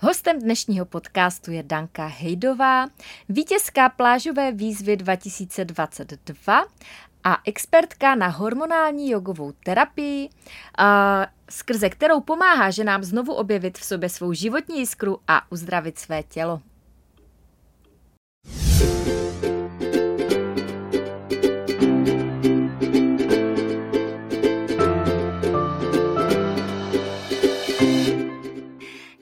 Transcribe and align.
Hostem 0.00 0.38
dnešního 0.38 0.86
podcastu 0.86 1.50
je 1.50 1.62
Danka 1.62 2.06
Hejdová, 2.06 2.86
vítězka 3.28 3.88
plážové 3.88 4.52
výzvy 4.52 4.96
2022 4.96 6.64
a 7.24 7.36
expertka 7.44 8.14
na 8.14 8.28
hormonální 8.28 9.10
jogovou 9.10 9.52
terapii, 9.52 10.28
skrze 11.50 11.90
kterou 11.90 12.20
pomáhá 12.20 12.70
ženám 12.70 13.04
znovu 13.04 13.32
objevit 13.32 13.78
v 13.78 13.84
sobě 13.84 14.08
svou 14.08 14.32
životní 14.32 14.78
jiskru 14.78 15.18
a 15.28 15.52
uzdravit 15.52 15.98
své 15.98 16.22
tělo. 16.22 16.60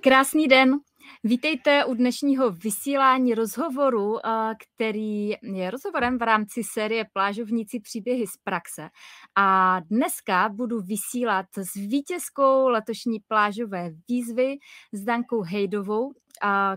Krásný 0.07 0.49
den. 0.49 0.79
Vítejte 1.25 1.85
u 1.85 1.95
dnešního 1.95 2.51
vysílání 2.51 3.35
rozhovoru, 3.35 4.19
který 4.59 5.29
je 5.29 5.71
rozhovorem 5.71 6.19
v 6.19 6.23
rámci 6.23 6.63
série 6.65 7.05
Plážovníci 7.13 7.81
příběhy 7.81 8.27
z 8.27 8.37
praxe. 8.45 8.89
A 9.37 9.81
dneska 9.81 10.49
budu 10.49 10.81
vysílat 10.81 11.47
s 11.59 11.75
vítězkou 11.75 12.69
letošní 12.69 13.21
plážové 13.21 13.91
výzvy 14.09 14.57
s 14.93 15.05
Dankou 15.05 15.43
Hejdovou, 15.43 16.13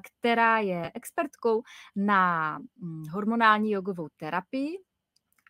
která 0.02 0.60
je 0.60 0.92
expertkou 0.94 1.62
na 1.96 2.58
hm, 2.58 3.04
hormonální 3.12 3.72
jogovou 3.72 4.08
terapii 4.18 4.78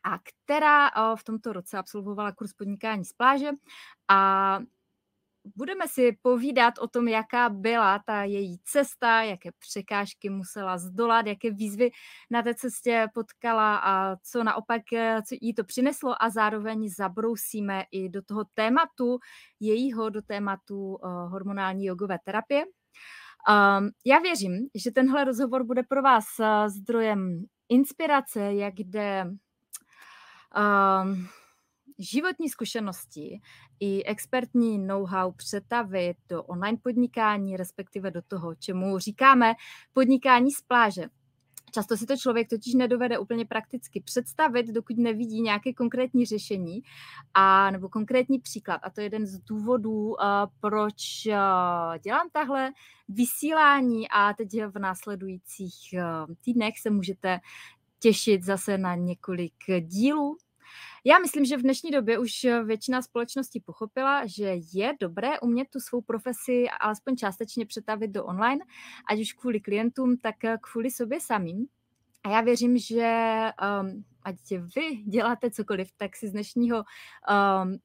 a 0.03 0.19
která 0.19 0.89
v 1.15 1.23
tomto 1.23 1.53
roce 1.53 1.77
absolvovala 1.77 2.31
kurz 2.31 2.53
podnikání 2.53 3.05
z 3.05 3.13
pláže 3.13 3.49
a 4.07 4.59
budeme 5.55 5.87
si 5.87 6.17
povídat 6.21 6.73
o 6.79 6.87
tom, 6.87 7.07
jaká 7.07 7.49
byla 7.49 7.99
ta 8.05 8.23
její 8.23 8.59
cesta, 8.63 9.21
jaké 9.21 9.49
překážky 9.59 10.29
musela 10.29 10.77
zdolat, 10.77 11.27
jaké 11.27 11.51
výzvy 11.51 11.91
na 12.29 12.41
té 12.41 12.55
cestě 12.55 13.07
potkala 13.13 13.77
a 13.77 14.15
co 14.23 14.43
naopak 14.43 14.81
eh, 14.93 15.21
co 15.27 15.35
jí 15.41 15.53
to 15.53 15.63
přineslo 15.63 16.23
a 16.23 16.29
zároveň 16.29 16.89
zabrousíme 16.89 17.83
i 17.91 18.09
do 18.09 18.21
toho 18.21 18.45
tématu, 18.53 19.19
jejího 19.59 20.09
do 20.09 20.21
tématu 20.21 20.95
uh, 20.95 21.31
hormonální 21.31 21.85
jogové 21.85 22.19
terapie. 22.23 22.65
Um, 22.65 23.89
já 24.05 24.19
věřím, 24.19 24.69
že 24.75 24.91
tenhle 24.91 25.23
rozhovor 25.23 25.63
bude 25.63 25.83
pro 25.83 26.01
vás 26.01 26.25
uh, 26.39 26.45
zdrojem 26.67 27.45
inspirace, 27.69 28.53
jak 28.53 28.79
jde 28.79 29.25
um, 30.55 31.27
životní 31.99 32.49
zkušenosti 32.49 33.41
i 33.79 34.03
expertní 34.03 34.77
know-how 34.77 35.31
přetavit 35.31 36.17
do 36.29 36.43
online 36.43 36.77
podnikání, 36.83 37.57
respektive 37.57 38.11
do 38.11 38.21
toho, 38.21 38.55
čemu 38.55 38.99
říkáme 38.99 39.53
podnikání 39.93 40.51
z 40.51 40.61
pláže. 40.61 41.05
Často 41.71 41.97
si 41.97 42.05
to 42.05 42.17
člověk 42.17 42.49
totiž 42.49 42.73
nedovede 42.73 43.19
úplně 43.19 43.45
prakticky 43.45 44.01
představit, 44.01 44.67
dokud 44.67 44.97
nevidí 44.97 45.41
nějaké 45.41 45.73
konkrétní 45.73 46.25
řešení 46.25 46.81
a 47.33 47.71
nebo 47.71 47.89
konkrétní 47.89 48.39
příklad. 48.39 48.81
A 48.83 48.89
to 48.89 49.01
je 49.01 49.05
jeden 49.05 49.25
z 49.25 49.39
důvodů, 49.39 50.07
uh, 50.09 50.15
proč 50.59 51.27
uh, 51.27 51.97
dělám 52.03 52.29
tahle 52.31 52.71
vysílání 53.09 54.09
a 54.09 54.33
teď 54.33 54.47
v 54.67 54.79
následujících 54.79 55.75
uh, 55.93 56.35
týdnech 56.41 56.79
se 56.79 56.89
můžete 56.89 57.39
těšit 57.99 58.43
zase 58.43 58.77
na 58.77 58.95
několik 58.95 59.53
dílů 59.79 60.37
já 61.05 61.19
myslím, 61.19 61.45
že 61.45 61.57
v 61.57 61.61
dnešní 61.61 61.91
době 61.91 62.19
už 62.19 62.31
většina 62.63 63.01
společností 63.01 63.59
pochopila, 63.59 64.25
že 64.25 64.55
je 64.73 64.93
dobré 64.99 65.39
umět 65.39 65.67
tu 65.73 65.79
svou 65.79 66.01
profesi 66.01 66.65
alespoň 66.79 67.15
částečně 67.15 67.65
přetavit 67.65 68.11
do 68.11 68.25
online, 68.25 68.65
ať 69.09 69.19
už 69.19 69.33
kvůli 69.33 69.59
klientům, 69.59 70.17
tak 70.17 70.35
kvůli 70.61 70.91
sobě 70.91 71.21
samým. 71.21 71.67
A 72.23 72.29
já 72.29 72.41
věřím, 72.41 72.77
že 72.77 73.11
um, 73.81 74.03
ať 74.23 74.35
vy 74.51 74.95
děláte 75.07 75.51
cokoliv, 75.51 75.91
tak 75.97 76.15
si 76.15 76.27
z 76.27 76.31
dnešního 76.31 76.77
um, 76.77 77.77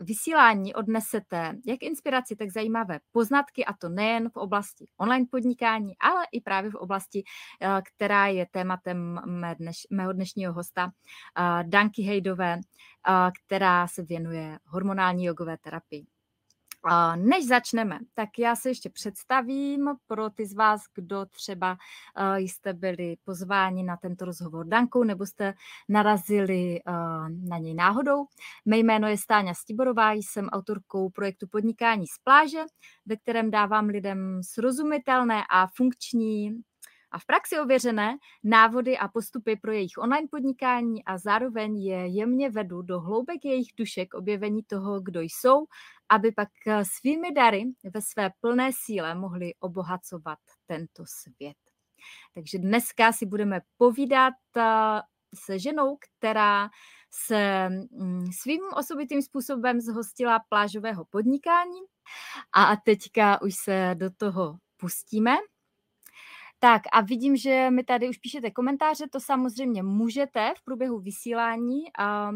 vysílání 0.00 0.74
odnesete 0.74 1.52
jak 1.66 1.82
inspiraci, 1.82 2.36
tak 2.36 2.50
zajímavé 2.50 3.00
poznatky, 3.12 3.64
a 3.64 3.72
to 3.72 3.88
nejen 3.88 4.30
v 4.30 4.36
oblasti 4.36 4.86
online 4.96 5.26
podnikání, 5.30 5.98
ale 5.98 6.24
i 6.32 6.40
právě 6.40 6.70
v 6.70 6.74
oblasti, 6.74 7.22
eh, 7.60 7.82
která 7.82 8.26
je 8.26 8.46
tématem 8.50 9.20
mé 9.26 9.54
dneš, 9.54 9.86
mého 9.90 10.12
dnešního 10.12 10.52
hosta, 10.52 10.90
eh, 11.38 11.64
Danky 11.64 12.02
Hejdové, 12.02 12.54
eh, 12.56 13.30
která 13.46 13.86
se 13.86 14.02
věnuje 14.02 14.58
hormonální 14.66 15.24
jogové 15.24 15.56
terapii. 15.58 16.06
Než 17.16 17.46
začneme, 17.46 17.98
tak 18.14 18.28
já 18.38 18.56
se 18.56 18.68
ještě 18.68 18.90
představím 18.90 19.90
pro 20.06 20.30
ty 20.30 20.46
z 20.46 20.54
vás, 20.54 20.82
kdo 20.94 21.26
třeba 21.26 21.76
eh, 22.16 22.40
jste 22.40 22.72
byli 22.72 23.16
pozváni 23.24 23.82
na 23.82 23.96
tento 23.96 24.24
rozhovor 24.24 24.66
Dankou 24.66 25.04
nebo 25.04 25.26
jste 25.26 25.54
narazili 25.88 26.78
eh, 26.78 26.92
na 27.48 27.58
něj 27.58 27.74
náhodou. 27.74 28.26
Mé 28.64 28.78
jméno 28.78 29.08
je 29.08 29.18
Stáňa 29.18 29.54
Stiborová, 29.54 30.12
jsem 30.12 30.48
autorkou 30.48 31.10
projektu 31.10 31.46
Podnikání 31.46 32.06
z 32.06 32.18
pláže, 32.24 32.60
ve 33.06 33.16
kterém 33.16 33.50
dávám 33.50 33.86
lidem 33.86 34.40
srozumitelné 34.42 35.42
a 35.50 35.66
funkční 35.66 36.62
a 37.10 37.18
v 37.18 37.26
praxi 37.26 37.58
ověřené 37.58 38.16
návody 38.44 38.98
a 38.98 39.08
postupy 39.08 39.56
pro 39.56 39.72
jejich 39.72 39.98
online 39.98 40.28
podnikání 40.30 41.04
a 41.04 41.18
zároveň 41.18 41.82
je 41.82 42.06
jemně 42.06 42.50
vedu 42.50 42.82
do 42.82 43.00
hloubek 43.00 43.44
jejich 43.44 43.68
dušek 43.76 44.14
objevení 44.14 44.62
toho, 44.62 45.00
kdo 45.00 45.20
jsou, 45.20 45.66
aby 46.08 46.32
pak 46.32 46.48
eh, 46.66 46.84
svými 46.84 47.32
dary 47.32 47.64
ve 47.94 48.02
své 48.02 48.30
plné 48.40 48.70
síle 48.74 49.14
mohli 49.14 49.54
obohacovat 49.60 50.38
tento 50.66 51.04
svět. 51.06 51.56
Takže 52.34 52.58
dneska 52.58 53.12
si 53.12 53.26
budeme 53.26 53.60
povídat 53.76 54.34
eh, 54.56 55.00
se 55.34 55.58
ženou, 55.58 55.96
která 56.00 56.70
se 57.10 57.68
mm, 57.68 58.26
svým 58.32 58.60
osobitým 58.76 59.22
způsobem 59.22 59.80
zhostila 59.80 60.40
plážového 60.48 61.04
podnikání 61.04 61.80
a 62.52 62.76
teďka 62.76 63.42
už 63.42 63.54
se 63.54 63.94
do 63.94 64.10
toho 64.10 64.58
pustíme. 64.76 65.36
Tak 66.62 66.82
a 66.92 67.00
vidím, 67.00 67.36
že 67.36 67.70
mi 67.70 67.84
tady 67.84 68.08
už 68.08 68.18
píšete 68.18 68.50
komentáře, 68.50 69.08
to 69.08 69.20
samozřejmě 69.20 69.82
můžete 69.82 70.52
v 70.56 70.64
průběhu 70.64 71.00
vysílání. 71.00 71.82
A 71.98 72.30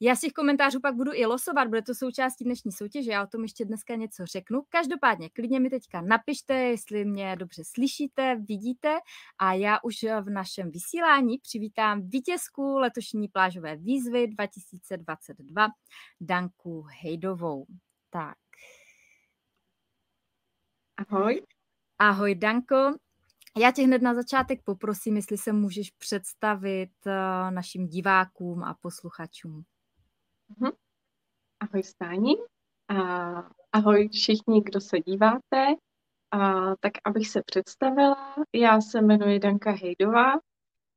já 0.00 0.16
z 0.16 0.20
těch 0.20 0.32
komentářů 0.32 0.80
pak 0.80 0.94
budu 0.94 1.10
i 1.14 1.26
losovat, 1.26 1.68
bude 1.68 1.82
to 1.82 1.94
součástí 1.94 2.44
dnešní 2.44 2.72
soutěže, 2.72 3.10
já 3.10 3.22
o 3.22 3.26
tom 3.26 3.42
ještě 3.42 3.64
dneska 3.64 3.94
něco 3.94 4.26
řeknu. 4.26 4.62
Každopádně, 4.68 5.30
klidně 5.30 5.60
mi 5.60 5.70
teďka 5.70 6.00
napište, 6.00 6.54
jestli 6.54 7.04
mě 7.04 7.36
dobře 7.36 7.62
slyšíte, 7.64 8.36
vidíte 8.48 8.98
a 9.38 9.52
já 9.52 9.78
už 9.82 9.96
v 10.20 10.30
našem 10.30 10.70
vysílání 10.70 11.38
přivítám 11.38 12.08
vítězku 12.08 12.78
letošní 12.78 13.28
plážové 13.28 13.76
výzvy 13.76 14.26
2022, 14.26 15.68
Danku 16.20 16.86
Hejdovou. 17.02 17.66
Tak. 18.10 18.38
Ahoj. 20.96 21.42
Ahoj 21.98 22.34
Danko, 22.34 22.94
já 23.58 23.72
tě 23.72 23.82
hned 23.82 24.02
na 24.02 24.14
začátek 24.14 24.62
poprosím, 24.64 25.16
jestli 25.16 25.38
se 25.38 25.52
můžeš 25.52 25.90
představit 25.90 26.90
uh, 27.06 27.50
našim 27.50 27.88
divákům 27.88 28.64
a 28.64 28.76
posluchačům. 28.80 29.62
Uh-huh. 30.60 30.72
Ahoj 31.60 31.82
Stáni, 31.82 32.32
a 32.88 32.96
ahoj 33.72 34.08
všichni, 34.08 34.62
kdo 34.62 34.80
se 34.80 35.00
díváte. 35.00 35.66
Tak 36.80 36.92
abych 37.04 37.28
se 37.28 37.42
představila, 37.46 38.34
já 38.54 38.80
se 38.80 38.98
jmenuji 38.98 39.38
Danka 39.38 39.70
Hejdová 39.70 40.32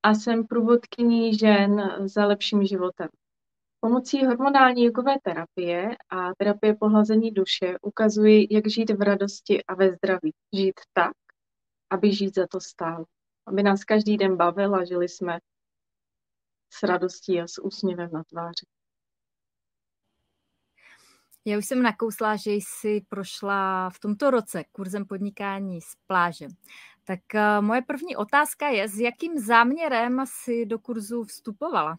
a 0.04 0.14
jsem 0.14 0.48
průvodkyní 0.48 1.38
žen 1.38 1.96
za 2.06 2.26
lepším 2.26 2.66
životem. 2.66 3.08
Pomocí 3.80 4.26
hormonální 4.26 4.84
jogové 4.84 5.16
terapie 5.24 5.96
a 6.10 6.36
terapie 6.38 6.76
pohlazení 6.76 7.32
duše 7.32 7.76
ukazuji, 7.82 8.48
jak 8.52 8.68
žít 8.68 8.90
v 8.90 9.02
radosti 9.02 9.64
a 9.64 9.76
ve 9.76 9.92
zdraví. 9.92 10.34
Žít 10.54 10.80
tak, 10.94 11.12
aby 11.90 12.12
žít 12.12 12.36
za 12.36 12.48
to 12.48 12.60
stál. 12.60 13.06
Aby 13.46 13.64
nás 13.64 13.84
každý 13.84 14.18
den 14.18 14.38
bavil 14.38 14.76
a 14.76 14.86
žili 14.86 15.10
jsme 15.10 15.40
s 16.70 16.84
radostí 16.84 17.42
a 17.42 17.48
s 17.48 17.62
úsměvem 17.62 18.10
na 18.14 18.24
tváři. 18.24 18.66
Já 21.46 21.58
už 21.58 21.66
jsem 21.66 21.82
nakousla, 21.82 22.36
že 22.36 22.52
jsi 22.52 23.02
prošla 23.10 23.90
v 23.90 24.00
tomto 24.00 24.32
roce 24.32 24.64
kurzem 24.72 25.06
podnikání 25.06 25.82
z 25.82 25.96
pláže. 26.08 26.48
Tak 27.04 27.20
uh, 27.36 27.66
moje 27.66 27.82
první 27.82 28.16
otázka 28.16 28.68
je, 28.68 28.88
s 28.88 29.00
jakým 29.00 29.40
záměrem 29.40 30.24
jsi 30.26 30.66
do 30.66 30.80
kurzu 30.80 31.24
vstupovala? 31.24 31.98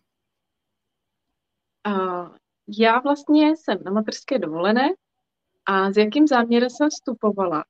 Uh, 1.86 2.36
já 2.78 3.00
vlastně 3.00 3.56
jsem 3.56 3.78
na 3.84 3.90
materské 3.90 4.38
dovolené 4.38 4.88
a 5.66 5.92
s 5.92 5.96
jakým 5.96 6.26
záměrem 6.26 6.70
jsem 6.70 6.90
vstupovala? 6.90 7.64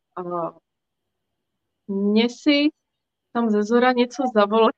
Uh, 1.90 2.10
mně 2.10 2.28
si 2.28 2.68
tam 3.32 3.50
ze 3.50 3.62
zora 3.62 3.92
něco 3.92 4.22
zavolalo, 4.34 4.70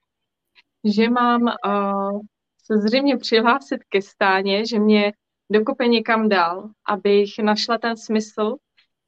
že 0.85 1.11
mám 1.11 1.43
uh, 1.43 2.21
se 2.65 2.77
zřejmě 2.77 3.17
přihlásit 3.17 3.85
ke 3.89 4.03
stáně, 4.03 4.67
že 4.67 4.79
mě 4.79 5.13
dokope 5.51 5.87
někam 5.87 6.29
dál, 6.29 6.71
abych 6.89 7.39
našla 7.43 7.79
ten 7.79 7.97
smysl 7.97 8.57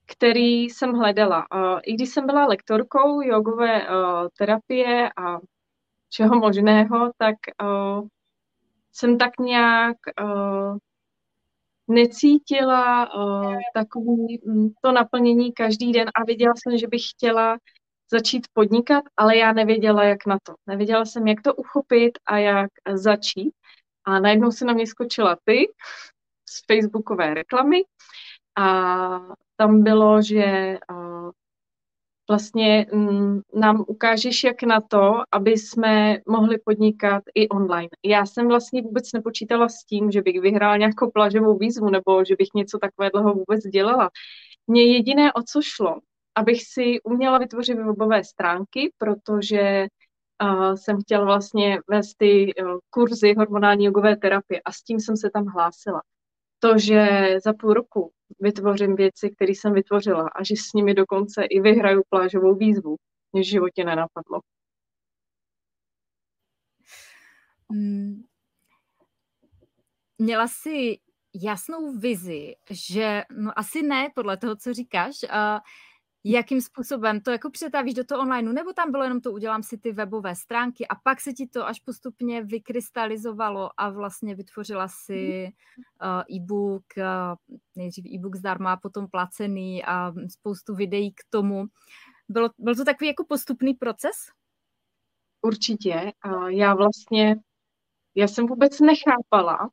který 0.06 0.64
jsem 0.64 0.92
hledala. 0.92 1.46
I 1.82 1.94
když 1.94 2.08
jsem 2.08 2.26
byla 2.26 2.46
lektorkou 2.46 3.22
jogové 3.22 3.86
terapie 4.38 5.10
a 5.16 5.38
všeho 6.10 6.34
možného, 6.40 7.12
tak 7.18 7.36
jsem 8.92 9.18
tak 9.18 9.38
nějak 9.38 9.96
necítila 11.88 13.08
takový 13.74 14.40
mm, 14.46 14.68
to 14.82 14.92
naplnění 14.92 15.52
každý 15.52 15.92
den 15.92 16.08
a 16.14 16.24
viděla 16.24 16.54
jsem, 16.56 16.78
že 16.78 16.86
bych 16.86 17.02
chtěla 17.10 17.56
začít 18.10 18.46
podnikat, 18.52 19.04
ale 19.16 19.36
já 19.36 19.52
nevěděla, 19.52 20.04
jak 20.04 20.26
na 20.26 20.38
to. 20.42 20.54
Nevěděla 20.66 21.04
jsem, 21.04 21.26
jak 21.26 21.42
to 21.42 21.54
uchopit 21.54 22.18
a 22.26 22.38
jak 22.38 22.70
začít. 22.94 23.52
A 24.04 24.20
najednou 24.20 24.50
se 24.50 24.64
na 24.64 24.72
mě 24.72 24.86
skočila 24.86 25.36
ty 25.44 25.72
z 26.48 26.66
facebookové 26.66 27.34
reklamy 27.34 27.82
a 28.56 28.66
tam 29.56 29.82
bylo, 29.82 30.22
že 30.22 30.78
vlastně 32.28 32.86
mm, 32.92 33.40
nám 33.54 33.84
ukážeš, 33.88 34.44
jak 34.44 34.62
na 34.62 34.80
to, 34.80 35.12
aby 35.32 35.50
jsme 35.50 36.18
mohli 36.28 36.58
podnikat 36.58 37.22
i 37.34 37.48
online. 37.48 37.88
Já 38.04 38.26
jsem 38.26 38.48
vlastně 38.48 38.82
vůbec 38.82 39.12
nepočítala 39.12 39.68
s 39.68 39.84
tím, 39.84 40.10
že 40.10 40.22
bych 40.22 40.40
vyhrála 40.40 40.76
nějakou 40.76 41.10
plažovou 41.10 41.58
výzvu 41.58 41.90
nebo 41.90 42.24
že 42.24 42.36
bych 42.38 42.48
něco 42.54 42.78
takového 42.78 43.34
vůbec 43.34 43.60
dělala. 43.60 44.10
Mně 44.66 44.84
jediné, 44.84 45.32
o 45.32 45.42
co 45.42 45.62
šlo, 45.62 45.98
abych 46.34 46.62
si 46.62 47.00
uměla 47.02 47.38
vytvořit 47.38 47.74
webové 47.74 48.24
stránky, 48.24 48.92
protože 48.98 49.86
uh, 50.42 50.74
jsem 50.74 51.00
chtěla 51.00 51.24
vlastně 51.24 51.78
vést 51.88 52.14
ty 52.14 52.54
uh, 52.54 52.78
kurzy 52.90 53.34
hormonální 53.34 53.84
jogové 53.84 54.16
terapie 54.16 54.60
a 54.64 54.72
s 54.72 54.82
tím 54.82 55.00
jsem 55.00 55.16
se 55.16 55.30
tam 55.30 55.46
hlásila. 55.46 56.02
To, 56.58 56.78
že 56.78 57.28
za 57.44 57.52
půl 57.52 57.74
roku 57.74 58.12
vytvořím 58.40 58.96
věci, 58.96 59.30
které 59.30 59.50
jsem 59.50 59.72
vytvořila 59.72 60.28
a 60.28 60.42
že 60.42 60.54
s 60.56 60.72
nimi 60.72 60.94
dokonce 60.94 61.44
i 61.44 61.60
vyhraju 61.60 62.02
plážovou 62.08 62.54
výzvu, 62.54 62.96
mě 63.32 63.42
v 63.42 63.46
životě 63.46 63.84
nenapadlo. 63.84 64.40
Hmm. 67.70 68.22
Měla 70.18 70.48
jsi 70.48 70.98
jasnou 71.42 71.98
vizi, 71.98 72.54
že, 72.70 73.22
no 73.30 73.58
asi 73.58 73.82
ne, 73.82 74.08
podle 74.14 74.36
toho, 74.36 74.56
co 74.56 74.72
říkáš, 74.72 75.14
uh, 75.22 75.58
jakým 76.24 76.60
způsobem 76.60 77.20
to 77.20 77.30
jako 77.30 77.50
přetavíš 77.50 77.94
do 77.94 78.04
toho 78.04 78.22
online, 78.22 78.52
nebo 78.52 78.72
tam 78.72 78.90
bylo 78.90 79.02
jenom 79.02 79.20
to, 79.20 79.32
udělám 79.32 79.62
si 79.62 79.78
ty 79.78 79.92
webové 79.92 80.34
stránky 80.34 80.88
a 80.88 80.94
pak 80.94 81.20
se 81.20 81.32
ti 81.32 81.46
to 81.46 81.66
až 81.66 81.80
postupně 81.80 82.42
vykrystalizovalo 82.42 83.70
a 83.76 83.90
vlastně 83.90 84.34
vytvořila 84.34 84.88
si 84.88 85.48
uh, 86.02 86.36
e-book, 86.36 86.84
uh, 86.96 87.56
nejdřív 87.76 88.04
e-book 88.06 88.36
zdarma, 88.36 88.76
potom 88.76 89.08
placený 89.08 89.84
a 89.84 90.12
spoustu 90.28 90.74
videí 90.74 91.12
k 91.12 91.20
tomu. 91.30 91.66
Bylo, 92.28 92.50
byl 92.58 92.74
to 92.74 92.84
takový 92.84 93.08
jako 93.08 93.24
postupný 93.24 93.74
proces? 93.74 94.16
Určitě. 95.42 96.12
Uh, 96.26 96.48
já 96.48 96.74
vlastně, 96.74 97.36
já 98.14 98.28
jsem 98.28 98.46
vůbec 98.46 98.80
nechápala, 98.80 99.70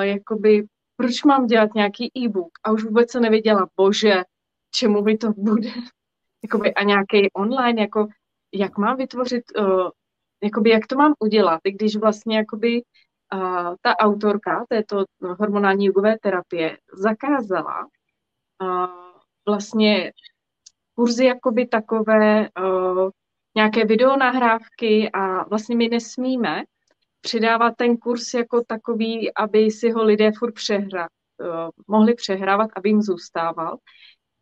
jakoby, 0.00 0.66
proč 0.96 1.24
mám 1.24 1.46
dělat 1.46 1.74
nějaký 1.74 2.10
e-book 2.18 2.58
a 2.64 2.72
už 2.72 2.84
vůbec 2.84 3.10
se 3.10 3.20
nevěděla, 3.20 3.68
bože, 3.76 4.14
čemu 4.70 5.02
mi 5.02 5.18
to 5.18 5.32
bude. 5.36 5.70
Jakoby, 6.42 6.74
a 6.74 6.82
nějaký 6.82 7.30
online, 7.32 7.80
jako 7.80 8.06
jak 8.54 8.78
mám 8.78 8.96
vytvořit, 8.96 9.44
uh, 9.58 9.90
jakoby, 10.42 10.70
jak 10.70 10.86
to 10.86 10.96
mám 10.96 11.14
udělat, 11.18 11.60
když 11.64 11.96
vlastně 11.96 12.36
jakoby, 12.36 12.82
uh, 13.34 13.74
ta 13.82 13.96
autorka 14.00 14.64
této 14.68 15.04
hormonální 15.38 15.86
jogové 15.86 16.16
terapie 16.22 16.78
zakázala 16.92 17.86
uh, 18.62 18.86
vlastně 19.46 20.12
kurzy 20.94 21.24
jakoby 21.24 21.66
takové 21.66 22.48
uh, 22.50 23.10
nějaké 23.56 23.84
videonahrávky 23.84 25.10
a 25.10 25.44
vlastně 25.44 25.76
my 25.76 25.88
nesmíme 25.88 26.62
přidávat 27.20 27.74
ten 27.76 27.96
kurz 27.96 28.34
jako 28.34 28.64
takový, 28.66 29.34
aby 29.34 29.70
si 29.70 29.90
ho 29.90 30.04
lidé 30.04 30.30
furt 30.38 30.52
přehra, 30.52 31.08
uh, 31.40 31.68
mohli 31.86 32.14
přehrávat, 32.14 32.70
aby 32.76 32.88
jim 32.88 33.02
zůstával. 33.02 33.78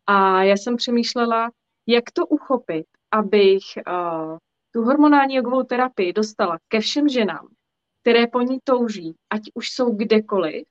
A 0.07 0.43
já 0.43 0.57
jsem 0.57 0.75
přemýšlela, 0.75 1.51
jak 1.87 2.11
to 2.11 2.27
uchopit, 2.27 2.85
abych 3.11 3.63
uh, 3.87 4.37
tu 4.71 4.81
hormonální 4.81 5.35
jogovou 5.35 5.63
terapii 5.63 6.13
dostala 6.13 6.57
ke 6.67 6.79
všem 6.79 7.09
ženám, 7.09 7.47
které 8.01 8.27
po 8.27 8.41
ní 8.41 8.59
touží, 8.63 9.15
ať 9.29 9.41
už 9.53 9.69
jsou 9.69 9.95
kdekoliv, 9.95 10.63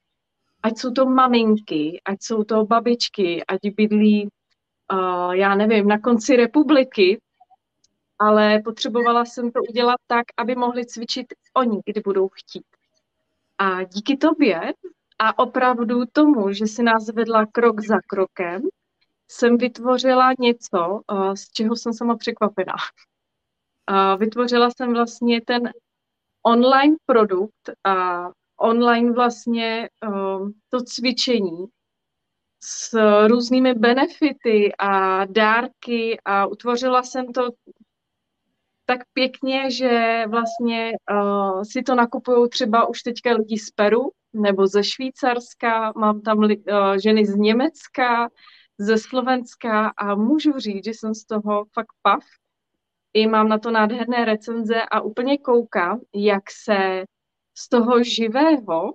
ať 0.62 0.78
jsou 0.78 0.90
to 0.90 1.06
maminky, 1.06 2.00
ať 2.04 2.16
jsou 2.20 2.44
to 2.44 2.64
babičky, 2.64 3.44
ať 3.44 3.60
bydlí, 3.76 4.28
uh, 4.92 5.32
já 5.32 5.54
nevím, 5.54 5.88
na 5.88 5.98
konci 5.98 6.36
republiky, 6.36 7.20
ale 8.18 8.60
potřebovala 8.64 9.24
jsem 9.24 9.50
to 9.50 9.60
udělat 9.62 9.96
tak, 10.06 10.24
aby 10.36 10.54
mohli 10.54 10.86
cvičit 10.86 11.26
oni, 11.56 11.80
kdy 11.84 12.00
budou 12.00 12.28
chtít. 12.28 12.66
A 13.58 13.82
díky 13.82 14.16
tobě 14.16 14.60
a 15.18 15.38
opravdu 15.38 16.02
tomu, 16.12 16.52
že 16.52 16.66
si 16.66 16.82
nás 16.82 17.08
vedla 17.08 17.46
krok 17.46 17.80
za 17.80 17.96
krokem, 18.06 18.62
jsem 19.28 19.58
vytvořila 19.58 20.32
něco, 20.38 21.00
eh, 21.12 21.36
z 21.36 21.50
čeho 21.50 21.76
jsem 21.76 21.92
sama 21.92 22.16
překvapená. 22.16 22.74
Vytvořila 24.18 24.70
jsem 24.70 24.92
vlastně 24.92 25.40
ten 25.40 25.72
online 26.42 26.96
produkt 27.06 27.70
a 27.84 28.28
online 28.56 29.12
vlastně 29.12 29.88
eh, 30.04 30.08
to 30.68 30.80
cvičení 30.84 31.66
s 32.62 32.98
různými 33.26 33.74
benefity 33.74 34.72
a 34.78 35.24
dárky 35.24 36.18
a 36.24 36.46
utvořila 36.46 37.02
jsem 37.02 37.32
to 37.32 37.50
tak 38.86 39.00
pěkně, 39.12 39.70
že 39.70 40.24
vlastně 40.28 40.92
uh, 41.10 41.62
si 41.62 41.82
to 41.82 41.94
nakupují 41.94 42.48
třeba 42.48 42.88
už 42.88 43.02
teďka 43.02 43.32
lidi 43.32 43.58
z 43.58 43.70
Peru 43.70 44.10
nebo 44.32 44.66
ze 44.66 44.84
Švýcarska, 44.84 45.92
mám 45.96 46.20
tam 46.20 46.38
uh, 46.38 46.50
ženy 47.02 47.26
z 47.26 47.34
Německa, 47.34 48.28
ze 48.78 48.98
Slovenska 48.98 49.88
a 49.88 50.14
můžu 50.14 50.58
říct, 50.58 50.84
že 50.84 50.90
jsem 50.90 51.14
z 51.14 51.24
toho 51.24 51.64
fakt 51.74 51.92
pav. 52.02 52.22
I 53.14 53.26
mám 53.26 53.48
na 53.48 53.58
to 53.58 53.70
nádherné 53.70 54.24
recenze 54.24 54.82
a 54.82 55.00
úplně 55.00 55.38
koukám, 55.38 56.00
jak 56.14 56.42
se 56.64 57.04
z 57.58 57.68
toho 57.68 58.02
živého 58.02 58.94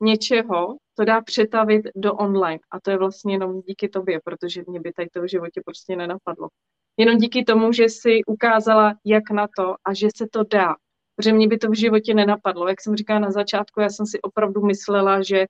něčeho 0.00 0.76
to 0.94 1.04
dá 1.04 1.20
přetavit 1.20 1.86
do 1.96 2.14
online. 2.14 2.58
A 2.70 2.80
to 2.80 2.90
je 2.90 2.98
vlastně 2.98 3.34
jenom 3.34 3.60
díky 3.60 3.88
tobě, 3.88 4.20
protože 4.24 4.62
mě 4.66 4.80
by 4.80 4.92
tady 4.92 5.08
to 5.08 5.22
v 5.22 5.30
životě 5.30 5.60
prostě 5.64 5.96
nenapadlo. 5.96 6.48
Jenom 6.96 7.16
díky 7.16 7.44
tomu, 7.44 7.72
že 7.72 7.84
jsi 7.84 8.24
ukázala, 8.26 8.94
jak 9.04 9.30
na 9.30 9.48
to 9.56 9.74
a 9.84 9.94
že 9.94 10.08
se 10.16 10.26
to 10.32 10.44
dá. 10.44 10.74
Protože 11.16 11.32
mě 11.32 11.48
by 11.48 11.58
to 11.58 11.70
v 11.70 11.78
životě 11.78 12.14
nenapadlo. 12.14 12.68
Jak 12.68 12.80
jsem 12.80 12.96
říkala 12.96 13.20
na 13.20 13.30
začátku, 13.30 13.80
já 13.80 13.88
jsem 13.88 14.06
si 14.06 14.20
opravdu 14.20 14.60
myslela, 14.66 15.22
že 15.22 15.46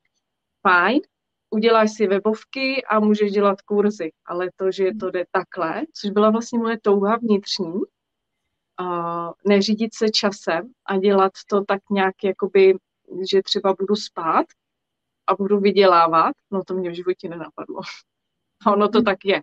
fajn, 0.62 1.00
uděláš 1.50 1.93
si 1.93 2.07
webovky 2.07 2.85
a 2.85 3.00
můžeš 3.00 3.33
dělat 3.33 3.62
kurzy, 3.62 4.12
ale 4.26 4.50
to, 4.57 4.71
že 4.71 4.95
to 5.00 5.11
jde 5.11 5.25
takhle, 5.31 5.83
což 5.95 6.11
byla 6.11 6.31
vlastně 6.31 6.59
moje 6.59 6.78
touha 6.81 7.17
vnitřní, 7.17 7.73
uh, 8.81 9.33
neřídit 9.47 9.95
se 9.95 10.09
časem 10.09 10.73
a 10.87 10.97
dělat 10.97 11.33
to 11.50 11.64
tak 11.64 11.83
nějak, 11.90 12.14
jakoby, 12.25 12.75
že 13.31 13.43
třeba 13.43 13.75
budu 13.78 13.97
spát 13.97 14.47
a 15.26 15.35
budu 15.35 15.61
vydělávat, 15.61 16.33
no 16.50 16.64
to 16.64 16.75
mě 16.75 16.90
v 16.90 16.95
životě 16.95 17.28
nenapadlo. 17.28 17.81
A 18.67 18.73
ono 18.73 18.88
to 18.88 19.02
tak 19.02 19.25
je. 19.25 19.43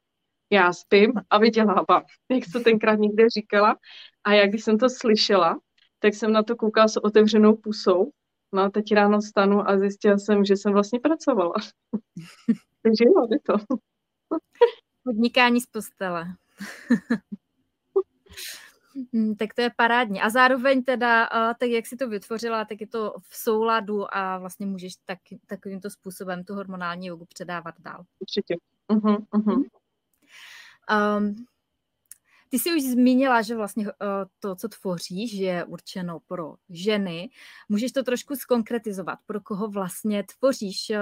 Já 0.49 0.73
spím 0.73 1.13
a 1.29 1.37
vydělávám, 1.37 2.03
jak 2.31 2.43
to 2.53 2.59
tenkrát 2.59 2.95
někde 2.95 3.29
říkala. 3.29 3.77
A 4.23 4.33
jak 4.33 4.49
když 4.49 4.63
jsem 4.63 4.77
to 4.77 4.89
slyšela, 4.89 5.59
tak 5.99 6.13
jsem 6.13 6.31
na 6.31 6.43
to 6.43 6.55
koukala 6.55 6.87
s 6.87 7.03
otevřenou 7.03 7.55
pusou 7.55 8.11
No 8.51 8.61
a 8.61 8.69
teď 8.69 8.93
ráno 8.93 9.21
stanu 9.21 9.69
a 9.69 9.77
zjistila 9.77 10.17
jsem, 10.17 10.45
že 10.45 10.57
jsem 10.57 10.73
vlastně 10.73 10.99
pracovala. 10.99 11.53
Takže 12.81 13.05
jo, 13.05 13.27
je 13.31 13.39
to. 13.39 13.75
Podnikání 15.03 15.61
z 15.61 15.65
postele. 15.65 16.25
Hmm, 19.13 19.35
tak 19.35 19.53
to 19.53 19.61
je 19.61 19.69
parádní. 19.77 20.21
A 20.21 20.29
zároveň 20.29 20.83
teda, 20.83 21.29
tak 21.59 21.69
jak 21.69 21.85
si 21.85 21.97
to 21.97 22.09
vytvořila, 22.09 22.65
tak 22.65 22.81
je 22.81 22.87
to 22.87 23.15
v 23.19 23.37
souladu 23.37 24.15
a 24.15 24.37
vlastně 24.37 24.65
můžeš 24.65 24.93
tak, 25.05 25.19
takovýmto 25.45 25.89
způsobem 25.89 26.43
tu 26.43 26.53
hormonální 26.53 27.07
jogu 27.07 27.25
předávat 27.25 27.75
dál. 27.79 28.05
Určitě. 28.19 28.55
Uh-huh, 28.89 29.25
uh-huh. 29.33 29.63
Um, 31.17 31.45
ty 32.49 32.59
jsi 32.59 32.75
už 32.75 32.81
zmínila, 32.83 33.41
že 33.41 33.55
vlastně 33.55 33.87
eh, 33.87 34.05
to, 34.39 34.55
co 34.55 34.67
tvoříš, 34.67 35.33
je 35.33 35.65
určeno 35.65 36.19
pro 36.27 36.55
ženy. 36.69 37.29
Můžeš 37.69 37.91
to 37.91 38.03
trošku 38.03 38.35
skonkretizovat, 38.35 39.19
pro 39.25 39.41
koho 39.41 39.67
vlastně 39.67 40.23
tvoříš 40.23 40.89
eh, 40.89 40.99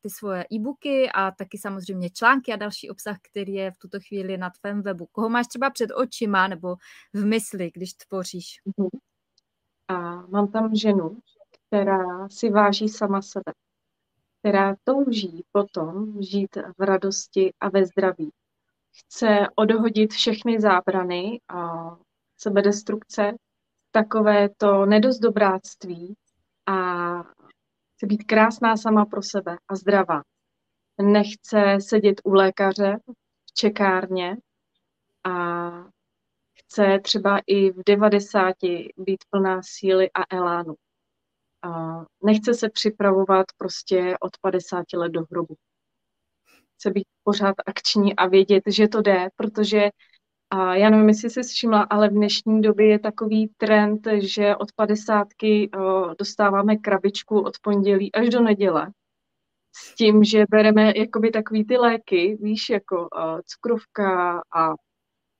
ty 0.00 0.10
svoje 0.10 0.46
e-booky 0.52 1.10
a 1.14 1.30
taky 1.30 1.58
samozřejmě 1.58 2.10
články 2.10 2.52
a 2.52 2.56
další 2.56 2.90
obsah, 2.90 3.16
který 3.30 3.52
je 3.54 3.70
v 3.70 3.78
tuto 3.78 3.98
chvíli 4.08 4.38
na 4.38 4.50
tvém 4.50 4.82
webu. 4.82 5.06
Koho 5.12 5.28
máš 5.28 5.46
třeba 5.46 5.70
před 5.70 5.90
očima 5.90 6.48
nebo 6.48 6.76
v 7.12 7.24
mysli, 7.24 7.70
když 7.74 7.92
tvoříš? 7.92 8.60
A 9.88 10.26
mám 10.26 10.48
tam 10.48 10.74
ženu, 10.76 11.18
která 11.68 12.28
si 12.28 12.50
váží 12.50 12.88
sama 12.88 13.22
sebe. 13.22 13.52
která 14.38 14.76
touží 14.84 15.44
potom 15.52 16.22
žít 16.22 16.56
v 16.78 16.82
radosti 16.82 17.52
a 17.60 17.68
ve 17.68 17.86
zdraví. 17.86 18.30
Chce 18.92 19.46
odhodit 19.54 20.12
všechny 20.12 20.60
zábrany 20.60 21.40
a 21.48 21.90
sebedestrukce, 22.36 23.32
takové 23.90 24.48
to 24.56 24.86
nedostobráctví 24.86 26.14
a 26.66 27.22
chce 27.94 28.06
být 28.06 28.24
krásná 28.24 28.76
sama 28.76 29.06
pro 29.06 29.22
sebe 29.22 29.58
a 29.68 29.76
zdravá. 29.76 30.22
Nechce 31.02 31.78
sedět 31.80 32.20
u 32.24 32.32
lékaře 32.32 32.96
v 33.50 33.52
čekárně 33.54 34.36
a 35.24 35.70
chce 36.54 36.98
třeba 37.02 37.38
i 37.46 37.70
v 37.70 37.82
90 37.86 38.54
být 38.96 39.24
plná 39.30 39.60
síly 39.62 40.10
a 40.14 40.36
elánu. 40.36 40.74
A 41.62 42.00
nechce 42.24 42.54
se 42.54 42.68
připravovat 42.70 43.46
prostě 43.56 44.16
od 44.20 44.38
50 44.40 44.84
let 44.94 45.08
do 45.08 45.24
hrobu. 45.30 45.54
Chce 46.80 46.90
být 46.90 47.06
pořád 47.24 47.54
akční 47.66 48.16
a 48.16 48.26
vědět, 48.26 48.62
že 48.66 48.88
to 48.88 49.02
jde, 49.02 49.28
protože 49.36 49.90
a 50.50 50.74
já 50.74 50.90
nevím, 50.90 51.08
jestli 51.08 51.30
jsi 51.30 51.42
všimla, 51.42 51.82
ale 51.82 52.08
v 52.08 52.12
dnešní 52.12 52.62
době 52.62 52.86
je 52.86 52.98
takový 52.98 53.50
trend, 53.56 54.08
že 54.18 54.56
od 54.56 54.72
padesátky 54.72 55.70
dostáváme 56.18 56.76
krabičku 56.76 57.40
od 57.40 57.58
pondělí 57.62 58.12
až 58.14 58.28
do 58.28 58.40
neděle. 58.40 58.92
S 59.72 59.94
tím, 59.94 60.24
že 60.24 60.44
bereme 60.50 60.92
jakoby 60.96 61.30
takový 61.30 61.64
ty 61.64 61.76
léky, 61.76 62.38
víš, 62.40 62.70
jako 62.70 63.08
cukrovka 63.44 64.42
a, 64.56 64.70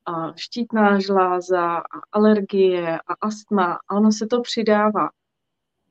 a 0.05 0.33
štítná 0.35 0.99
žláza 0.99 1.77
a 1.77 1.99
alergie 2.11 2.99
a 2.99 3.13
astma 3.21 3.79
a 3.87 3.95
ono 3.95 4.11
se 4.11 4.27
to 4.27 4.41
přidává. 4.41 5.09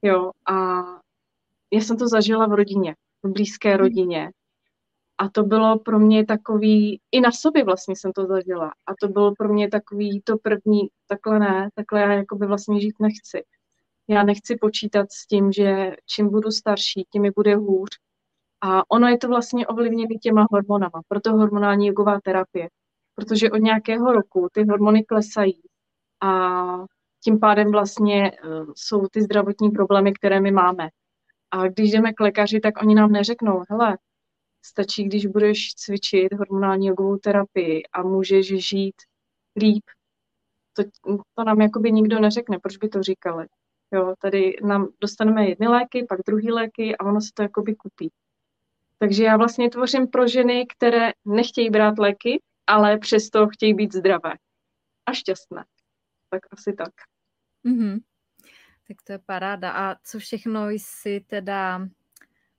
Jo, 0.02 0.30
a 0.46 0.82
já 1.72 1.80
jsem 1.80 1.96
to 1.96 2.08
zažila 2.08 2.46
v 2.46 2.52
rodině, 2.52 2.96
v 3.22 3.32
blízké 3.32 3.76
rodině. 3.76 4.30
A 5.20 5.28
to 5.28 5.42
bylo 5.42 5.78
pro 5.78 5.98
mě 5.98 6.26
takový, 6.26 7.00
i 7.12 7.20
na 7.20 7.32
sobě 7.32 7.64
vlastně 7.64 7.96
jsem 7.96 8.12
to 8.12 8.26
zažila. 8.26 8.72
A 8.86 8.92
to 9.00 9.08
bylo 9.08 9.34
pro 9.34 9.48
mě 9.48 9.68
takový 9.68 10.20
to 10.24 10.38
první, 10.38 10.88
takhle 11.08 11.38
ne, 11.38 11.68
takhle 11.74 12.00
já 12.00 12.12
jakoby 12.12 12.46
vlastně 12.46 12.80
žít 12.80 12.94
nechci. 13.00 13.44
Já 14.08 14.22
nechci 14.22 14.56
počítat 14.56 15.12
s 15.12 15.26
tím, 15.26 15.52
že 15.52 15.96
čím 16.06 16.28
budu 16.28 16.50
starší, 16.50 17.04
tím 17.12 17.22
mi 17.22 17.30
bude 17.30 17.56
hůř. 17.56 17.88
A 18.60 18.90
ono 18.90 19.08
je 19.08 19.18
to 19.18 19.28
vlastně 19.28 19.66
ovlivněné 19.66 20.14
těma 20.14 20.46
hormonama, 20.50 21.00
proto 21.08 21.32
hormonální 21.32 21.86
jogová 21.86 22.20
terapie. 22.24 22.68
Protože 23.14 23.50
od 23.50 23.58
nějakého 23.58 24.12
roku 24.12 24.48
ty 24.52 24.64
hormony 24.64 25.04
klesají 25.04 25.62
a 26.22 26.52
tím 27.24 27.40
pádem 27.40 27.70
vlastně 27.70 28.32
uh, 28.32 28.72
jsou 28.76 29.06
ty 29.06 29.22
zdravotní 29.22 29.70
problémy, 29.70 30.12
které 30.12 30.40
my 30.40 30.50
máme. 30.50 30.88
A 31.50 31.68
když 31.68 31.90
jdeme 31.90 32.12
k 32.12 32.20
lékaři, 32.20 32.60
tak 32.60 32.82
oni 32.82 32.94
nám 32.94 33.12
neřeknou, 33.12 33.62
hele, 33.68 33.98
Stačí, 34.62 35.04
když 35.04 35.26
budeš 35.26 35.74
cvičit 35.74 36.32
hormonální 36.32 36.86
jogovou 36.86 37.16
terapii 37.16 37.82
a 37.92 38.02
můžeš 38.02 38.68
žít 38.68 38.94
líp. 39.56 39.84
To, 40.72 40.82
to 41.34 41.44
nám 41.44 41.60
jakoby 41.60 41.92
nikdo 41.92 42.20
neřekne, 42.20 42.58
proč 42.58 42.76
by 42.76 42.88
to 42.88 43.02
říkali. 43.02 43.46
Jo, 43.92 44.14
tady 44.18 44.56
nám 44.62 44.88
dostaneme 45.00 45.48
jedny 45.48 45.68
léky, 45.68 46.06
pak 46.08 46.18
druhý 46.26 46.52
léky 46.52 46.96
a 46.96 47.04
ono 47.04 47.20
se 47.20 47.30
to 47.34 47.42
jakoby 47.42 47.74
kupí. 47.74 48.10
Takže 48.98 49.24
já 49.24 49.36
vlastně 49.36 49.70
tvořím 49.70 50.08
pro 50.08 50.28
ženy, 50.28 50.66
které 50.66 51.12
nechtějí 51.24 51.70
brát 51.70 51.98
léky, 51.98 52.42
ale 52.66 52.98
přesto 52.98 53.48
chtějí 53.48 53.74
být 53.74 53.92
zdravé 53.92 54.32
a 55.06 55.12
šťastné. 55.12 55.64
Tak 56.30 56.40
asi 56.50 56.72
tak. 56.72 56.92
Mm-hmm. 57.66 58.00
Tak 58.88 58.96
to 59.04 59.12
je 59.12 59.18
paráda. 59.18 59.72
A 59.72 59.96
co 60.04 60.18
všechno 60.18 60.70
jsi 60.70 61.20
teda 61.26 61.88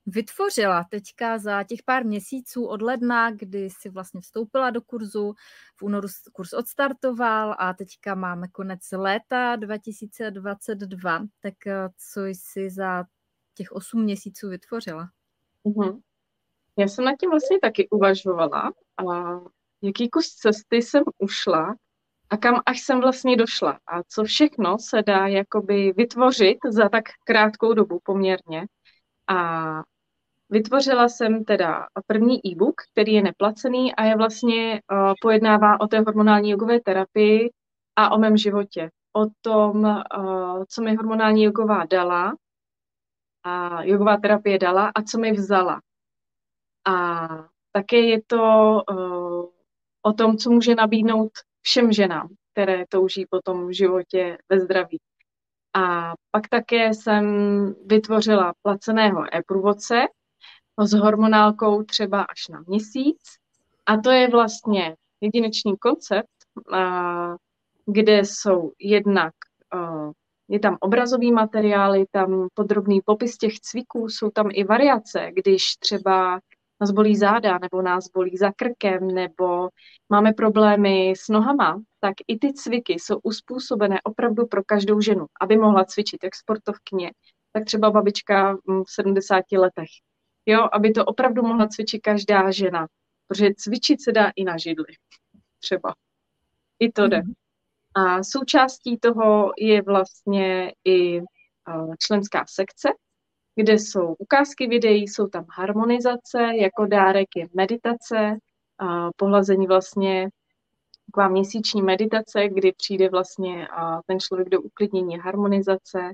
vytvořila 0.06 0.84
teďka 0.90 1.38
za 1.38 1.64
těch 1.64 1.82
pár 1.82 2.04
měsíců 2.04 2.66
od 2.66 2.82
ledna, 2.82 3.30
kdy 3.30 3.70
si 3.70 3.88
vlastně 3.88 4.20
vstoupila 4.20 4.70
do 4.70 4.80
kurzu, 4.80 5.34
v 5.76 5.82
únoru 5.82 6.08
kurz 6.32 6.52
odstartoval 6.52 7.54
a 7.58 7.74
teďka 7.74 8.14
máme 8.14 8.48
konec 8.48 8.80
léta 8.92 9.56
2022, 9.56 11.26
tak 11.40 11.66
eh, 11.66 11.88
co 12.12 12.24
jsi 12.24 12.70
za 12.70 13.04
těch 13.54 13.72
8 13.72 14.02
měsíců 14.02 14.48
vytvořila? 14.48 15.08
Mm-hmm. 15.64 16.00
Já 16.78 16.88
jsem 16.88 17.04
nad 17.04 17.14
tím 17.20 17.30
vlastně 17.30 17.58
taky 17.60 17.88
uvažovala 17.88 18.72
a 18.96 19.04
jaký 19.82 20.10
kus 20.10 20.34
cesty 20.34 20.76
jsem 20.76 21.02
ušla 21.18 21.74
a 22.30 22.36
kam 22.36 22.60
až 22.66 22.80
jsem 22.80 23.00
vlastně 23.00 23.36
došla 23.36 23.78
a 23.86 24.02
co 24.02 24.24
všechno 24.24 24.78
se 24.78 25.02
dá 25.02 25.26
jakoby 25.26 25.92
vytvořit 25.96 26.58
za 26.70 26.88
tak 26.88 27.04
krátkou 27.24 27.74
dobu 27.74 28.00
poměrně. 28.02 28.66
A 29.28 29.82
Vytvořila 30.52 31.08
jsem 31.08 31.44
teda 31.44 31.86
první 32.06 32.46
e-book, 32.46 32.74
který 32.92 33.12
je 33.12 33.22
neplacený 33.22 33.94
a 33.94 34.04
je 34.04 34.16
vlastně 34.16 34.80
uh, 34.92 35.12
pojednává 35.20 35.80
o 35.80 35.86
té 35.86 36.00
hormonální 36.00 36.50
jogové 36.50 36.80
terapii 36.80 37.50
a 37.96 38.12
o 38.12 38.18
mém 38.18 38.36
životě. 38.36 38.90
O 39.16 39.26
tom, 39.40 39.84
uh, 39.84 40.64
co 40.68 40.82
mi 40.82 40.96
hormonální 40.96 41.44
jogová 41.44 41.84
dala 41.84 42.34
a 43.44 43.82
jogová 43.84 44.16
terapie 44.16 44.58
dala 44.58 44.92
a 44.94 45.02
co 45.02 45.18
mi 45.18 45.32
vzala. 45.32 45.80
A 46.86 47.28
také 47.72 48.00
je 48.00 48.22
to 48.26 48.42
uh, 48.90 49.46
o 50.02 50.12
tom, 50.12 50.36
co 50.36 50.50
může 50.50 50.74
nabídnout 50.74 51.32
všem 51.62 51.92
ženám, 51.92 52.28
které 52.52 52.84
touží 52.88 53.26
po 53.30 53.40
tom 53.44 53.72
životě 53.72 54.38
ve 54.48 54.60
zdraví. 54.60 55.00
A 55.74 56.12
pak 56.30 56.48
také 56.48 56.94
jsem 56.94 57.24
vytvořila 57.86 58.52
placeného 58.62 59.36
e-průvodce, 59.36 60.06
s 60.78 60.92
hormonálkou 60.92 61.82
třeba 61.82 62.22
až 62.22 62.48
na 62.48 62.64
měsíc. 62.66 63.20
A 63.86 63.96
to 63.96 64.10
je 64.10 64.28
vlastně 64.28 64.96
jedinečný 65.20 65.76
koncept, 65.76 66.28
kde 67.86 68.18
jsou 68.18 68.72
jednak, 68.78 69.34
je 70.48 70.60
tam 70.60 70.76
obrazový 70.80 71.32
materiál, 71.32 71.94
je 71.94 72.04
tam 72.10 72.48
podrobný 72.54 73.00
popis 73.04 73.36
těch 73.36 73.60
cviků, 73.60 74.08
jsou 74.08 74.30
tam 74.30 74.48
i 74.52 74.64
variace, 74.64 75.30
když 75.32 75.76
třeba 75.78 76.40
nás 76.80 76.90
bolí 76.90 77.16
záda, 77.16 77.58
nebo 77.62 77.82
nás 77.82 78.08
bolí 78.14 78.36
za 78.36 78.52
krkem, 78.56 79.06
nebo 79.06 79.68
máme 80.08 80.32
problémy 80.32 81.14
s 81.16 81.28
nohama, 81.28 81.80
tak 82.00 82.14
i 82.28 82.38
ty 82.38 82.52
cviky 82.52 82.92
jsou 82.92 83.18
uspůsobené 83.22 84.00
opravdu 84.04 84.46
pro 84.46 84.64
každou 84.66 85.00
ženu, 85.00 85.26
aby 85.40 85.56
mohla 85.56 85.84
cvičit 85.84 86.24
jak 86.24 86.34
sportovkyně, 86.34 87.10
tak 87.52 87.64
třeba 87.64 87.90
babička 87.90 88.56
v 88.66 88.84
70 88.86 89.44
letech 89.52 89.88
jo, 90.46 90.68
aby 90.72 90.90
to 90.90 91.04
opravdu 91.04 91.42
mohla 91.42 91.68
cvičit 91.68 92.02
každá 92.02 92.50
žena, 92.50 92.86
protože 93.28 93.48
cvičit 93.56 94.02
se 94.02 94.12
dá 94.12 94.32
i 94.36 94.44
na 94.44 94.56
židli, 94.56 94.94
třeba. 95.58 95.94
I 96.78 96.92
to 96.92 97.08
jde. 97.08 97.22
Mhm. 97.22 97.32
A 97.94 98.22
součástí 98.22 98.98
toho 98.98 99.52
je 99.58 99.82
vlastně 99.82 100.72
i 100.84 101.22
členská 101.98 102.44
sekce, 102.48 102.88
kde 103.54 103.72
jsou 103.72 104.14
ukázky 104.18 104.66
videí, 104.66 105.08
jsou 105.08 105.26
tam 105.26 105.46
harmonizace, 105.50 106.50
jako 106.60 106.86
dárek 106.86 107.28
je 107.36 107.48
meditace, 107.54 108.36
a 108.78 109.10
pohlazení 109.16 109.66
vlastně 109.66 110.28
taková 111.06 111.28
měsíční 111.28 111.82
meditace, 111.82 112.48
kdy 112.48 112.72
přijde 112.72 113.08
vlastně 113.08 113.68
ten 114.06 114.20
člověk 114.20 114.48
do 114.48 114.60
uklidnění 114.60 115.18
harmonizace, 115.18 116.12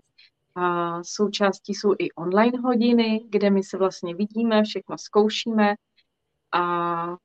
a 0.59 1.01
součástí 1.05 1.75
jsou 1.75 1.95
i 1.99 2.13
online 2.13 2.59
hodiny, 2.59 3.21
kde 3.29 3.51
my 3.51 3.63
se 3.63 3.79
vlastně 3.79 4.15
vidíme, 4.15 4.63
všechno 4.63 4.99
zkoušíme 4.99 5.75
a 6.53 7.17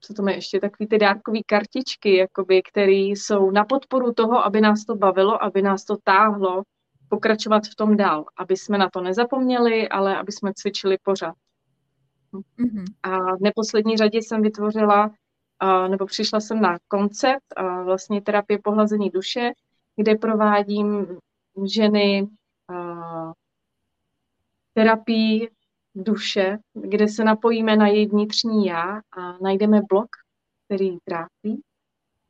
co 0.00 0.14
to 0.14 0.28
je 0.28 0.34
ještě 0.34 0.60
takový 0.60 0.86
ty 0.88 0.98
dárkové 0.98 1.38
kartičky, 1.46 2.16
jakoby, 2.16 2.62
které 2.62 2.92
jsou 2.92 3.50
na 3.50 3.64
podporu 3.64 4.12
toho, 4.12 4.44
aby 4.44 4.60
nás 4.60 4.84
to 4.84 4.94
bavilo, 4.94 5.42
aby 5.42 5.62
nás 5.62 5.84
to 5.84 5.96
táhlo 6.04 6.62
pokračovat 7.08 7.66
v 7.66 7.74
tom 7.74 7.96
dál, 7.96 8.24
aby 8.36 8.56
jsme 8.56 8.78
na 8.78 8.90
to 8.90 9.00
nezapomněli, 9.00 9.88
ale 9.88 10.16
aby 10.16 10.32
jsme 10.32 10.52
cvičili 10.54 10.96
pořád. 11.02 11.34
Mm-hmm. 12.32 12.84
A 13.02 13.36
v 13.36 13.40
neposlední 13.40 13.96
řadě 13.96 14.18
jsem 14.18 14.42
vytvořila, 14.42 15.10
nebo 15.88 16.06
přišla 16.06 16.40
jsem 16.40 16.60
na 16.60 16.78
koncept 16.88 17.54
vlastně 17.84 18.22
terapie 18.22 18.58
pohlazení 18.64 19.10
duše, 19.10 19.50
kde 19.96 20.14
provádím 20.14 21.06
ženy 21.66 22.28
terapii 24.74 25.50
duše, 25.94 26.58
kde 26.74 27.08
se 27.08 27.24
napojíme 27.24 27.76
na 27.76 27.86
její 27.86 28.06
vnitřní 28.06 28.66
já 28.66 28.96
a 28.96 29.38
najdeme 29.42 29.80
blok, 29.88 30.08
který 30.64 30.86
ji 30.86 30.98
trápí 31.04 31.62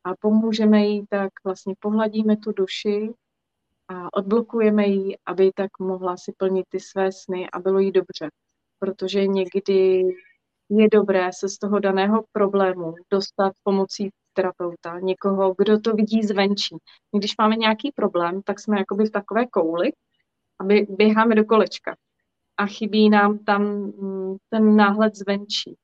a 0.04 0.16
pomůžeme 0.20 0.86
jí, 0.86 1.06
tak 1.10 1.30
vlastně 1.44 1.74
pohladíme 1.80 2.36
tu 2.36 2.52
duši 2.52 3.12
a 3.88 4.12
odblokujeme 4.12 4.86
ji, 4.86 5.16
aby 5.26 5.52
tak 5.54 5.78
mohla 5.78 6.16
si 6.16 6.32
plnit 6.36 6.66
ty 6.68 6.80
své 6.80 7.12
sny 7.12 7.50
a 7.50 7.58
bylo 7.58 7.78
jí 7.78 7.92
dobře. 7.92 8.28
Protože 8.78 9.26
někdy 9.26 10.02
je 10.70 10.88
dobré 10.92 11.30
se 11.32 11.48
z 11.48 11.58
toho 11.58 11.78
daného 11.78 12.24
problému 12.32 12.94
dostat 13.10 13.52
pomocí 13.62 14.10
terapeuta, 14.32 14.98
někoho, 15.00 15.54
kdo 15.58 15.80
to 15.80 15.94
vidí 15.94 16.22
zvenčí. 16.22 16.76
Když 17.18 17.36
máme 17.38 17.56
nějaký 17.56 17.92
problém, 17.92 18.42
tak 18.42 18.60
jsme 18.60 18.78
jakoby 18.78 19.04
v 19.04 19.10
takové 19.10 19.46
kouli 19.46 19.92
a 20.60 20.64
běháme 20.88 21.34
do 21.34 21.44
kolečka. 21.44 21.96
a 22.56 22.66
chybí 22.66 23.10
nám 23.10 23.38
tam 23.38 23.62
mm, 23.62 24.36
ten 24.48 24.76
náhled 24.76 25.16
zvenčí. 25.16 25.76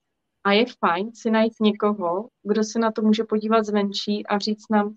A 0.45 0.53
je 0.53 0.65
fajn 0.79 1.15
si 1.15 1.31
najít 1.31 1.53
někoho, 1.61 2.29
kdo 2.43 2.65
se 2.65 2.79
na 2.79 2.93
to 2.93 3.03
může 3.03 3.25
podívat 3.25 3.65
zvenčí 3.65 4.27
a 4.27 4.39
říct 4.39 4.69
nám, 4.71 4.97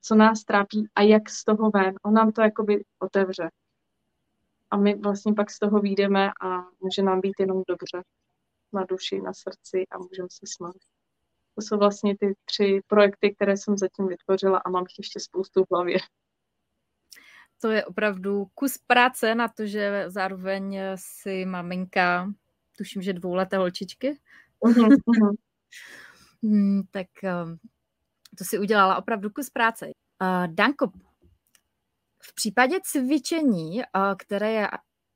co 0.00 0.14
nás 0.14 0.44
trápí 0.44 0.88
a 0.94 1.02
jak 1.02 1.30
z 1.30 1.44
toho 1.44 1.70
ven. 1.70 1.94
On 2.02 2.14
nám 2.14 2.32
to 2.32 2.42
jakoby 2.42 2.84
otevře. 2.98 3.50
A 4.70 4.76
my 4.76 4.94
vlastně 4.94 5.34
pak 5.34 5.50
z 5.50 5.58
toho 5.58 5.80
výjdeme 5.80 6.30
a 6.42 6.62
může 6.80 7.02
nám 7.02 7.20
být 7.20 7.34
jenom 7.38 7.62
dobře 7.68 8.02
na 8.72 8.84
duši, 8.84 9.20
na 9.20 9.32
srdci 9.34 9.86
a 9.90 9.98
můžeme 9.98 10.28
se 10.30 10.46
smát. 10.46 10.76
To 11.54 11.62
jsou 11.62 11.78
vlastně 11.78 12.16
ty 12.18 12.34
tři 12.44 12.80
projekty, 12.86 13.34
které 13.34 13.56
jsem 13.56 13.78
zatím 13.78 14.08
vytvořila 14.08 14.58
a 14.58 14.70
mám 14.70 14.82
jich 14.88 14.98
ještě 14.98 15.20
spoustu 15.20 15.64
v 15.64 15.66
hlavě. 15.70 15.98
To 17.60 17.70
je 17.70 17.84
opravdu 17.84 18.46
kus 18.54 18.78
práce 18.86 19.34
na 19.34 19.48
to, 19.48 19.66
že 19.66 20.04
zároveň 20.08 20.80
si 20.94 21.44
maminka, 21.44 22.32
tuším, 22.78 23.02
že 23.02 23.12
dvouleté 23.12 23.56
holčičky. 23.56 24.18
Uh-huh, 24.60 24.96
uh-huh. 26.42 26.82
tak 26.90 27.06
um, 27.22 27.58
to 28.38 28.44
si 28.44 28.58
udělala 28.58 28.96
opravdu 28.96 29.30
kus 29.30 29.50
práce. 29.50 29.86
Uh, 29.86 30.54
Danko, 30.54 30.90
v 32.22 32.34
případě 32.34 32.78
cvičení, 32.82 33.76
uh, 33.76 33.82
které 34.18 34.52
je 34.52 34.68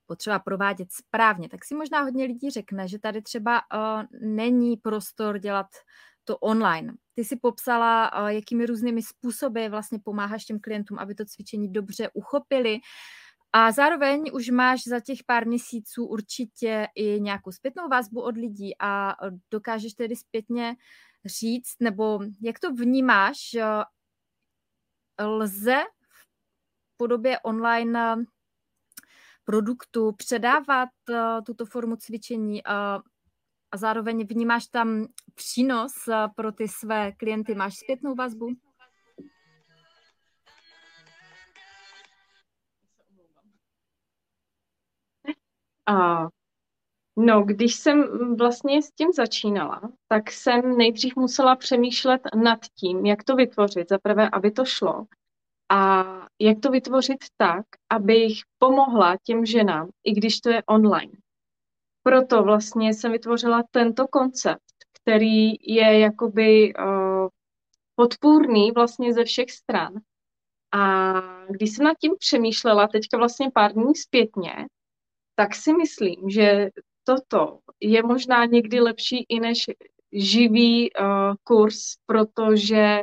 potřeba 0.07 0.39
provádět 0.39 0.93
správně, 0.93 1.49
tak 1.49 1.65
si 1.65 1.75
možná 1.75 2.03
hodně 2.03 2.25
lidí 2.25 2.51
řekne, 2.51 2.89
že 2.89 2.99
tady 2.99 3.23
třeba 3.23 3.61
uh, 3.75 4.03
není 4.21 4.77
prostor 4.77 5.39
dělat 5.39 5.67
to 6.25 6.39
online. 6.39 6.95
Ty 7.15 7.25
si 7.25 7.37
popsala, 7.37 8.23
uh, 8.23 8.29
jakými 8.29 8.67
různými 8.67 9.03
způsoby 9.03 9.67
vlastně 9.67 9.99
pomáháš 9.99 10.45
těm 10.45 10.61
klientům, 10.61 10.99
aby 10.99 11.15
to 11.15 11.25
cvičení 11.25 11.73
dobře 11.73 12.11
uchopili. 12.15 12.79
A 13.53 13.73
zároveň 13.73 14.31
už 14.33 14.51
máš 14.51 14.85
za 14.85 15.01
těch 15.01 15.19
pár 15.27 15.47
měsíců 15.47 16.07
určitě 16.07 16.87
i 16.95 17.21
nějakou 17.21 17.53
zpětnou 17.53 17.89
vazbu 17.89 18.21
od 18.21 18.37
lidí 18.37 18.73
a 18.81 19.15
dokážeš 19.51 19.95
tedy 19.95 20.17
zpětně 20.17 20.77
říct, 21.25 21.75
nebo 21.81 22.21
jak 22.43 22.59
to 22.59 22.73
vnímáš, 22.73 23.39
lze 25.21 25.77
v 26.09 26.97
podobě 26.97 27.39
online 27.41 28.25
produktu 29.45 30.13
předávat 30.13 30.89
tuto 31.47 31.67
formu 31.67 31.97
cvičení 31.97 32.63
a 33.75 33.77
zároveň 33.77 34.27
vnímáš 34.27 34.67
tam 34.67 35.07
přínos 35.35 35.93
pro 36.37 36.53
ty 36.53 36.69
své 36.69 37.13
klienty, 37.13 37.55
máš 37.55 37.79
zpětnou 37.79 38.15
vazbu? 38.15 38.49
A 45.87 46.29
No, 47.17 47.43
když 47.43 47.75
jsem 47.75 48.05
vlastně 48.37 48.83
s 48.83 48.91
tím 48.91 49.13
začínala, 49.13 49.81
tak 50.09 50.31
jsem 50.31 50.77
nejdřív 50.77 51.17
musela 51.17 51.57
přemýšlet 51.57 52.23
nad 52.35 52.59
tím, 52.79 53.07
jak 53.07 53.25
to 53.25 53.37
vytvořit. 53.37 53.89
Za 53.89 53.99
prvé, 53.99 54.31
aby 54.31 54.51
to 54.51 54.65
šlo. 54.65 55.07
A 55.71 56.05
jak 56.41 56.61
to 56.61 56.71
vytvořit 56.71 57.25
tak, 57.37 57.67
abych 57.91 58.41
pomohla 58.59 59.17
těm 59.23 59.47
ženám, 59.47 59.89
i 60.05 60.13
když 60.13 60.41
to 60.41 60.51
je 60.51 60.63
online. 60.63 61.13
Proto 62.07 62.43
vlastně 62.43 62.95
jsem 62.95 63.13
vytvořila 63.13 63.63
tento 63.71 64.09
koncept, 64.09 64.75
který 65.03 65.51
je 65.61 65.99
jakoby 65.99 66.75
uh, 66.75 67.29
podpůrný 67.95 68.73
vlastně 68.73 69.13
ze 69.13 69.25
všech 69.25 69.51
stran. 69.51 69.95
A 70.73 71.13
když 71.47 71.71
jsem 71.71 71.85
nad 71.85 71.97
tím 72.01 72.13
přemýšlela 72.19 72.89
teďka 72.89 73.19
vlastně 73.19 73.51
pár 73.55 73.73
dní 73.73 73.95
zpětně, 73.95 74.55
tak 75.35 75.55
si 75.55 75.73
myslím, 75.73 76.31
že 76.31 76.71
toto 77.05 77.59
je 77.81 78.03
možná 78.03 78.45
někdy 78.45 78.81
lepší 78.81 79.27
i 79.29 79.41
než 79.41 79.65
živý 80.13 80.91
uh, 80.93 81.07
kurz, 81.45 81.79
protože 82.07 83.03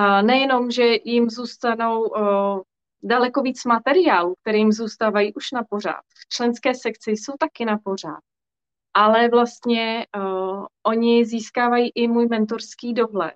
uh, 0.00 0.22
nejenom, 0.22 0.70
že 0.70 0.84
jim 1.04 1.30
zůstanou 1.30 2.02
uh, 2.02 2.60
daleko 3.02 3.42
víc 3.42 3.64
materiálů, 3.64 4.34
které 4.42 4.58
jim 4.58 4.72
zůstávají 4.72 5.34
už 5.34 5.52
na 5.52 5.64
pořád. 5.70 6.00
V 6.18 6.28
členské 6.28 6.74
sekci 6.74 7.10
jsou 7.10 7.32
taky 7.38 7.64
na 7.64 7.78
pořád. 7.84 8.20
Ale 8.94 9.28
vlastně 9.28 10.06
uh, 10.16 10.66
oni 10.82 11.24
získávají 11.24 11.90
i 11.94 12.08
můj 12.08 12.26
mentorský 12.26 12.94
dohled 12.94 13.34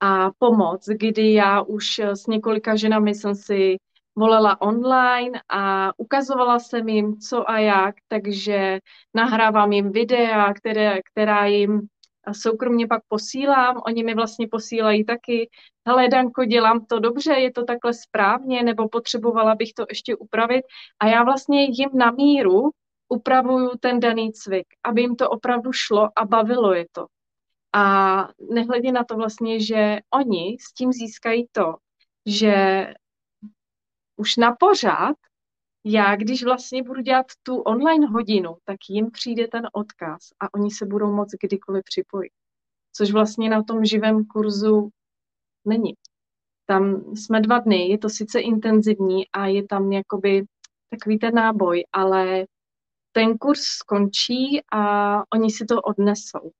a 0.00 0.30
pomoc, 0.38 0.88
kdy 0.88 1.32
já 1.32 1.62
už 1.62 1.98
s 1.98 2.26
několika 2.26 2.76
ženami 2.76 3.14
jsem 3.14 3.34
si 3.34 3.76
volala 4.16 4.60
online 4.60 5.40
a 5.48 5.92
ukazovala 5.96 6.58
jsem 6.58 6.88
jim, 6.88 7.18
co 7.18 7.50
a 7.50 7.58
jak, 7.58 7.94
takže 8.08 8.78
nahrávám 9.14 9.72
jim 9.72 9.92
videa, 9.92 10.54
které, 10.54 11.00
která 11.12 11.46
jim 11.46 11.80
soukromně 12.32 12.86
pak 12.86 13.02
posílám. 13.08 13.80
Oni 13.86 14.04
mi 14.04 14.14
vlastně 14.14 14.48
posílají 14.48 15.04
taky, 15.04 15.50
hele 15.86 16.08
Danko, 16.08 16.44
dělám 16.44 16.86
to 16.86 16.98
dobře, 16.98 17.32
je 17.32 17.52
to 17.52 17.64
takhle 17.64 17.94
správně, 17.94 18.62
nebo 18.62 18.88
potřebovala 18.88 19.54
bych 19.54 19.72
to 19.72 19.84
ještě 19.88 20.16
upravit. 20.16 20.64
A 21.00 21.06
já 21.06 21.24
vlastně 21.24 21.64
jim 21.64 21.90
na 21.94 22.10
míru 22.10 22.70
upravuju 23.08 23.70
ten 23.80 24.00
daný 24.00 24.32
cvik, 24.32 24.66
aby 24.84 25.00
jim 25.00 25.16
to 25.16 25.30
opravdu 25.30 25.72
šlo 25.72 26.08
a 26.16 26.24
bavilo 26.24 26.74
je 26.74 26.86
to. 26.92 27.06
A 27.72 28.28
nehledě 28.50 28.92
na 28.92 29.04
to 29.04 29.16
vlastně, 29.16 29.60
že 29.60 29.98
oni 30.14 30.56
s 30.60 30.74
tím 30.74 30.92
získají 30.92 31.46
to, 31.52 31.74
že 32.26 32.86
už 34.16 34.36
na 34.36 34.56
pořád, 34.60 35.16
já 35.84 36.16
když 36.16 36.44
vlastně 36.44 36.82
budu 36.82 37.02
dělat 37.02 37.26
tu 37.42 37.56
online 37.56 38.06
hodinu, 38.06 38.56
tak 38.64 38.76
jim 38.88 39.10
přijde 39.10 39.48
ten 39.48 39.68
odkaz 39.72 40.20
a 40.40 40.54
oni 40.54 40.70
se 40.70 40.86
budou 40.86 41.12
moct 41.12 41.34
kdykoliv 41.42 41.84
připojit. 41.84 42.32
Což 42.92 43.10
vlastně 43.10 43.50
na 43.50 43.62
tom 43.62 43.84
živém 43.84 44.24
kurzu 44.24 44.90
není. 45.64 45.94
Tam 46.66 47.14
jsme 47.14 47.40
dva 47.40 47.58
dny, 47.58 47.88
je 47.88 47.98
to 47.98 48.08
sice 48.08 48.40
intenzivní 48.40 49.28
a 49.32 49.46
je 49.46 49.66
tam 49.66 49.92
jakoby 49.92 50.44
takový 50.90 51.18
ten 51.18 51.34
náboj, 51.34 51.84
ale 51.92 52.46
ten 53.12 53.38
kurz 53.38 53.60
skončí 53.60 54.60
a 54.72 55.14
oni 55.34 55.50
si 55.50 55.64
to 55.64 55.82
odnesou 55.82 56.50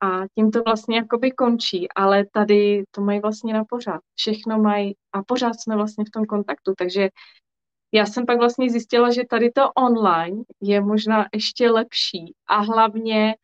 a 0.00 0.28
tím 0.34 0.50
to 0.50 0.62
vlastně 0.62 0.96
jakoby 0.96 1.30
končí, 1.30 1.88
ale 1.96 2.26
tady 2.32 2.84
to 2.90 3.00
mají 3.00 3.20
vlastně 3.20 3.54
na 3.54 3.64
pořád. 3.64 4.00
Všechno 4.14 4.58
mají 4.58 4.94
a 5.12 5.22
pořád 5.22 5.52
jsme 5.60 5.76
vlastně 5.76 6.04
v 6.04 6.10
tom 6.10 6.24
kontaktu, 6.24 6.74
takže 6.78 7.08
já 7.96 8.06
jsem 8.06 8.26
pak 8.26 8.38
vlastně 8.38 8.70
zjistila, 8.70 9.10
že 9.10 9.22
tady 9.30 9.50
to 9.50 9.72
online 9.72 10.42
je 10.60 10.80
možná 10.80 11.26
ještě 11.34 11.70
lepší 11.70 12.34
a 12.46 12.58
hlavně 12.58 13.34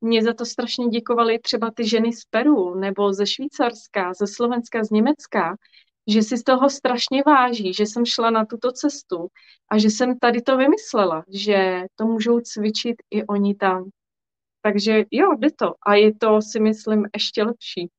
mě 0.00 0.22
za 0.22 0.34
to 0.34 0.46
strašně 0.46 0.88
děkovali 0.88 1.38
třeba 1.38 1.70
ty 1.70 1.88
ženy 1.88 2.12
z 2.12 2.24
Peru 2.24 2.74
nebo 2.74 3.12
ze 3.12 3.26
Švýcarska, 3.26 4.12
ze 4.14 4.26
Slovenska, 4.26 4.84
z 4.84 4.90
Německa, 4.90 5.56
že 6.08 6.22
si 6.22 6.36
z 6.36 6.42
toho 6.42 6.70
strašně 6.70 7.22
váží, 7.26 7.72
že 7.74 7.82
jsem 7.86 8.06
šla 8.06 8.30
na 8.30 8.44
tuto 8.44 8.72
cestu 8.72 9.28
a 9.70 9.78
že 9.78 9.90
jsem 9.90 10.18
tady 10.18 10.42
to 10.42 10.56
vymyslela, 10.56 11.24
že 11.28 11.82
to 11.94 12.06
můžou 12.06 12.40
cvičit 12.40 12.96
i 13.10 13.24
oni 13.24 13.54
tam. 13.54 13.90
Takže 14.62 15.04
jo, 15.10 15.34
jde 15.34 15.48
to. 15.50 15.74
A 15.86 15.94
je 15.94 16.14
to, 16.14 16.42
si 16.42 16.60
myslím, 16.60 17.06
ještě 17.14 17.42
lepší. 17.42 17.90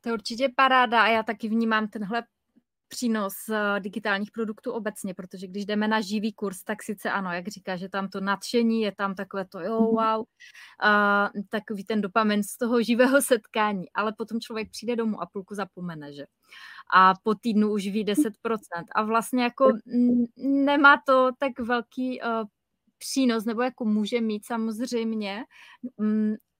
To 0.00 0.08
je 0.08 0.12
určitě 0.12 0.48
paráda 0.56 1.02
a 1.02 1.08
já 1.08 1.22
taky 1.22 1.48
vnímám 1.48 1.88
tenhle 1.88 2.22
přínos 2.94 3.34
eh, 3.48 3.80
digitálních 3.80 4.30
produktů 4.30 4.72
obecně, 4.72 5.14
protože 5.14 5.46
když 5.46 5.66
jdeme 5.66 5.88
na 5.88 6.00
živý 6.00 6.32
kurz, 6.32 6.62
tak 6.62 6.82
sice 6.82 7.10
ano, 7.10 7.32
jak 7.32 7.48
říká, 7.48 7.76
že 7.76 7.88
tam 7.88 8.08
to 8.08 8.20
nadšení, 8.20 8.82
je 8.82 8.92
tam 8.92 9.14
takové 9.14 9.44
to 9.44 9.60
jo, 9.60 9.80
mhm. 9.80 9.90
wow, 9.90 10.26
a 10.82 11.30
takový 11.48 11.84
ten 11.84 12.00
dopamin 12.00 12.42
z 12.42 12.56
toho 12.56 12.82
živého 12.82 13.22
setkání, 13.22 13.90
ale 13.94 14.12
potom 14.18 14.40
člověk 14.40 14.70
přijde 14.70 14.96
domů 14.96 15.22
a 15.22 15.26
půlku 15.26 15.54
zapomene, 15.54 16.12
že? 16.12 16.24
A 16.94 17.14
po 17.22 17.34
týdnu 17.34 17.72
už 17.72 17.88
ví 17.88 18.04
10% 18.04 18.30
a 18.94 19.02
vlastně 19.02 19.42
jako 19.42 19.72
nemá 20.36 21.02
to 21.06 21.30
tak 21.38 21.58
velký 21.60 22.20
uh, 22.20 22.28
přínos, 22.98 23.44
nebo 23.44 23.62
jako 23.62 23.84
může 23.84 24.20
mít 24.20 24.46
samozřejmě, 24.46 25.44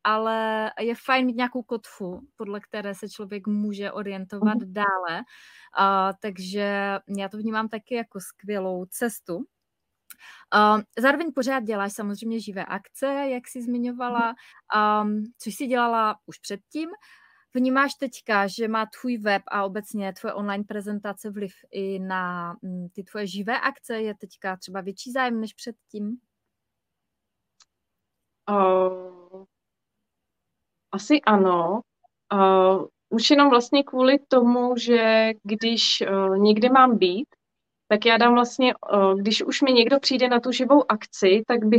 ale 0.04 0.70
je 0.80 0.94
fajn 0.94 1.26
mít 1.26 1.36
nějakou 1.36 1.62
kotvu, 1.62 2.20
podle 2.36 2.60
které 2.60 2.94
se 2.94 3.08
člověk 3.08 3.46
může 3.46 3.92
orientovat 3.92 4.54
mm. 4.54 4.72
dále. 4.72 5.22
Uh, 5.78 6.12
takže 6.20 6.98
já 7.18 7.28
to 7.28 7.36
vnímám 7.36 7.68
taky 7.68 7.94
jako 7.94 8.20
skvělou 8.20 8.84
cestu. 8.84 9.36
Uh, 9.36 10.80
zároveň 10.98 11.32
pořád 11.32 11.60
děláš 11.60 11.92
samozřejmě 11.92 12.40
živé 12.40 12.64
akce, 12.64 13.06
jak 13.06 13.48
jsi 13.48 13.62
zmiňovala, 13.62 14.34
um, 15.02 15.24
což 15.38 15.54
jsi 15.54 15.66
dělala 15.66 16.18
už 16.26 16.38
předtím. 16.38 16.90
Vnímáš 17.54 17.94
teďka, 17.94 18.46
že 18.46 18.68
má 18.68 18.86
tvůj 18.86 19.18
web 19.18 19.42
a 19.48 19.64
obecně 19.64 20.12
tvoje 20.12 20.34
online 20.34 20.64
prezentace 20.64 21.30
vliv 21.30 21.52
i 21.70 21.98
na 21.98 22.54
mm, 22.62 22.88
ty 22.88 23.02
tvoje 23.02 23.26
živé 23.26 23.60
akce? 23.60 24.00
Je 24.02 24.14
teďka 24.14 24.56
třeba 24.56 24.80
větší 24.80 25.12
zájem 25.12 25.40
než 25.40 25.54
předtím? 25.54 26.18
Uh, 28.50 29.13
asi 30.94 31.20
ano. 31.20 31.80
Uh, 32.32 32.86
už 33.08 33.30
jenom 33.30 33.50
vlastně 33.50 33.82
kvůli 33.82 34.18
tomu, 34.28 34.76
že 34.76 35.32
když 35.42 36.02
uh, 36.02 36.38
někde 36.38 36.68
mám 36.68 36.98
být, 36.98 37.26
tak 37.88 38.06
já 38.06 38.16
dám 38.16 38.34
vlastně, 38.34 38.74
když 39.16 39.42
už 39.42 39.62
mi 39.62 39.72
někdo 39.72 40.00
přijde 40.00 40.28
na 40.28 40.40
tu 40.40 40.52
živou 40.52 40.92
akci, 40.92 41.42
tak 41.46 41.64
by 41.64 41.78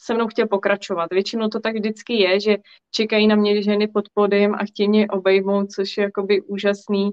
se 0.00 0.14
mnou 0.14 0.26
chtěl 0.26 0.48
pokračovat. 0.48 1.06
Většinou 1.12 1.48
to 1.48 1.60
tak 1.60 1.74
vždycky 1.74 2.14
je, 2.14 2.40
že 2.40 2.56
čekají 2.90 3.26
na 3.26 3.36
mě 3.36 3.62
ženy 3.62 3.88
pod 3.88 4.04
podem 4.14 4.54
a 4.54 4.64
chtějí 4.64 4.88
mě 4.88 5.08
obejmout, 5.08 5.70
což 5.70 5.96
je 5.96 6.04
jakoby 6.04 6.42
úžasný 6.42 7.10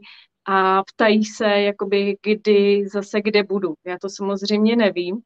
a 0.52 0.84
ptají 0.84 1.26
se, 1.26 1.46
jakoby 1.46 2.18
kdy 2.24 2.88
zase 2.88 3.22
kde 3.22 3.44
budu. 3.44 3.74
Já 3.86 3.98
to 4.02 4.10
samozřejmě 4.10 4.76
nevím, 4.76 5.22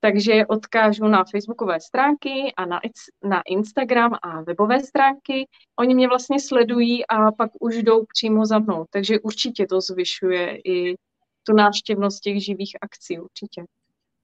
takže 0.00 0.46
odkážu 0.46 1.04
na 1.04 1.24
facebookové 1.24 1.80
stránky 1.80 2.52
a 2.56 2.66
na, 2.66 2.80
na 3.24 3.42
Instagram 3.46 4.14
a 4.22 4.42
webové 4.42 4.80
stránky. 4.80 5.48
Oni 5.78 5.94
mě 5.94 6.08
vlastně 6.08 6.40
sledují 6.40 7.06
a 7.06 7.32
pak 7.32 7.50
už 7.60 7.76
jdou 7.76 8.04
přímo 8.04 8.46
za 8.46 8.58
mnou. 8.58 8.86
Takže 8.90 9.20
určitě 9.20 9.66
to 9.66 9.80
zvyšuje 9.80 10.58
i 10.64 10.96
tu 11.42 11.52
návštěvnost 11.54 12.20
těch 12.20 12.44
živých 12.44 12.76
akcí, 12.80 13.20
určitě. 13.20 13.64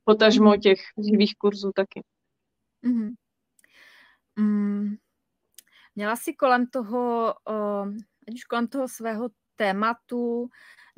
Potažmo 0.05 0.51
mhm. 0.51 0.61
těch 0.61 0.81
živých 1.11 1.35
kurzů 1.39 1.71
taky. 1.75 2.03
Mm-hmm. 2.85 3.11
Mm. 4.37 4.97
Měla 5.95 6.17
jsi 6.17 6.35
kolem 6.35 6.67
toho, 6.67 7.35
ať 8.29 8.35
už 8.35 8.45
kolem 8.45 8.69
toho 8.69 8.89
svého 8.89 9.29
tématu 9.59 10.49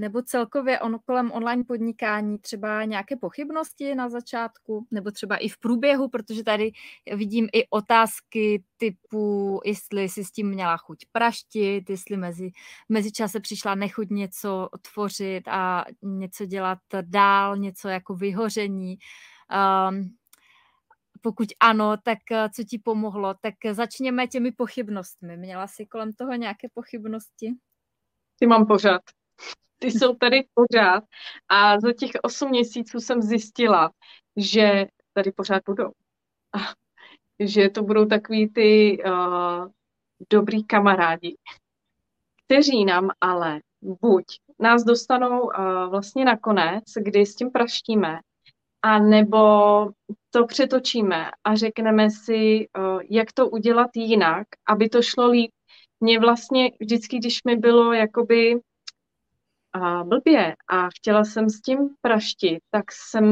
nebo 0.01 0.23
celkově 0.23 0.81
on, 0.81 0.99
kolem 1.05 1.33
online 1.33 1.65
podnikání 1.65 2.39
třeba 2.39 2.85
nějaké 2.85 3.17
pochybnosti 3.17 3.95
na 3.95 4.09
začátku, 4.09 4.87
nebo 4.91 5.11
třeba 5.11 5.37
i 5.37 5.49
v 5.49 5.59
průběhu, 5.59 6.09
protože 6.09 6.45
tady 6.45 6.73
vidím 7.17 7.49
i 7.53 7.69
otázky 7.69 8.65
typu, 8.77 9.61
jestli 9.65 10.09
si 10.09 10.25
s 10.25 10.33
tím 10.33 10.49
měla 10.49 10.77
chuť 10.77 10.99
praštit, 11.13 11.91
jestli 11.91 12.17
mezi, 12.17 12.51
mezi 12.89 13.13
čase 13.13 13.41
přišla 13.41 13.75
nechuť 13.75 14.11
něco 14.11 14.69
tvořit 14.93 15.49
a 15.49 15.85
něco 16.03 16.47
dělat 16.47 16.79
dál, 17.03 17.57
něco 17.57 17.89
jako 17.89 18.15
vyhoření. 18.15 18.99
Um, 19.91 20.17
pokud 21.21 21.49
ano, 21.61 21.97
tak 22.03 22.19
co 22.55 22.65
ti 22.65 22.79
pomohlo? 22.79 23.35
Tak 23.41 23.55
začněme 23.73 24.27
těmi 24.27 24.53
pochybnostmi. 24.53 25.37
Měla 25.37 25.67
jsi 25.67 25.87
kolem 25.87 26.13
toho 26.13 26.35
nějaké 26.35 26.69
pochybnosti? 26.75 27.55
Ty 28.41 28.47
mám 28.47 28.67
pořád 28.67 29.03
ty 29.81 29.91
jsou 29.91 30.15
tady 30.15 30.45
pořád 30.55 31.05
a 31.49 31.81
za 31.81 31.93
těch 31.93 32.11
osm 32.23 32.51
měsíců 32.51 33.01
jsem 33.01 33.23
zjistila, 33.23 33.91
že 34.37 34.87
tady 35.13 35.33
pořád 35.33 35.63
budou. 35.67 35.91
A 36.53 36.59
že 37.41 37.69
to 37.69 37.83
budou 37.83 38.07
takový 38.07 38.49
ty 38.49 38.99
uh, 39.07 39.69
dobrý 40.33 40.65
kamarádi, 40.65 41.37
kteří 42.47 42.85
nám 42.85 43.11
ale 43.21 43.61
buď 43.83 44.25
nás 44.59 44.85
dostanou 44.85 45.41
uh, 45.41 45.55
vlastně 45.91 46.25
nakonec, 46.25 46.85
kdy 47.01 47.27
s 47.27 47.35
tím 47.35 47.51
praštíme, 47.51 48.19
a 48.83 48.99
nebo 48.99 49.39
to 50.31 50.47
přetočíme 50.47 51.31
a 51.45 51.55
řekneme 51.55 52.11
si, 52.11 52.69
uh, 52.79 53.01
jak 53.11 53.33
to 53.33 53.49
udělat 53.49 53.91
jinak, 53.95 54.47
aby 54.69 54.89
to 54.89 55.03
šlo 55.03 55.31
líp. 55.31 55.51
Mně 56.01 56.21
vlastně 56.21 56.71
vždycky, 56.81 57.19
když 57.19 57.39
mi 57.45 57.57
bylo 57.57 57.93
jakoby 57.93 58.61
a 59.73 60.05
blbě 60.05 60.57
a 60.69 60.89
chtěla 60.91 61.25
jsem 61.25 61.51
s 61.51 61.61
tím 61.61 61.79
praštit, 62.01 62.59
tak 62.71 62.85
jsem 62.93 63.25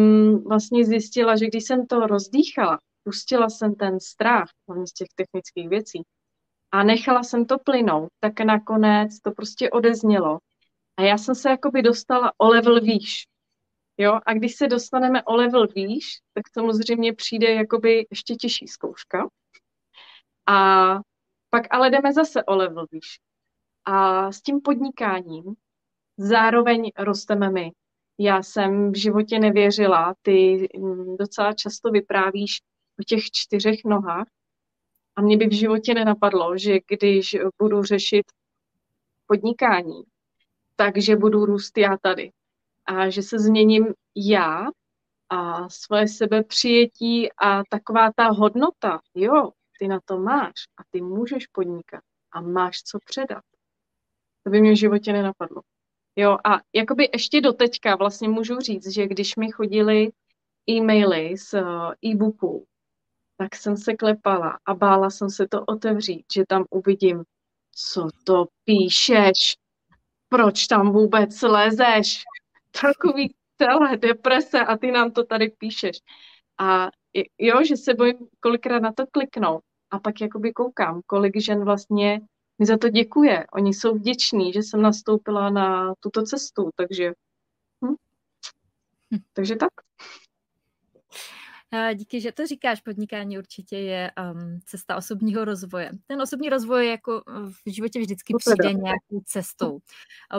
vlastně 0.45 0.85
zjistila, 0.85 1.37
že 1.37 1.47
když 1.47 1.65
jsem 1.65 1.87
to 1.87 2.07
rozdýchala, 2.07 2.79
pustila 3.05 3.51
jsem 3.51 3.75
ten 3.75 4.01
strach 4.01 4.49
hlavně 4.69 4.87
z 4.87 4.93
těch 4.93 5.09
technických 5.15 5.69
věcí 5.69 6.03
a 6.73 6.83
nechala 6.83 7.23
jsem 7.23 7.47
to 7.47 7.59
plynout, 7.59 8.09
tak 8.21 8.41
nakonec 8.41 9.21
to 9.21 9.31
prostě 9.31 9.71
odeznělo. 9.71 10.39
A 10.97 11.03
já 11.03 11.19
jsem 11.19 11.35
se 11.35 11.51
jakoby 11.51 11.83
dostala 11.83 12.33
o 12.39 12.49
level 12.49 12.81
výš. 12.81 13.27
Jo, 13.99 14.21
a 14.27 14.35
když 14.35 14.57
se 14.57 14.69
dostaneme 14.69 15.23
o 15.23 15.37
level 15.37 15.67
výš, 15.67 16.05
tak 16.35 16.45
samozřejmě 16.53 17.15
přijde 17.15 17.55
jakoby 17.55 18.07
ještě 18.11 18.35
těžší 18.35 18.67
zkouška. 18.69 19.29
A 20.47 21.01
pak 21.51 21.67
ale 21.71 21.91
jdeme 21.91 22.13
zase 22.13 22.45
o 22.45 22.57
level 22.57 22.87
výš. 22.93 23.21
A 23.85 24.33
s 24.33 24.43
tím 24.43 24.61
podnikáním 24.61 25.55
zároveň 26.17 26.91
rosteme 26.99 27.51
my. 27.51 27.73
Já 28.19 28.43
jsem 28.43 28.93
v 28.93 28.97
životě 28.97 29.39
nevěřila, 29.39 30.15
ty 30.23 30.69
mm, 30.79 31.17
docela 31.17 31.53
často 31.53 31.91
vyprávíš 31.91 32.61
o 33.01 33.03
těch 33.03 33.25
čtyřech 33.25 33.85
nohách 33.85 34.27
a 35.17 35.21
mě 35.21 35.37
by 35.37 35.47
v 35.47 35.59
životě 35.59 35.95
nenapadlo, 35.95 36.59
že 36.59 36.79
když 36.89 37.37
budu 37.59 37.83
řešit 37.83 38.27
podnikání, 39.27 40.03
takže 40.77 41.17
budu 41.17 41.45
růst 41.45 41.79
já 41.79 41.97
tady. 42.03 42.33
A 42.85 43.11
že 43.11 43.23
se 43.23 43.39
změním 43.39 43.95
já 44.17 44.67
a 45.29 45.69
svoje 45.69 46.09
sebepřijetí 46.09 47.33
a 47.33 47.63
taková 47.71 48.13
ta 48.17 48.29
hodnota, 48.29 49.01
jo, 49.15 49.51
ty 49.79 49.89
na 49.89 50.01
to 50.05 50.19
máš 50.19 50.55
a 50.77 50.83
ty 50.91 51.01
můžeš 51.01 51.47
podnikat 51.47 52.01
a 52.33 52.41
máš 52.41 52.83
co 52.83 52.99
předat. 53.05 53.45
To 54.43 54.51
by 54.51 54.61
mě 54.61 54.73
v 54.73 54.79
životě 54.79 55.13
nenapadlo. 55.13 55.63
Jo, 56.17 56.39
a 56.45 56.61
jakoby 56.75 57.09
ještě 57.13 57.41
do 57.41 57.53
teďka 57.53 57.97
vlastně 57.97 58.29
můžu 58.29 58.59
říct, 58.59 58.95
že 58.95 59.07
když 59.07 59.37
mi 59.37 59.51
chodili 59.51 60.11
e-maily 60.71 61.37
z 61.37 61.55
uh, 61.55 61.93
e-booků, 62.05 62.67
tak 63.37 63.57
jsem 63.57 63.77
se 63.77 63.95
klepala 63.95 64.59
a 64.67 64.75
bála 64.75 65.11
jsem 65.11 65.31
se 65.31 65.49
to 65.49 65.65
otevřít, 65.65 66.25
že 66.35 66.45
tam 66.49 66.65
uvidím, 66.71 67.25
co 67.75 68.09
to 68.25 68.47
píšeš, 68.65 69.57
proč 70.29 70.67
tam 70.67 70.93
vůbec 70.93 71.43
lezeš, 71.43 72.23
takový 72.83 73.35
celé 73.59 73.97
deprese 73.97 74.61
a 74.61 74.77
ty 74.77 74.91
nám 74.91 75.11
to 75.11 75.25
tady 75.25 75.49
píšeš. 75.59 75.97
A 76.59 76.91
jo, 77.39 77.65
že 77.65 77.77
se 77.77 77.95
bojím 77.95 78.19
kolikrát 78.41 78.83
na 78.83 78.93
to 78.93 79.07
kliknout 79.07 79.63
a 79.91 79.99
pak 79.99 80.21
jakoby 80.21 80.53
koukám, 80.53 81.01
kolik 81.07 81.41
žen 81.41 81.65
vlastně 81.65 82.21
mi 82.59 82.67
za 82.67 82.79
to 82.79 82.89
děkuje. 82.89 83.47
Oni 83.53 83.75
jsou 83.75 83.95
vděční, 83.95 84.53
že 84.53 84.63
jsem 84.63 84.83
nastoupila 84.83 85.51
na 85.51 85.95
tuto 86.01 86.23
cestu, 86.23 86.71
takže 86.77 87.13
hm. 87.85 87.95
Hm. 89.15 89.23
takže 89.33 89.57
tak. 89.57 89.73
Díky, 91.95 92.21
že 92.21 92.33
to 92.33 92.47
říkáš. 92.47 92.81
Podnikání 92.81 93.39
určitě 93.39 93.79
je 93.79 94.11
um, 94.33 94.61
cesta 94.65 94.97
osobního 94.97 95.45
rozvoje. 95.45 95.91
Ten 96.07 96.23
osobní 96.23 96.49
rozvoj 96.49 96.89
jako 96.89 97.23
v 97.67 97.71
životě 97.71 98.01
vždycky 98.01 98.33
to 98.33 98.39
přijde 98.39 98.73
nějakou 98.73 99.21
cestou. 99.25 99.79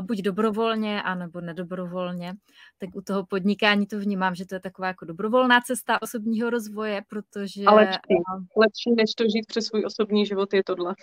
Buď 0.02 0.22
dobrovolně, 0.22 1.02
anebo 1.02 1.42
nedobrovolně. 1.42 2.34
Tak 2.78 2.89
u 2.96 3.02
toho 3.02 3.26
podnikání 3.26 3.88
to 3.88 4.00
vnímám, 4.00 4.36
že 4.36 4.46
to 4.46 4.56
je 4.56 4.60
taková 4.60 4.88
jako 4.88 5.06
dobrovolná 5.06 5.62
cesta 5.62 6.02
osobního 6.02 6.50
rozvoje, 6.50 7.02
protože... 7.08 7.63
Ale 7.65 7.86
lepší, 7.86 8.00
lepší 8.58 8.92
než 8.98 9.13
to 9.18 9.24
žít 9.24 9.46
přes 9.48 9.65
svůj 9.65 9.84
osobní 9.86 10.26
život 10.26 10.54
je 10.54 10.63
tohle. 10.63 10.96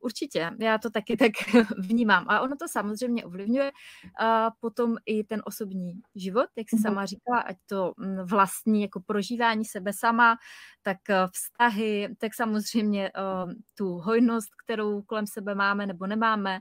Určitě, 0.00 0.50
já 0.58 0.78
to 0.78 0.90
taky 0.90 1.16
tak 1.16 1.32
vnímám. 1.78 2.24
A 2.28 2.40
ono 2.40 2.56
to 2.56 2.68
samozřejmě 2.68 3.24
ovlivňuje 3.24 3.72
a 4.20 4.50
potom 4.60 4.96
i 5.06 5.24
ten 5.24 5.42
osobní 5.44 6.00
život, 6.14 6.46
jak 6.56 6.68
jsi 6.68 6.76
mm-hmm. 6.76 6.82
sama 6.82 7.06
říkala, 7.06 7.40
ať 7.40 7.56
to 7.66 7.94
mm, 7.96 8.16
vlastní 8.26 8.82
jako 8.82 9.00
prožívání 9.00 9.64
sebe 9.64 9.92
sama, 9.92 10.36
tak 10.82 11.10
eh, 11.10 11.26
vztahy, 11.32 12.16
tak 12.18 12.34
samozřejmě 12.34 13.10
uh, 13.12 13.52
tu 13.74 13.88
hojnost, 13.88 14.48
kterou 14.64 15.02
kolem 15.02 15.26
sebe 15.26 15.54
máme 15.54 15.86
nebo 15.86 16.06
nemáme, 16.06 16.60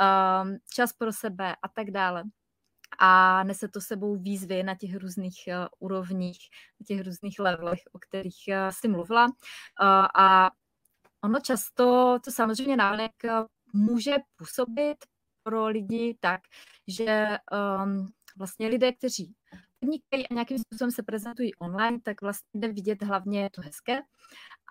uh, 0.00 0.50
čas 0.74 0.92
pro 0.92 1.12
sebe 1.12 1.56
a 1.62 1.68
tak 1.68 1.90
dále 1.90 2.24
a 2.98 3.42
nese 3.44 3.68
to 3.68 3.80
sebou 3.80 4.16
výzvy 4.16 4.62
na 4.62 4.74
těch 4.74 4.96
různých 4.96 5.38
uh, 5.48 5.66
úrovních, 5.78 6.38
na 6.80 6.84
těch 6.86 7.06
různých 7.06 7.38
levelech, 7.38 7.80
o 7.92 7.98
kterých 7.98 8.44
uh, 8.48 8.54
jsi 8.70 8.88
mluvila. 8.88 9.24
Uh, 9.26 9.32
a 10.16 10.50
ono 11.24 11.40
často 11.40 12.18
to 12.24 12.30
samozřejmě 12.30 12.76
náleek 12.76 13.24
eh, 13.24 13.44
může 13.72 14.16
působit 14.36 14.96
pro 15.42 15.66
lidi 15.66 16.16
tak, 16.20 16.40
že 16.88 17.38
um, 17.82 18.06
vlastně 18.36 18.68
lidé, 18.68 18.92
kteří 18.92 19.34
podnikají 19.80 20.28
a 20.28 20.34
nějakým 20.34 20.58
způsobem 20.58 20.90
se 20.90 21.02
prezentují 21.02 21.54
online, 21.54 22.00
tak 22.02 22.22
vlastně 22.22 22.60
jde 22.60 22.68
vidět 22.68 23.02
hlavně 23.02 23.50
to 23.52 23.62
hezké. 23.62 24.00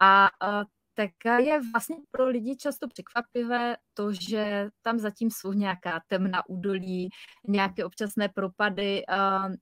A 0.02 0.30
uh, 0.48 0.64
tak 0.94 1.12
je 1.40 1.62
vlastně 1.72 1.96
pro 2.12 2.28
lidi 2.28 2.56
často 2.56 2.88
překvapivé 2.88 3.78
to, 3.94 4.14
že 4.14 4.70
tam 4.82 5.00
zatím 5.00 5.32
jsou 5.32 5.54
nějaká 5.54 6.02
temná 6.08 6.50
údolí, 6.50 7.10
nějaké 7.48 7.86
občasné 7.86 8.30
propady 8.30 9.04
uh, 9.06 9.54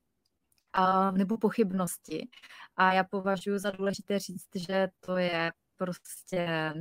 nebo 1.17 1.38
pochybnosti. 1.38 2.28
A 2.76 2.93
já 2.93 3.04
považuji 3.04 3.60
za 3.60 3.71
důležité 3.71 4.19
říct, 4.19 4.50
že 4.56 4.88
to 5.00 5.17
je 5.17 5.52
prostě 5.77 6.73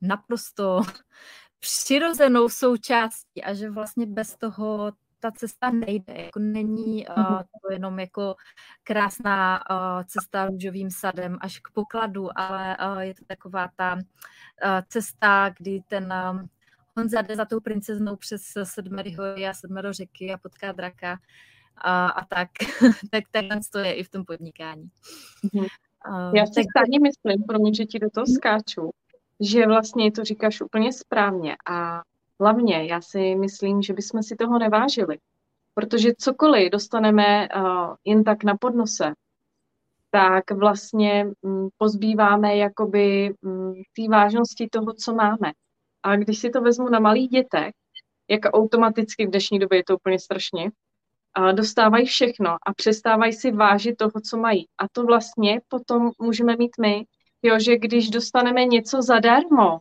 naprosto 0.00 0.80
přirozenou 1.58 2.48
součástí 2.48 3.42
a 3.42 3.54
že 3.54 3.70
vlastně 3.70 4.06
bez 4.06 4.36
toho 4.36 4.92
ta 5.20 5.30
cesta 5.30 5.70
nejde. 5.70 6.14
Jako 6.16 6.38
není 6.38 7.06
uh, 7.06 7.38
to 7.62 7.72
jenom 7.72 7.98
jako 7.98 8.34
krásná 8.82 9.64
uh, 9.70 10.04
cesta 10.04 10.46
růžovým 10.46 10.90
sadem 10.90 11.38
až 11.40 11.58
k 11.58 11.70
pokladu, 11.70 12.38
ale 12.38 12.76
uh, 12.92 12.98
je 12.98 13.14
to 13.14 13.24
taková 13.24 13.68
ta 13.76 13.94
uh, 13.94 14.00
cesta, 14.88 15.50
kdy 15.58 15.80
ten 15.88 16.14
um, 16.30 16.48
Honza 16.96 17.22
jde 17.22 17.36
za 17.36 17.44
tou 17.44 17.60
princeznou 17.60 18.16
přes 18.16 18.42
sedmery 18.62 19.12
hory 19.12 19.48
a 19.48 19.54
sedmero 19.54 19.92
řeky 19.92 20.32
a 20.32 20.38
potká 20.38 20.72
draka 20.72 21.18
a, 21.76 22.08
a 22.08 22.24
tak, 22.24 22.50
tak 23.10 23.24
takhle 23.30 23.60
to 23.72 23.78
je 23.78 23.94
i 23.94 24.04
v 24.04 24.08
tom 24.08 24.24
podnikání. 24.24 24.90
Mm-hmm. 25.44 25.66
Uh, 26.08 26.34
Já 26.34 26.46
si 26.46 26.54
tak... 26.54 26.64
stejně 26.76 27.00
myslím, 27.00 27.44
promiň, 27.46 27.74
že 27.74 27.84
ti 27.84 27.98
do 27.98 28.10
toho 28.10 28.26
skáču, 28.26 28.90
že 29.40 29.66
vlastně 29.66 30.12
to 30.12 30.24
říkáš 30.24 30.60
úplně 30.60 30.92
správně 30.92 31.56
a 31.70 32.02
hlavně 32.40 32.84
já 32.84 33.00
si 33.00 33.34
myslím, 33.34 33.82
že 33.82 33.92
bychom 33.92 34.22
si 34.22 34.36
toho 34.36 34.58
nevážili, 34.58 35.18
protože 35.74 36.10
cokoliv 36.18 36.72
dostaneme 36.72 37.48
uh, 37.48 37.94
jen 38.04 38.24
tak 38.24 38.44
na 38.44 38.56
podnose, 38.56 39.12
tak 40.10 40.50
vlastně 40.50 41.26
mm, 41.42 41.68
pozbýváme 41.78 42.56
jakoby 42.56 43.34
mm, 43.42 43.74
té 43.74 44.08
vážnosti 44.10 44.68
toho, 44.72 44.92
co 44.92 45.14
máme. 45.14 45.52
A 46.02 46.16
když 46.16 46.38
si 46.38 46.50
to 46.50 46.60
vezmu 46.60 46.88
na 46.88 46.98
malých 46.98 47.30
dětech, 47.30 47.74
jak 48.28 48.40
automaticky 48.44 49.26
v 49.26 49.30
dnešní 49.30 49.58
době 49.58 49.78
je 49.78 49.84
to 49.84 49.96
úplně 49.96 50.18
strašně, 50.18 50.70
dostávají 51.52 52.06
všechno 52.06 52.50
a 52.50 52.74
přestávají 52.76 53.32
si 53.32 53.50
vážit 53.50 53.96
toho, 53.96 54.20
co 54.30 54.36
mají. 54.36 54.66
A 54.78 54.88
to 54.92 55.04
vlastně 55.04 55.60
potom 55.68 56.10
můžeme 56.18 56.56
mít 56.56 56.72
my, 56.80 57.04
jo, 57.42 57.58
že 57.58 57.78
když 57.78 58.10
dostaneme 58.10 58.64
něco 58.64 59.02
zadarmo, 59.02 59.78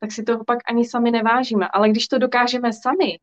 tak 0.00 0.12
si 0.12 0.22
toho 0.22 0.44
pak 0.44 0.58
ani 0.68 0.84
sami 0.84 1.10
nevážíme. 1.10 1.68
Ale 1.72 1.88
když 1.88 2.08
to 2.08 2.18
dokážeme 2.18 2.72
sami 2.72 3.18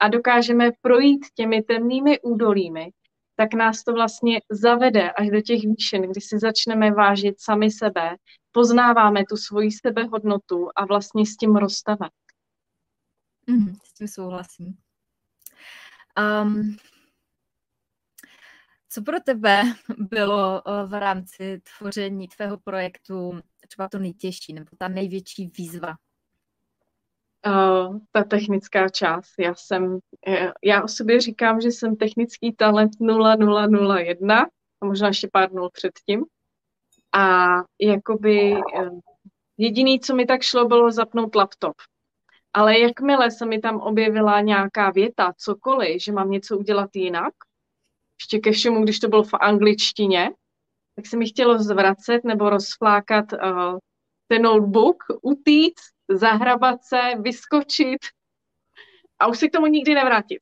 a 0.00 0.08
dokážeme 0.08 0.70
projít 0.80 1.26
těmi 1.34 1.62
temnými 1.62 2.20
údolími, 2.20 2.90
tak 3.36 3.54
nás 3.54 3.84
to 3.84 3.92
vlastně 3.92 4.40
zavede 4.50 5.10
až 5.10 5.30
do 5.30 5.40
těch 5.40 5.60
výšin, 5.62 6.02
kdy 6.02 6.20
si 6.20 6.38
začneme 6.38 6.90
vážit 6.90 7.40
sami 7.40 7.70
sebe, 7.70 8.16
poznáváme 8.52 9.24
tu 9.28 9.36
svoji 9.36 9.70
sebehodnotu 9.70 10.68
a 10.76 10.84
vlastně 10.84 11.26
s 11.26 11.36
tím 11.36 11.56
rosteme. 11.56 12.08
Mm, 13.46 13.74
s 13.84 13.92
tím 13.92 14.08
souhlasím. 14.08 14.76
Um, 16.42 16.76
co 18.90 19.02
pro 19.02 19.20
tebe 19.20 19.62
bylo 19.98 20.62
eh, 20.68 20.86
v 20.86 21.00
rámci 21.00 21.62
tvoření 21.78 22.28
tvého 22.28 22.58
projektu 22.58 23.40
třeba 23.68 23.88
to 23.88 23.98
nejtěžší 23.98 24.52
nebo 24.52 24.70
ta 24.78 24.88
největší 24.88 25.52
výzva? 25.58 25.94
Uh, 27.46 27.98
ta 28.12 28.24
technická 28.24 28.88
část. 28.88 29.34
Já 29.38 29.54
jsem, 29.54 29.98
eh, 30.28 30.52
já 30.64 30.82
o 30.82 30.88
sobě 30.88 31.20
říkám, 31.20 31.60
že 31.60 31.68
jsem 31.68 31.96
technický 31.96 32.52
talent 32.52 32.92
0001 33.00 34.46
a 34.80 34.86
možná 34.86 35.08
ještě 35.08 35.28
pár 35.32 35.52
nul 35.52 35.70
předtím. 35.72 36.24
A 37.12 37.46
jakoby 37.80 38.54
jediný, 39.58 40.00
co 40.00 40.14
mi 40.14 40.26
tak 40.26 40.42
šlo, 40.42 40.68
bylo 40.68 40.92
zapnout 40.92 41.34
laptop. 41.34 41.74
Ale 42.52 42.78
jakmile 42.78 43.30
se 43.30 43.46
mi 43.46 43.58
tam 43.58 43.80
objevila 43.80 44.40
nějaká 44.40 44.90
věta, 44.90 45.32
cokoliv, 45.36 46.02
že 46.02 46.12
mám 46.12 46.30
něco 46.30 46.58
udělat 46.58 46.90
jinak, 46.94 47.34
ještě 48.20 48.38
ke 48.38 48.52
všemu, 48.52 48.82
když 48.82 48.98
to 48.98 49.08
bylo 49.08 49.22
v 49.22 49.34
angličtině, 49.34 50.30
tak 50.96 51.06
se 51.06 51.16
mi 51.16 51.26
chtělo 51.26 51.58
zvracet 51.58 52.24
nebo 52.24 52.50
rozflákat 52.50 53.32
uh, 53.32 53.78
ten 54.28 54.42
notebook, 54.42 55.04
utíct, 55.22 55.82
zahrabat 56.08 56.84
se, 56.84 57.00
vyskočit 57.20 58.00
a 59.18 59.26
už 59.26 59.38
se 59.38 59.48
k 59.48 59.52
tomu 59.52 59.66
nikdy 59.66 59.94
nevrátit. 59.94 60.38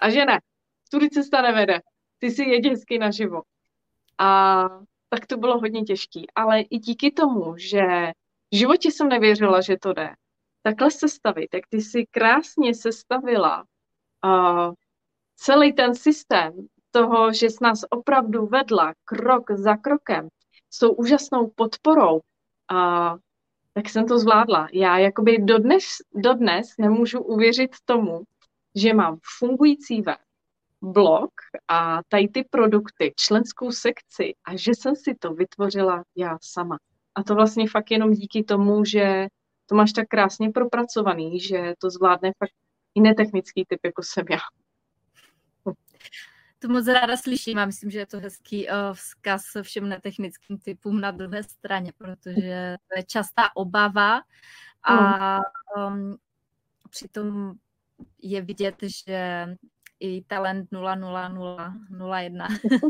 A 0.00 0.10
že 0.10 0.24
ne, 0.24 0.40
tudy 0.90 1.10
cesta 1.10 1.42
nevede, 1.42 1.80
ty 2.18 2.30
si 2.30 2.42
jedě 2.42 2.70
hezky 2.70 2.98
naživo. 2.98 3.42
A 4.18 4.64
tak 5.08 5.26
to 5.26 5.36
bylo 5.36 5.58
hodně 5.58 5.82
těžké. 5.82 6.20
Ale 6.34 6.60
i 6.60 6.78
díky 6.78 7.10
tomu, 7.10 7.56
že 7.56 8.12
v 8.50 8.56
životě 8.56 8.90
jsem 8.90 9.08
nevěřila, 9.08 9.60
že 9.60 9.76
to 9.82 9.92
jde, 9.92 10.10
takhle 10.62 10.90
sestavit, 10.90 11.54
jak 11.54 11.66
ty 11.68 11.80
si 11.80 12.06
krásně 12.10 12.74
sestavila 12.74 13.64
uh, 14.24 14.74
celý 15.36 15.72
ten 15.72 15.94
systém 15.94 16.68
toho, 16.98 17.32
že 17.32 17.50
s 17.50 17.60
nás 17.60 17.84
opravdu 17.90 18.46
vedla 18.46 18.94
krok 19.04 19.50
za 19.50 19.76
krokem, 19.76 20.28
s 20.70 20.78
tou 20.78 20.92
úžasnou 20.92 21.52
podporou, 21.54 22.20
a, 22.70 23.16
tak 23.74 23.88
jsem 23.88 24.06
to 24.06 24.18
zvládla. 24.18 24.68
Já 24.72 24.98
jakoby 24.98 25.38
dodnes, 25.38 25.84
dodnes 26.14 26.68
nemůžu 26.78 27.20
uvěřit 27.20 27.70
tomu, 27.84 28.22
že 28.74 28.94
mám 28.94 29.18
fungující 29.38 30.02
web, 30.02 30.18
blog 30.82 31.30
a 31.68 32.00
tady 32.08 32.28
ty 32.28 32.44
produkty, 32.50 33.12
členskou 33.16 33.70
sekci 33.70 34.34
a 34.44 34.56
že 34.56 34.74
jsem 34.74 34.96
si 34.96 35.14
to 35.14 35.34
vytvořila 35.34 36.04
já 36.16 36.38
sama. 36.42 36.78
A 37.14 37.22
to 37.22 37.34
vlastně 37.34 37.68
fakt 37.68 37.90
jenom 37.90 38.12
díky 38.12 38.44
tomu, 38.44 38.84
že 38.84 39.26
to 39.66 39.74
máš 39.74 39.92
tak 39.92 40.08
krásně 40.08 40.50
propracovaný, 40.50 41.40
že 41.40 41.74
to 41.78 41.90
zvládne 41.90 42.32
fakt 42.38 42.52
i 42.94 43.00
netechnický 43.00 43.64
typ, 43.68 43.80
jako 43.84 44.02
jsem 44.02 44.24
já 44.30 44.38
to 46.58 46.68
moc 46.68 46.86
ráda 46.86 47.16
slyším 47.16 47.58
a 47.58 47.66
myslím, 47.66 47.90
že 47.90 47.98
je 47.98 48.06
to 48.06 48.20
hezký 48.20 48.68
uh, 48.68 48.74
vzkaz 48.92 49.42
všem 49.62 49.88
netechnickým 49.88 50.58
typům 50.58 51.00
na 51.00 51.10
druhé 51.10 51.42
straně, 51.42 51.92
protože 51.98 52.76
to 52.88 52.98
je 52.98 53.02
častá 53.04 53.56
obava 53.56 54.20
a 54.82 55.38
um, 55.76 56.16
přitom 56.90 57.52
je 58.22 58.42
vidět, 58.42 58.76
že 58.82 59.46
i 60.00 60.24
talent 60.24 60.68
00001 60.72 62.48
uh, 62.48 62.88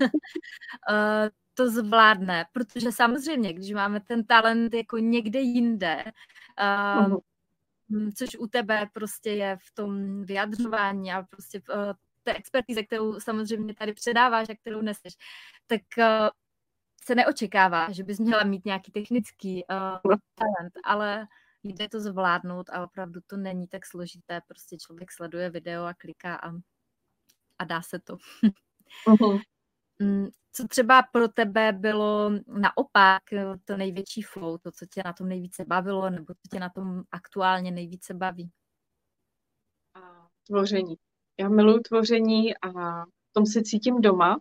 to 1.54 1.70
zvládne, 1.70 2.44
protože 2.52 2.92
samozřejmě, 2.92 3.52
když 3.52 3.72
máme 3.72 4.00
ten 4.00 4.24
talent 4.24 4.74
jako 4.74 4.98
někde 4.98 5.40
jinde, 5.40 6.04
uh, 7.08 7.16
což 8.16 8.36
u 8.38 8.46
tebe 8.46 8.88
prostě 8.92 9.30
je 9.30 9.56
v 9.60 9.74
tom 9.74 10.22
vyjadřování 10.24 11.12
a 11.12 11.22
prostě 11.22 11.62
uh, 11.68 11.92
té 12.28 12.34
expertíze, 12.34 12.82
kterou 12.82 13.20
samozřejmě 13.20 13.74
tady 13.74 13.92
předáváš 13.92 14.48
a 14.48 14.54
kterou 14.54 14.80
neseš, 14.80 15.14
tak 15.66 15.80
uh, 15.98 16.28
se 17.04 17.14
neočekává, 17.14 17.92
že 17.92 18.04
bys 18.04 18.18
měla 18.18 18.44
mít 18.44 18.64
nějaký 18.64 18.92
technický 18.92 19.64
uh, 19.64 20.16
talent, 20.34 20.72
ale 20.84 21.26
jde 21.62 21.88
to 21.88 22.00
zvládnout 22.00 22.70
a 22.70 22.84
opravdu 22.84 23.20
to 23.26 23.36
není 23.36 23.68
tak 23.68 23.86
složité. 23.86 24.40
Prostě 24.48 24.76
člověk 24.76 25.12
sleduje 25.12 25.50
video 25.50 25.84
a 25.84 25.94
kliká 25.94 26.36
a, 26.36 26.52
a 27.58 27.64
dá 27.64 27.82
se 27.82 27.98
to. 27.98 28.16
uh-huh. 29.06 29.40
Co 30.52 30.68
třeba 30.68 31.02
pro 31.02 31.28
tebe 31.28 31.72
bylo 31.72 32.30
naopak 32.46 33.32
eh, 33.32 33.44
to 33.64 33.76
největší 33.76 34.22
flow, 34.22 34.58
to, 34.58 34.70
co 34.72 34.86
tě 34.86 35.02
na 35.04 35.12
tom 35.12 35.28
nejvíce 35.28 35.64
bavilo, 35.64 36.10
nebo 36.10 36.34
co 36.34 36.48
tě 36.50 36.60
na 36.60 36.68
tom 36.68 37.02
aktuálně 37.10 37.70
nejvíce 37.70 38.14
baví? 38.14 38.50
Tvoření. 40.46 40.96
Já 41.40 41.48
miluji 41.48 41.80
tvoření 41.80 42.56
a 42.56 43.04
v 43.04 43.32
tom 43.32 43.46
se 43.46 43.62
cítím 43.62 44.00
doma. 44.00 44.38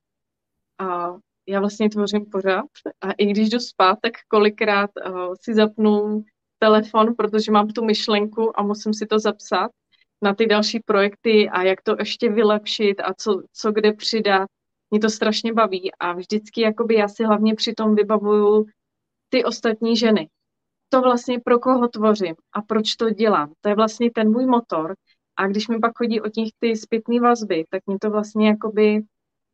A 0.80 1.16
já 1.48 1.60
vlastně 1.60 1.90
tvořím 1.90 2.26
pořád. 2.26 2.66
A 3.02 3.12
i 3.12 3.26
když 3.26 3.50
jdu 3.50 3.60
spát, 3.60 3.98
tak 4.02 4.14
kolikrát 4.28 4.90
uh, 5.06 5.34
si 5.42 5.54
zapnu 5.54 6.24
telefon, 6.60 7.16
protože 7.18 7.52
mám 7.52 7.68
tu 7.68 7.86
myšlenku 7.86 8.60
a 8.60 8.64
musím 8.64 8.94
si 8.94 9.06
to 9.06 9.20
zapsat 9.20 9.72
na 10.22 10.34
ty 10.34 10.48
další 10.48 10.80
projekty 10.80 11.50
a 11.50 11.64
jak 11.64 11.82
to 11.82 11.96
ještě 12.00 12.30
vylepšit 12.30 13.00
a 13.00 13.14
co, 13.14 13.42
co 13.54 13.72
kde 13.72 13.94
přidat. 13.94 14.50
Mě 14.92 15.00
to 15.00 15.10
strašně 15.10 15.54
baví 15.54 15.92
a 16.00 16.14
vždycky 16.14 16.62
jakoby 16.62 16.96
já 16.96 17.08
si 17.08 17.24
hlavně 17.24 17.56
při 17.56 17.74
tom 17.74 17.96
vybavuju 17.96 18.66
ty 19.30 19.44
ostatní 19.44 19.98
ženy. 19.98 20.30
To 20.90 21.02
vlastně 21.02 21.40
pro 21.40 21.60
koho 21.60 21.88
tvořím 21.88 22.36
a 22.54 22.62
proč 22.62 22.96
to 22.96 23.10
dělám. 23.10 23.54
To 23.62 23.70
je 23.70 23.76
vlastně 23.76 24.12
ten 24.12 24.32
můj 24.32 24.46
motor, 24.46 24.96
a 25.38 25.47
když 25.47 25.67
mi 25.67 25.80
pak 25.80 25.91
chodí 25.97 26.21
o 26.21 26.30
těch 26.30 26.50
ty 26.60 26.76
zpětné 26.76 27.19
vazby, 27.19 27.65
tak 27.69 27.82
mě 27.86 28.00
to 28.00 28.10
vlastně 28.10 28.47
jakoby 28.47 29.02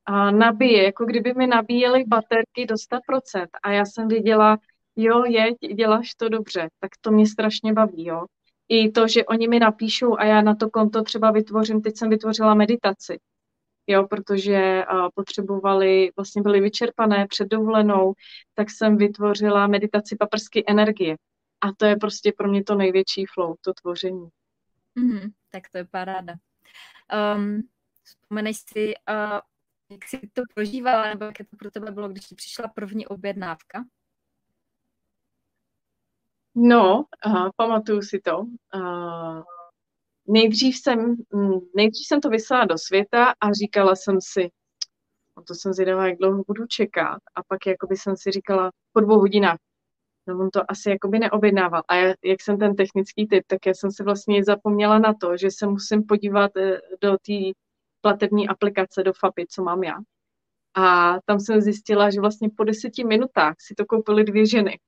a 0.06 0.32
nabije, 0.32 0.84
jako 0.84 1.06
kdyby 1.06 1.34
mi 1.34 1.48
nabíjely 1.48 2.04
baterky 2.08 2.66
do 2.66 2.76
100%. 2.76 3.48
A 3.64 3.72
já 3.72 3.86
jsem 3.86 4.08
věděla, 4.08 4.58
jo, 4.96 5.24
jeď, 5.26 5.58
děláš 5.76 6.16
to 6.16 6.30
dobře, 6.30 6.70
tak 6.80 6.92
to 7.02 7.12
mě 7.12 7.28
strašně 7.28 7.74
baví, 7.74 8.06
jo. 8.06 8.26
I 8.70 8.92
to, 8.92 9.08
že 9.08 9.26
oni 9.26 9.48
mi 9.48 9.60
napíšou 9.60 10.18
a 10.18 10.26
já 10.26 10.42
na 10.42 10.56
to 10.56 10.70
konto 10.70 11.04
třeba 11.04 11.32
vytvořím, 11.32 11.82
teď 11.82 11.98
jsem 11.98 12.10
vytvořila 12.10 12.54
meditaci, 12.54 13.20
jo, 13.88 14.08
protože 14.08 14.84
potřebovali, 15.16 16.12
vlastně 16.16 16.42
byli 16.42 16.62
vyčerpané 16.62 17.28
před 17.28 17.48
dovolenou, 17.48 18.14
tak 18.56 18.70
jsem 18.70 18.98
vytvořila 18.98 19.68
meditaci 19.68 20.16
paprsky 20.16 20.64
energie. 20.68 21.16
A 21.62 21.68
to 21.78 21.86
je 21.86 21.96
prostě 21.96 22.34
pro 22.38 22.48
mě 22.48 22.64
to 22.64 22.76
největší 22.76 23.26
flow, 23.34 23.56
to 23.62 23.74
tvoření. 23.74 24.28
Mm-hmm, 24.98 25.32
tak 25.50 25.70
to 25.70 25.78
je 25.78 25.86
paráda. 25.86 26.34
Um, 27.36 27.70
vzpomeneš 28.04 28.58
si, 28.58 28.94
uh, 29.10 29.40
jak 29.90 30.08
jsi 30.08 30.30
to 30.34 30.42
prožívala, 30.54 31.10
nebo 31.10 31.26
jak 31.26 31.38
to 31.38 31.58
pro 31.58 31.72
tebe 31.72 31.92
bylo, 31.92 32.10
když 32.10 32.26
ti 32.26 32.36
přišla 32.36 32.68
první 32.68 33.08
objednávka? 33.08 33.84
No, 36.56 37.06
uh, 37.26 37.50
pamatuju 37.56 38.02
si 38.02 38.20
to. 38.20 38.38
Uh, 38.76 39.44
nejdřív, 40.28 40.78
jsem, 40.78 41.16
mm, 41.34 41.60
nejdřív 41.76 42.08
jsem 42.08 42.22
to 42.22 42.30
vyslala 42.30 42.66
do 42.66 42.78
světa 42.78 43.34
a 43.42 43.54
říkala 43.54 43.96
jsem 43.96 44.18
si, 44.22 44.52
no 45.38 45.44
to 45.44 45.56
jsem 45.56 45.74
zvědavá, 45.74 46.08
jak 46.08 46.18
dlouho 46.18 46.44
budu 46.48 46.68
čekat. 46.68 47.20
A 47.36 47.44
pak 47.44 47.66
jakoby 47.68 47.98
jsem 47.98 48.18
si 48.18 48.32
říkala, 48.32 48.72
po 48.94 49.00
dvou 49.00 49.20
hodinách, 49.20 49.58
no 50.28 50.40
on 50.40 50.50
to 50.50 50.72
asi 50.72 50.90
jakoby 50.90 51.20
neobjednával. 51.20 51.84
A 51.88 51.96
já, 51.96 52.14
jak 52.24 52.42
jsem 52.42 52.58
ten 52.60 52.76
technický 52.76 53.28
typ, 53.28 53.44
tak 53.48 53.66
já 53.66 53.74
jsem 53.74 53.92
se 53.92 54.04
vlastně 54.04 54.44
zapomněla 54.44 55.00
na 55.00 55.14
to, 55.14 55.38
že 55.38 55.52
se 55.52 55.68
musím 55.68 56.04
podívat 56.04 56.58
eh, 56.58 56.80
do 57.02 57.12
té 57.12 57.34
platební 58.02 58.48
aplikace 58.48 59.04
do 59.04 59.14
FAPy, 59.14 59.46
co 59.50 59.64
mám 59.64 59.84
já. 59.84 59.96
A 60.76 61.18
tam 61.26 61.40
jsem 61.40 61.62
zjistila, 61.62 62.10
že 62.10 62.22
vlastně 62.22 62.50
po 62.58 62.64
deseti 62.64 63.04
minutách 63.04 63.56
si 63.60 63.76
to 63.76 63.86
koupily 63.86 64.24
dvě 64.24 64.46
ženy. 64.46 64.80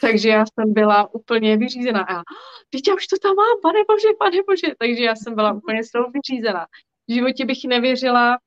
Takže 0.00 0.28
já 0.28 0.44
jsem 0.46 0.72
byla 0.72 1.14
úplně 1.14 1.56
vyřízená. 1.56 2.00
A 2.02 2.22
teď 2.70 2.88
já 2.88 2.94
už 2.94 3.06
to 3.06 3.16
tam 3.18 3.34
mám, 3.36 3.60
pane 3.62 3.78
bože, 3.88 4.08
pane 4.18 4.38
bože. 4.46 4.74
Takže 4.78 5.04
já 5.04 5.16
jsem 5.16 5.34
byla 5.34 5.52
úplně 5.52 5.84
z 5.84 5.90
toho 5.90 6.10
vyřízená. 6.10 6.66
V 7.08 7.12
životě 7.12 7.44
bych 7.44 7.64
nevěřila, 7.64 8.38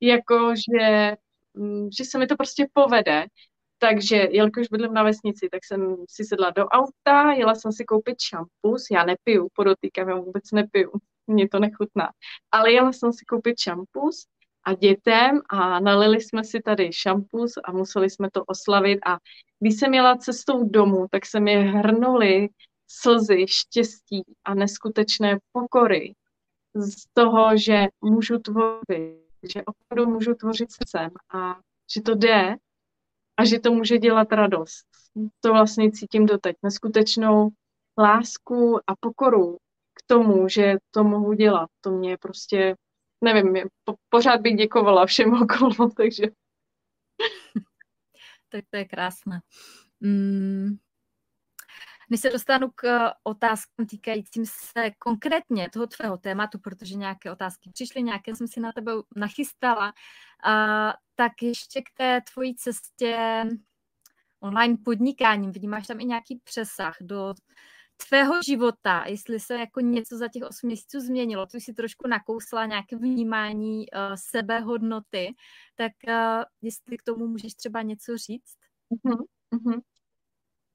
jako 0.00 0.54
že, 0.54 1.16
mm, 1.54 1.88
že 1.98 2.04
se 2.04 2.18
mi 2.18 2.26
to 2.26 2.36
prostě 2.36 2.66
povede. 2.72 3.26
Takže, 3.78 4.16
jelikož 4.30 4.68
bydlím 4.68 4.94
na 4.94 5.02
vesnici, 5.02 5.48
tak 5.52 5.64
jsem 5.64 5.96
si 6.10 6.24
sedla 6.24 6.50
do 6.50 6.66
auta, 6.66 7.32
jela 7.32 7.54
jsem 7.54 7.72
si 7.72 7.84
koupit 7.84 8.20
šampus, 8.20 8.86
já 8.92 9.04
nepiju, 9.04 9.48
podotýkám, 9.54 10.08
já 10.08 10.16
vůbec 10.16 10.44
nepiju, 10.52 10.92
mě 11.26 11.48
to 11.48 11.58
nechutná, 11.58 12.10
ale 12.52 12.72
jela 12.72 12.92
jsem 12.92 13.12
si 13.12 13.24
koupit 13.24 13.58
šampus 13.58 14.26
a 14.64 14.74
dětem 14.74 15.40
a 15.48 15.80
nalili 15.80 16.20
jsme 16.20 16.44
si 16.44 16.60
tady 16.60 16.92
šampus 16.92 17.52
a 17.64 17.72
museli 17.72 18.10
jsme 18.10 18.30
to 18.30 18.44
oslavit. 18.44 18.98
A 19.06 19.18
když 19.60 19.78
jsem 19.78 19.94
jela 19.94 20.16
cestou 20.16 20.68
domů, 20.68 21.06
tak 21.10 21.26
se 21.26 21.40
mi 21.40 21.54
hrnuly 21.54 22.48
slzy 22.86 23.46
štěstí 23.48 24.22
a 24.44 24.54
neskutečné 24.54 25.38
pokory 25.52 26.14
z 26.74 27.04
toho, 27.12 27.56
že 27.56 27.86
můžu 28.00 28.38
tvořit, 28.38 29.24
že 29.52 29.62
opravdu 29.64 30.12
můžu 30.12 30.34
tvořit 30.34 30.72
srdcem 30.72 31.10
a 31.34 31.56
že 31.94 32.02
to 32.02 32.14
jde 32.14 32.56
a 33.36 33.44
že 33.44 33.58
to 33.58 33.72
může 33.72 33.98
dělat 33.98 34.32
radost. 34.32 34.84
To 35.40 35.52
vlastně 35.52 35.90
cítím 35.90 36.26
doteď. 36.26 36.56
Neskutečnou 36.62 37.48
lásku 37.98 38.76
a 38.86 38.96
pokoru 39.00 39.56
k 39.94 40.02
tomu, 40.06 40.48
že 40.48 40.76
to 40.90 41.04
mohu 41.04 41.32
dělat. 41.32 41.70
To 41.80 41.90
mě 41.90 42.16
prostě, 42.18 42.76
nevím, 43.20 43.68
po, 43.84 43.94
pořád 44.08 44.40
bych 44.40 44.56
děkovala 44.56 45.06
všem 45.06 45.34
okolo, 45.42 45.90
takže... 45.96 46.24
tak 48.48 48.64
to 48.70 48.76
je 48.76 48.84
krásné. 48.84 49.40
Mm. 50.00 50.76
Než 52.10 52.20
se 52.20 52.30
dostanu 52.30 52.70
k 52.74 52.84
eh, 52.84 53.12
otázkám 53.22 53.86
týkajícím 53.86 54.46
se 54.46 54.90
konkrétně 54.98 55.70
toho 55.70 55.86
tvého 55.86 56.16
tématu, 56.16 56.58
protože 56.58 56.94
nějaké 56.94 57.32
otázky 57.32 57.70
přišly, 57.70 58.02
nějaké 58.02 58.36
jsem 58.36 58.48
si 58.48 58.60
na 58.60 58.72
tebe 58.72 58.92
nachystala, 59.16 59.92
a, 60.44 60.92
tak 61.14 61.32
ještě 61.42 61.82
k 61.82 61.96
té 61.96 62.20
tvojí 62.32 62.54
cestě 62.56 63.44
online 64.40 64.76
podnikáním. 64.84 65.52
Vnímáš 65.52 65.86
tam 65.86 66.00
i 66.00 66.04
nějaký 66.04 66.40
přesah 66.44 66.96
do 67.00 67.34
tvého 68.08 68.42
života, 68.42 69.04
jestli 69.06 69.40
se 69.40 69.54
jako 69.54 69.80
něco 69.80 70.16
za 70.16 70.28
těch 70.28 70.42
8 70.42 70.66
měsíců 70.66 71.00
změnilo, 71.00 71.46
ty 71.46 71.60
si 71.60 71.74
trošku 71.74 72.08
nakousla 72.08 72.66
nějaké 72.66 72.96
vnímání 72.96 73.78
uh, 73.78 74.14
sebehodnoty, 74.14 75.34
tak 75.74 75.92
uh, 76.08 76.44
jestli 76.62 76.96
k 76.96 77.02
tomu 77.02 77.26
můžeš 77.26 77.54
třeba 77.54 77.82
něco 77.82 78.16
říct? 78.16 78.56
Uh-huh, 78.90 79.24
uh-huh. 79.54 79.80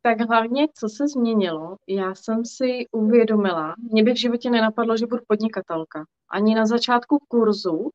Tak 0.01 0.21
hlavně, 0.21 0.67
co 0.75 0.89
se 0.89 1.07
změnilo, 1.07 1.75
já 1.87 2.15
jsem 2.15 2.45
si 2.45 2.85
uvědomila, 2.91 3.75
mě 3.91 4.03
by 4.03 4.13
v 4.13 4.19
životě 4.19 4.49
nenapadlo, 4.49 4.97
že 4.97 5.07
budu 5.07 5.21
podnikatelka. 5.27 6.05
Ani 6.29 6.55
na 6.55 6.65
začátku 6.65 7.17
kurzu 7.27 7.89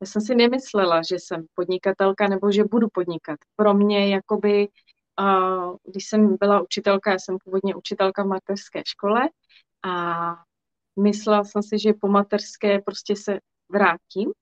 já 0.00 0.06
jsem 0.06 0.22
si 0.22 0.34
nemyslela, 0.34 1.02
že 1.02 1.16
jsem 1.18 1.46
podnikatelka 1.54 2.28
nebo 2.28 2.52
že 2.52 2.64
budu 2.64 2.88
podnikat. 2.92 3.38
Pro 3.56 3.74
mě 3.74 4.14
jakoby, 4.14 4.68
když 5.84 6.08
jsem 6.08 6.36
byla 6.36 6.60
učitelka, 6.60 7.10
já 7.10 7.18
jsem 7.18 7.38
původně 7.44 7.74
učitelka 7.74 8.22
v 8.22 8.26
mateřské 8.26 8.82
škole 8.86 9.28
a 9.84 10.44
myslela 11.00 11.44
jsem 11.44 11.62
si, 11.62 11.78
že 11.78 11.92
po 12.00 12.08
mateřské 12.08 12.80
prostě 12.80 13.16
se 13.16 13.38
vrátím 13.68 14.32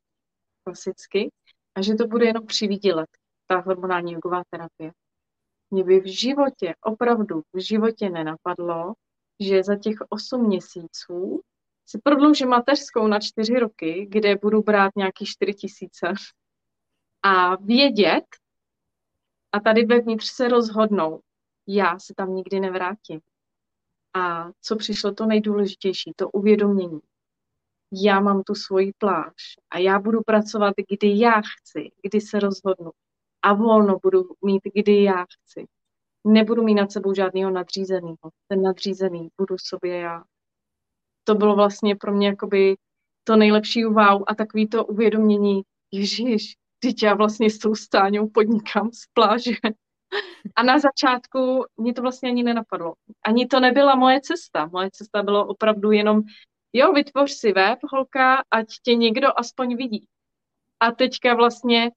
klasicky 0.65 1.31
a 1.75 1.83
že 1.83 1.95
to 1.95 2.07
bude 2.07 2.27
jenom 2.27 2.47
přivídělet, 2.47 3.09
ta 3.47 3.59
hormonální 3.59 4.13
jogová 4.13 4.43
terapie. 4.51 4.93
Mě 5.71 5.85
by 5.85 6.01
v 6.01 6.19
životě, 6.19 6.75
opravdu 6.83 7.43
v 7.53 7.59
životě 7.59 8.11
nenapadlo, 8.11 8.95
že 9.41 9.63
za 9.63 9.77
těch 9.77 9.97
8 10.09 10.47
měsíců 10.47 11.41
si 11.87 11.99
prodloužím 11.99 12.49
mateřskou 12.49 13.07
na 13.07 13.21
čtyři 13.21 13.59
roky, 13.59 14.07
kde 14.11 14.37
budu 14.37 14.63
brát 14.63 14.93
nějaký 14.97 15.27
čtyři 15.27 15.55
tisíce 15.55 16.15
a 17.23 17.57
vědět 17.57 18.25
a 19.53 19.61
tady 19.61 19.85
vevnitř 19.85 20.27
se 20.27 20.49
rozhodnou, 20.49 21.21
já 21.67 21.99
se 21.99 22.15
tam 22.17 22.35
nikdy 22.35 22.61
nevrátím. 22.61 23.21
A 24.15 24.51
co 24.61 24.77
přišlo 24.77 25.15
to 25.15 25.27
nejdůležitější, 25.27 26.13
to 26.17 26.29
uvědomění. 26.29 27.01
Já 27.93 28.21
mám 28.21 28.43
tu 28.43 28.55
svoji 28.55 28.93
pláž 28.99 29.35
a 29.71 29.79
já 29.79 29.99
budu 29.99 30.23
pracovat, 30.23 30.75
kdy 30.91 31.19
já 31.19 31.33
chci, 31.33 31.91
kdy 32.03 32.21
se 32.21 32.39
rozhodnu. 32.39 32.91
A 33.45 33.53
volno 33.53 33.99
budu 34.03 34.23
mít, 34.45 34.63
kdy 34.75 35.03
já 35.03 35.25
chci. 35.25 35.67
Nebudu 36.27 36.63
mít 36.63 36.75
nad 36.75 36.93
sebou 36.93 37.15
žádného 37.15 37.51
nadřízeného. 37.51 38.31
Ten 38.49 38.63
nadřízený 38.63 39.29
budu 39.39 39.57
sobě 39.59 39.99
já 39.99 40.25
to 41.25 41.35
bylo 41.35 41.57
vlastně 41.57 41.97
pro 41.97 42.13
mě 42.13 42.27
jakoby 42.27 42.77
to 43.25 43.37
nejlepší 43.37 43.85
wow 43.85 44.23
a 44.27 44.35
takový 44.35 44.69
to 44.69 44.85
uvědomění, 44.85 45.63
ježiš, 45.93 46.55
teď 46.79 47.03
já 47.03 47.15
vlastně 47.15 47.51
s 47.51 47.59
tou 47.59 47.75
stáňou 47.75 48.29
podnikám 48.29 48.91
z 48.93 49.07
pláže. 49.13 49.53
A 50.57 50.63
na 50.63 50.79
začátku 50.79 51.65
mě 51.77 51.95
to 51.95 52.03
vlastně 52.03 52.29
ani 52.29 52.43
nenapadlo. 52.43 52.95
Ani 53.27 53.47
to 53.47 53.61
nebyla 53.61 53.95
moje 53.95 54.21
cesta. 54.21 54.67
Moje 54.67 54.91
cesta 54.93 55.23
bylo 55.23 55.47
opravdu 55.47 55.93
jenom, 55.93 56.23
jo, 56.73 56.93
vytvoř 56.93 57.33
si 57.33 57.53
web, 57.53 57.79
holka, 57.93 58.45
ať 58.51 58.67
tě 58.83 58.95
někdo 58.95 59.39
aspoň 59.39 59.77
vidí. 59.77 60.07
A 60.81 60.93
teďka 60.93 61.35
vlastně, 61.35 61.91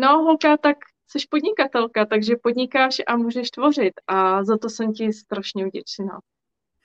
no 0.00 0.08
holka, 0.08 0.56
tak 0.56 0.76
jsi 1.06 1.18
podnikatelka, 1.30 2.06
takže 2.06 2.36
podnikáš 2.42 2.96
a 3.06 3.16
můžeš 3.16 3.50
tvořit. 3.50 3.92
A 4.06 4.44
za 4.44 4.58
to 4.58 4.70
jsem 4.70 4.92
ti 4.92 5.12
strašně 5.12 5.66
vděčná. 5.66 6.20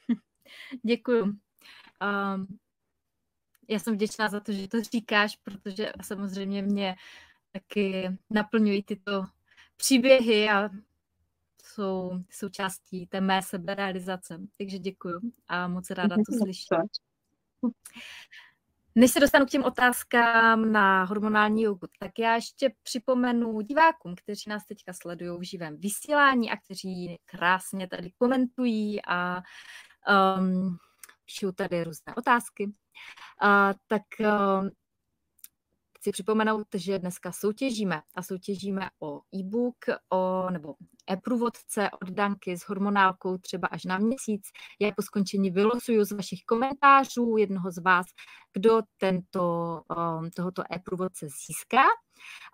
Děkuju. 0.84 1.24
Um, 1.24 2.58
já 3.68 3.80
jsem 3.80 3.94
vděčná 3.94 4.30
za 4.30 4.40
to, 4.40 4.52
že 4.52 4.68
to 4.68 4.82
říkáš, 4.82 5.36
protože 5.36 5.92
samozřejmě 6.04 6.62
mě 6.62 6.96
taky 7.52 8.10
naplňují 8.30 8.84
tyto 8.84 9.26
příběhy 9.78 10.50
a 10.50 10.70
jsou 11.64 12.12
součástí 12.30 13.08
té 13.08 13.22
mé 13.22 13.42
seberealizace. 13.42 14.40
Takže 14.58 14.80
děkuju 14.80 15.22
a 15.48 15.68
moc 15.68 15.90
ráda 15.90 16.16
to 16.16 16.38
slyším. 16.44 16.78
Než 18.98 19.12
se 19.12 19.20
dostanu 19.20 19.46
k 19.46 19.50
těm 19.50 19.64
otázkám 19.64 20.72
na 20.72 21.04
hormonální 21.04 21.64
jogu, 21.64 21.88
tak 22.00 22.12
já 22.20 22.36
ještě 22.36 22.74
připomenu 22.84 23.62
divákům, 23.62 24.16
kteří 24.16 24.50
nás 24.50 24.66
teďka 24.66 24.94
sledují 24.94 25.40
v 25.40 25.50
živém 25.50 25.78
vysílání 25.80 26.52
a 26.52 26.58
kteří 26.58 27.18
krásně 27.26 27.88
tady 27.88 28.12
komentují 28.18 29.06
a 29.08 29.42
um, 30.38 30.78
píšou 31.26 31.52
tady 31.52 31.84
různé 31.84 32.16
otázky. 32.18 32.74
A, 33.42 33.74
tak 33.88 34.02
chci 34.20 34.24
připomenout, 36.12 36.68
že 36.76 37.00
dneska 37.00 37.32
soutěžíme 37.32 38.02
a 38.16 38.24
soutěžíme 38.24 38.90
o 39.02 39.22
e-book 39.36 39.76
o, 40.14 40.50
nebo 40.50 40.76
e-průvodce 41.12 41.90
od 42.02 42.10
Danky 42.10 42.58
s 42.58 42.62
hormonálkou 42.62 43.38
třeba 43.38 43.68
až 43.68 43.86
na 43.86 43.98
měsíc. 43.98 44.42
Já 44.80 44.92
po 44.92 45.02
skončení 45.02 45.52
vylosuju 45.52 46.04
z 46.04 46.12
vašich 46.12 46.40
komentářů 46.46 47.38
jednoho 47.38 47.72
z 47.72 47.78
vás, 47.78 48.06
kdo 48.54 48.82
tento, 48.98 49.82
tohoto 50.36 50.64
e-průvodce 50.72 51.28
získá. 51.48 51.84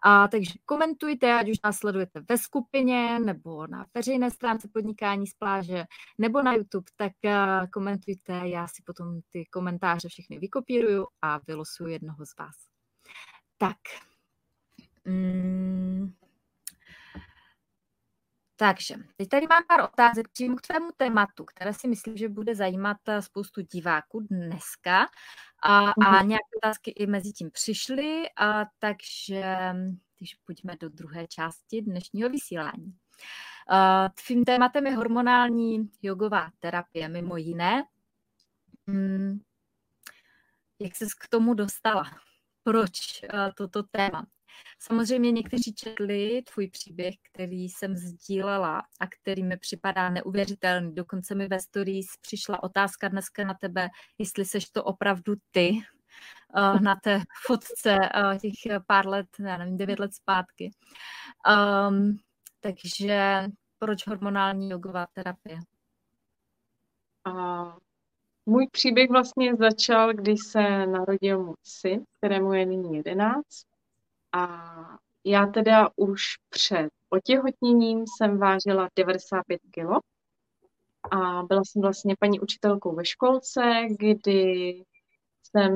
A, 0.04 0.28
takže 0.28 0.54
komentujte, 0.66 1.40
ať 1.40 1.50
už 1.50 1.58
nás 1.64 1.78
sledujete 1.78 2.22
ve 2.30 2.38
skupině, 2.38 3.20
nebo 3.20 3.68
na 3.68 3.86
veřejné 3.94 4.32
stránce 4.32 4.70
podnikání 4.74 5.28
z 5.28 5.34
pláže, 5.34 5.86
nebo 6.18 6.42
na 6.42 6.54
YouTube, 6.54 6.92
tak 6.96 7.12
uh, 7.26 7.68
komentujte, 7.74 8.42
já 8.44 8.68
si 8.68 8.84
potom 8.86 9.20
ty 9.30 9.46
komentáře 9.46 10.10
všechny 10.10 10.40
vykopíruju 10.40 11.08
a 11.22 11.40
vylosuju 11.48 11.90
jednoho 11.90 12.26
z 12.26 12.38
vás. 12.40 12.71
Tak. 13.62 13.78
Mm. 15.06 16.14
Takže, 18.56 18.96
teď 19.16 19.30
tady 19.30 19.48
mám 19.48 19.64
pár 19.68 19.82
otázek 19.82 20.28
přímo 20.28 20.56
k 20.56 20.62
tvému 20.62 20.90
tématu, 20.98 21.46
které 21.46 21.74
si 21.74 21.88
myslím, 21.88 22.18
že 22.18 22.30
bude 22.30 22.56
zajímat 22.56 22.98
eh, 23.08 23.22
spoustu 23.22 23.62
diváků 23.62 24.20
dneska. 24.20 25.08
A, 25.64 25.80
a 25.90 25.94
mhm. 25.98 26.28
nějaké 26.28 26.50
otázky 26.58 26.92
i 26.92 27.08
mezi 27.08 27.32
tím 27.32 27.52
přišly, 27.52 28.24
a 28.38 28.66
takže 28.80 29.44
když 30.18 30.36
pojďme 30.36 30.76
do 30.80 30.90
druhé 30.90 31.28
části 31.28 31.82
dnešního 31.82 32.30
vysílání. 32.30 32.86
Uh, 33.72 34.10
tvým 34.26 34.44
tématem 34.44 34.88
je 34.88 34.96
hormonální 34.96 35.90
jogová 36.02 36.52
terapie, 36.60 37.10
mimo 37.10 37.38
jiné. 37.38 37.84
Hmm, 38.88 39.40
jak 40.80 40.96
ses 40.96 41.14
k 41.14 41.28
tomu 41.28 41.54
dostala? 41.54 42.04
Proč 42.64 43.24
uh, 43.24 43.50
toto 43.58 43.84
téma? 43.84 44.28
Samozřejmě 44.80 45.32
někteří 45.32 45.74
četli 45.74 46.44
tvůj 46.54 46.68
příběh, 46.68 47.16
který 47.32 47.64
jsem 47.64 47.96
sdílela 47.98 48.84
a 49.00 49.08
který 49.08 49.44
mi 49.44 49.58
připadá 49.58 50.10
neuvěřitelný. 50.10 50.96
Dokonce 50.96 51.36
mi 51.36 51.48
ve 51.48 51.60
stories 51.60 52.08
přišla 52.22 52.64
otázka 52.64 53.08
dneska 53.08 53.44
na 53.44 53.54
tebe, 53.54 53.90
jestli 54.18 54.46
seš 54.46 54.70
to 54.70 54.84
opravdu 54.84 55.34
ty. 55.52 55.72
uh, 56.58 56.82
na 56.82 56.96
té 56.96 57.22
fotce 57.46 57.98
uh, 57.98 58.38
těch 58.38 58.80
pár 58.88 59.08
let, 59.08 59.28
já 59.40 59.58
nevím, 59.58 59.78
devět 59.78 60.00
let 60.00 60.14
zpátky. 60.14 60.72
Um, 61.90 62.18
takže 62.60 63.48
proč 63.80 64.08
hormonální 64.08 64.70
jogová 64.70 65.08
terapie? 65.14 65.60
A 67.26 67.32
můj 68.52 68.68
příběh 68.72 69.10
vlastně 69.10 69.56
začal, 69.56 70.14
když 70.14 70.40
se 70.52 70.88
narodil 70.88 71.44
můj 71.44 71.56
syn, 71.64 72.04
kterému 72.18 72.54
je 72.54 72.66
nyní 72.66 72.98
11. 72.98 73.44
A 74.32 74.98
já 75.26 75.46
teda 75.46 75.90
už 75.96 76.22
před 76.50 76.90
otěhotněním 77.10 78.06
jsem 78.08 78.38
vážila 78.38 78.90
95 78.96 79.62
kg 79.72 80.00
a 81.12 81.44
byla 81.44 81.62
jsem 81.66 81.82
vlastně 81.82 82.16
paní 82.20 82.40
učitelkou 82.40 82.96
ve 82.96 83.06
školce, 83.06 83.62
kdy 84.00 84.84
jsem 85.44 85.74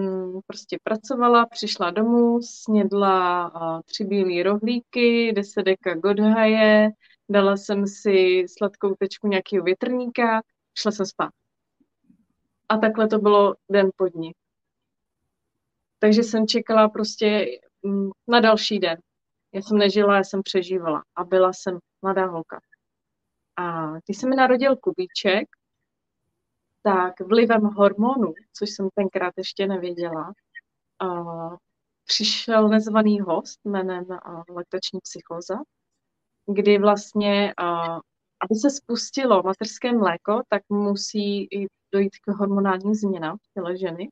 prostě 0.48 0.78
pracovala, 0.84 1.46
přišla 1.46 1.92
domů, 1.92 2.42
snědla 2.42 3.52
tři 3.86 4.04
bílé 4.04 4.44
rohlíky, 4.44 5.34
deset 5.34 5.66
godhaje, 5.96 6.90
dala 7.30 7.58
jsem 7.58 7.88
si 7.88 8.46
sladkou 8.58 8.96
tečku 9.00 9.28
nějakého 9.28 9.64
větrníka, 9.64 10.42
šla 10.78 10.92
jsem 10.92 11.06
spát. 11.06 11.45
A 12.70 12.78
takhle 12.78 13.08
to 13.08 13.20
bylo 13.20 13.56
den 13.72 13.90
po 13.96 14.08
dní. 14.08 14.32
Takže 16.00 16.24
jsem 16.24 16.48
čekala 16.48 16.90
prostě 16.90 17.46
mm, 17.84 18.10
na 18.28 18.40
další 18.40 18.80
den. 18.80 18.98
Já 19.54 19.62
jsem 19.62 19.78
nežila, 19.78 20.16
já 20.16 20.24
jsem 20.24 20.44
přežívala 20.44 21.04
a 21.16 21.24
byla 21.24 21.54
jsem 21.54 21.80
mladá 22.02 22.26
holka. 22.26 22.60
A 23.58 23.92
když 24.06 24.18
se 24.18 24.30
mi 24.30 24.36
narodil 24.36 24.76
Kubíček, 24.76 25.48
tak 26.84 27.20
vlivem 27.20 27.62
hormonů, 27.62 28.34
což 28.54 28.70
jsem 28.70 28.90
tenkrát 28.96 29.34
ještě 29.38 29.68
nevěděla, 29.68 30.34
uh, 31.04 31.56
přišel 32.06 32.70
nezvaný 32.70 33.20
host 33.20 33.60
jménem 33.66 34.06
uh, 34.10 34.44
laktační 34.50 35.00
psychoza, 35.00 35.56
kdy 36.48 36.78
vlastně, 36.80 37.54
aby 38.40 38.56
se 38.62 38.70
spustilo 38.70 39.44
materské 39.44 39.94
mléko, 39.94 40.42
tak 40.50 40.62
musí 40.70 41.48
dojít 41.96 42.16
k 42.20 42.28
hormonálním 42.28 42.94
změnám 42.94 43.38
v 43.38 43.54
těle 43.54 43.78
ženy. 43.78 44.10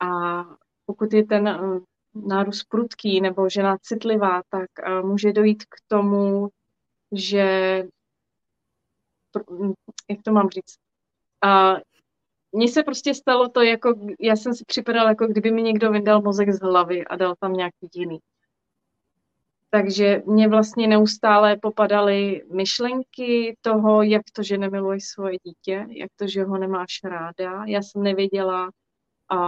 A 0.00 0.42
pokud 0.86 1.12
je 1.12 1.24
ten 1.24 1.48
uh, 1.48 1.78
nárůst 2.28 2.64
prudký 2.64 3.20
nebo 3.20 3.48
žena 3.48 3.76
citlivá, 3.82 4.42
tak 4.48 4.70
uh, 4.88 5.08
může 5.08 5.32
dojít 5.32 5.64
k 5.64 5.76
tomu, 5.88 6.48
že 7.12 7.46
jak 10.10 10.22
to 10.24 10.32
mám 10.32 10.48
říct, 10.48 10.76
a 11.44 11.76
mně 12.52 12.68
se 12.68 12.82
prostě 12.82 13.14
stalo 13.14 13.48
to, 13.48 13.62
jako 13.62 13.94
já 14.20 14.36
jsem 14.36 14.54
si 14.54 14.64
připadala, 14.66 15.08
jako 15.08 15.26
kdyby 15.26 15.50
mi 15.50 15.62
někdo 15.62 15.92
vyndal 15.92 16.22
mozek 16.22 16.50
z 16.52 16.60
hlavy 16.60 17.04
a 17.04 17.16
dal 17.16 17.34
tam 17.40 17.52
nějaký 17.52 17.88
jiný. 17.94 18.18
Takže 19.70 20.22
mě 20.26 20.48
vlastně 20.48 20.86
neustále 20.86 21.56
popadaly 21.56 22.42
myšlenky 22.52 23.56
toho, 23.60 24.02
jak 24.02 24.22
to, 24.32 24.42
že 24.42 24.58
nemiluješ 24.58 25.04
svoje 25.04 25.38
dítě, 25.44 25.86
jak 25.88 26.10
to, 26.16 26.28
že 26.28 26.44
ho 26.44 26.58
nemáš 26.58 27.00
ráda. 27.04 27.64
Já 27.64 27.82
jsem 27.82 28.02
nevěděla, 28.02 28.70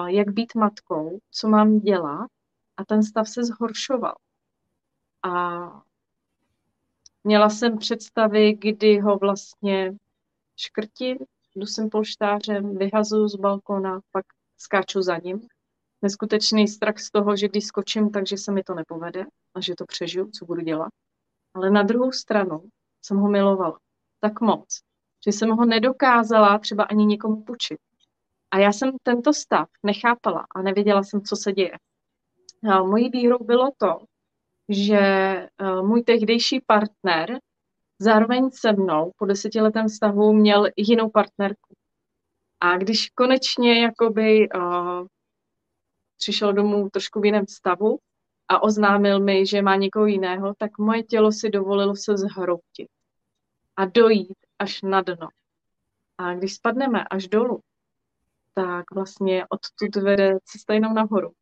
jak 0.07 0.31
být 0.31 0.55
matkou, 0.55 1.19
co 1.31 1.49
mám 1.49 1.81
dělat 1.81 2.27
a 2.77 2.85
ten 2.85 3.03
stav 3.03 3.29
se 3.29 3.45
zhoršoval. 3.45 4.15
A 5.23 5.59
měla 7.25 7.51
jsem 7.51 7.79
představy, 7.79 8.55
kdy 8.55 8.99
ho 8.99 9.19
vlastně 9.19 9.93
škrtím, 10.57 11.19
jdu 11.55 11.67
sem 11.67 11.91
polštářem, 11.91 12.79
vyhazuju 12.79 13.29
z 13.29 13.37
balkona, 13.37 14.01
pak 14.13 14.25
skáču 14.57 15.03
za 15.03 15.17
ním. 15.19 15.49
Neskutečný 16.03 16.69
strach 16.69 16.99
z 16.99 17.11
toho, 17.11 17.37
že 17.37 17.49
když 17.49 17.65
skočím, 17.65 18.11
takže 18.11 18.37
se 18.37 18.53
mi 18.53 18.63
to 18.63 18.75
nepovede 18.75 19.25
a 19.55 19.61
že 19.61 19.75
to 19.75 19.87
přežiju, 19.87 20.31
co 20.31 20.45
budu 20.45 20.61
dělat. 20.61 20.89
Ale 21.55 21.71
na 21.71 21.83
druhou 21.83 22.13
stranu 22.13 22.63
jsem 23.03 23.17
ho 23.17 23.29
milovala 23.29 23.79
tak 24.21 24.41
moc, 24.41 24.81
že 25.27 25.33
jsem 25.33 25.51
ho 25.51 25.65
nedokázala 25.65 26.59
třeba 26.59 26.85
ani 26.85 27.07
nikomu 27.07 27.43
půjčit. 27.43 27.79
A 28.51 28.59
já 28.59 28.73
jsem 28.73 28.93
tento 29.03 29.33
stav 29.33 29.69
nechápala 29.83 30.47
a 30.55 30.63
nevěděla 30.63 31.03
jsem, 31.03 31.23
co 31.23 31.37
se 31.37 31.53
děje. 31.53 31.73
A 32.73 32.83
mojí 32.83 33.11
výhrou 33.11 33.39
bylo 33.45 33.71
to, 33.77 33.99
že 34.69 35.01
uh, 35.61 35.89
můj 35.89 36.03
tehdejší 36.03 36.61
partner 36.67 37.39
zároveň 37.99 38.51
se 38.51 38.73
mnou 38.73 39.13
po 39.17 39.27
desetiletém 39.27 39.89
vztahu 39.89 40.33
měl 40.33 40.67
jinou 40.77 41.11
partnerku. 41.11 41.75
A 42.61 42.77
když 42.77 43.11
konečně 43.11 43.83
jakoby 43.83 44.49
uh, 44.49 45.07
přišel 46.19 46.53
domů 46.53 46.91
trošku 46.91 47.21
v 47.21 47.25
jiném 47.25 47.47
stavu 47.47 47.99
a 48.49 48.63
oznámil 48.63 49.21
mi, 49.21 49.47
že 49.47 49.63
má 49.63 49.77
někoho 49.77 50.07
jiného, 50.07 50.55
tak 50.59 50.79
moje 50.79 51.03
tělo 51.03 51.33
si 51.33 51.51
dovolilo 51.51 51.97
se 51.97 52.17
zhroutit 52.17 52.89
a 53.77 53.85
dojít 53.85 54.39
až 54.59 54.83
na 54.83 55.01
dno. 55.03 55.29
A 56.19 56.35
když 56.35 56.55
spadneme 56.55 57.05
až 57.05 57.29
dolů, 57.29 57.61
tak 58.55 58.85
vlastně 58.95 59.47
odtud 59.49 60.03
vede 60.03 60.39
cesta 60.45 60.75
jenom 60.75 60.95
nahoru. 60.95 61.33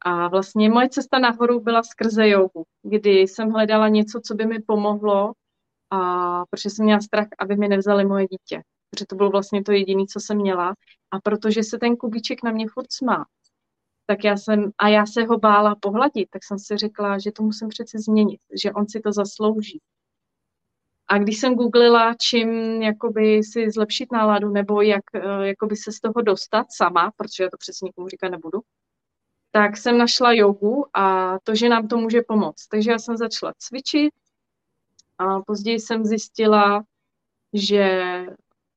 A 0.00 0.28
vlastně 0.28 0.70
moje 0.70 0.88
cesta 0.88 1.18
nahoru 1.18 1.60
byla 1.60 1.82
skrze 1.82 2.28
jogu, 2.28 2.64
kdy 2.82 3.10
jsem 3.10 3.50
hledala 3.50 3.88
něco, 3.88 4.20
co 4.24 4.34
by 4.34 4.46
mi 4.46 4.62
pomohlo, 4.62 5.32
a 5.90 6.44
protože 6.46 6.70
jsem 6.70 6.84
měla 6.84 7.00
strach, 7.00 7.28
aby 7.38 7.56
mi 7.56 7.68
nevzali 7.68 8.04
moje 8.04 8.26
dítě. 8.26 8.62
Protože 8.90 9.06
to 9.06 9.16
bylo 9.16 9.30
vlastně 9.30 9.62
to 9.62 9.72
jediné, 9.72 10.04
co 10.06 10.20
jsem 10.20 10.36
měla. 10.36 10.74
A 11.10 11.20
protože 11.20 11.62
se 11.62 11.78
ten 11.78 11.96
kubíček 11.96 12.42
na 12.42 12.50
mě 12.50 12.66
furt 12.68 12.92
smá, 12.92 13.26
tak 14.10 14.24
já 14.24 14.36
jsem, 14.36 14.72
a 14.78 14.88
já 14.88 15.06
se 15.06 15.24
ho 15.24 15.38
bála 15.38 15.74
pohladit, 15.74 16.30
tak 16.30 16.44
jsem 16.44 16.58
si 16.58 16.76
řekla, 16.76 17.18
že 17.18 17.32
to 17.32 17.42
musím 17.42 17.68
přece 17.68 17.98
změnit, 17.98 18.40
že 18.62 18.72
on 18.72 18.88
si 18.88 19.00
to 19.00 19.12
zaslouží. 19.12 19.80
A 21.08 21.18
když 21.18 21.38
jsem 21.38 21.54
googlila, 21.54 22.14
čím 22.14 22.48
jakoby 22.82 23.42
si 23.42 23.70
zlepšit 23.70 24.12
náladu, 24.12 24.48
nebo 24.48 24.82
jak 24.82 25.04
eh, 25.14 25.46
jakoby 25.46 25.76
se 25.76 25.92
z 25.92 26.00
toho 26.00 26.22
dostat 26.22 26.66
sama, 26.70 27.12
protože 27.16 27.44
já 27.44 27.50
to 27.50 27.56
přesně 27.56 27.86
nikomu 27.86 28.08
říkat 28.08 28.28
nebudu, 28.28 28.60
tak 29.52 29.76
jsem 29.76 29.98
našla 29.98 30.32
jogu 30.32 30.86
a 30.96 31.36
to, 31.44 31.54
že 31.54 31.68
nám 31.68 31.88
to 31.88 31.96
může 31.96 32.22
pomoct. 32.22 32.66
Takže 32.66 32.90
já 32.90 32.98
jsem 32.98 33.16
začala 33.16 33.52
cvičit 33.58 34.14
a 35.18 35.40
později 35.40 35.80
jsem 35.80 36.04
zjistila, 36.04 36.84
že 37.52 38.00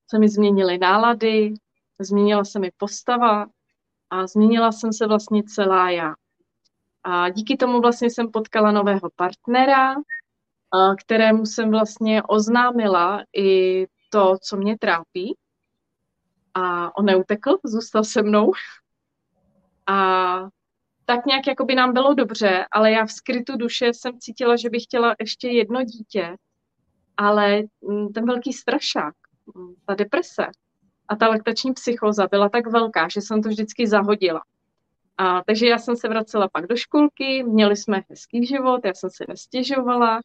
se 0.09 0.19
mi 0.19 0.29
změnily 0.29 0.77
nálady, 0.77 1.53
změnila 1.99 2.45
se 2.45 2.59
mi 2.59 2.71
postava 2.77 3.45
a 4.13 4.27
změnila 4.27 4.71
jsem 4.71 4.93
se 4.93 5.07
vlastně 5.07 5.43
celá 5.43 5.89
já. 5.89 6.15
A 7.03 7.29
díky 7.29 7.57
tomu 7.57 7.81
vlastně 7.81 8.09
jsem 8.09 8.31
potkala 8.31 8.71
nového 8.71 9.09
partnera, 9.15 9.95
kterému 10.99 11.45
jsem 11.45 11.71
vlastně 11.71 12.23
oznámila 12.23 13.23
i 13.37 13.87
to, 14.09 14.35
co 14.41 14.57
mě 14.57 14.77
trápí. 14.77 15.37
A 16.53 16.97
on 16.97 17.05
neutekl, 17.05 17.57
zůstal 17.65 18.03
se 18.03 18.21
mnou. 18.21 18.51
A 19.87 19.95
tak 21.05 21.25
nějak 21.25 21.47
jako 21.47 21.65
by 21.65 21.75
nám 21.75 21.93
bylo 21.93 22.13
dobře, 22.13 22.65
ale 22.71 22.91
já 22.91 23.05
v 23.05 23.11
skrytu 23.11 23.57
duše 23.57 23.93
jsem 23.93 24.19
cítila, 24.19 24.55
že 24.55 24.69
bych 24.69 24.83
chtěla 24.83 25.15
ještě 25.19 25.47
jedno 25.47 25.83
dítě, 25.83 26.37
ale 27.17 27.61
mm, 27.81 28.13
ten 28.13 28.25
velký 28.25 28.53
strašák, 28.53 29.13
mm, 29.55 29.73
ta 29.85 29.95
deprese 29.95 30.47
a 31.07 31.15
ta 31.15 31.27
laktační 31.27 31.73
psychoza 31.73 32.27
byla 32.27 32.49
tak 32.49 32.67
velká, 32.67 33.07
že 33.07 33.21
jsem 33.21 33.41
to 33.41 33.49
vždycky 33.49 33.87
zahodila. 33.87 34.41
A, 35.17 35.43
takže 35.43 35.67
já 35.67 35.77
jsem 35.77 35.95
se 35.95 36.09
vracela 36.09 36.49
pak 36.49 36.67
do 36.67 36.75
školky, 36.75 37.43
měli 37.43 37.75
jsme 37.75 38.03
hezký 38.09 38.45
život, 38.45 38.85
já 38.85 38.93
jsem 38.93 39.09
se 39.09 39.25
nestěžovala, 39.27 40.21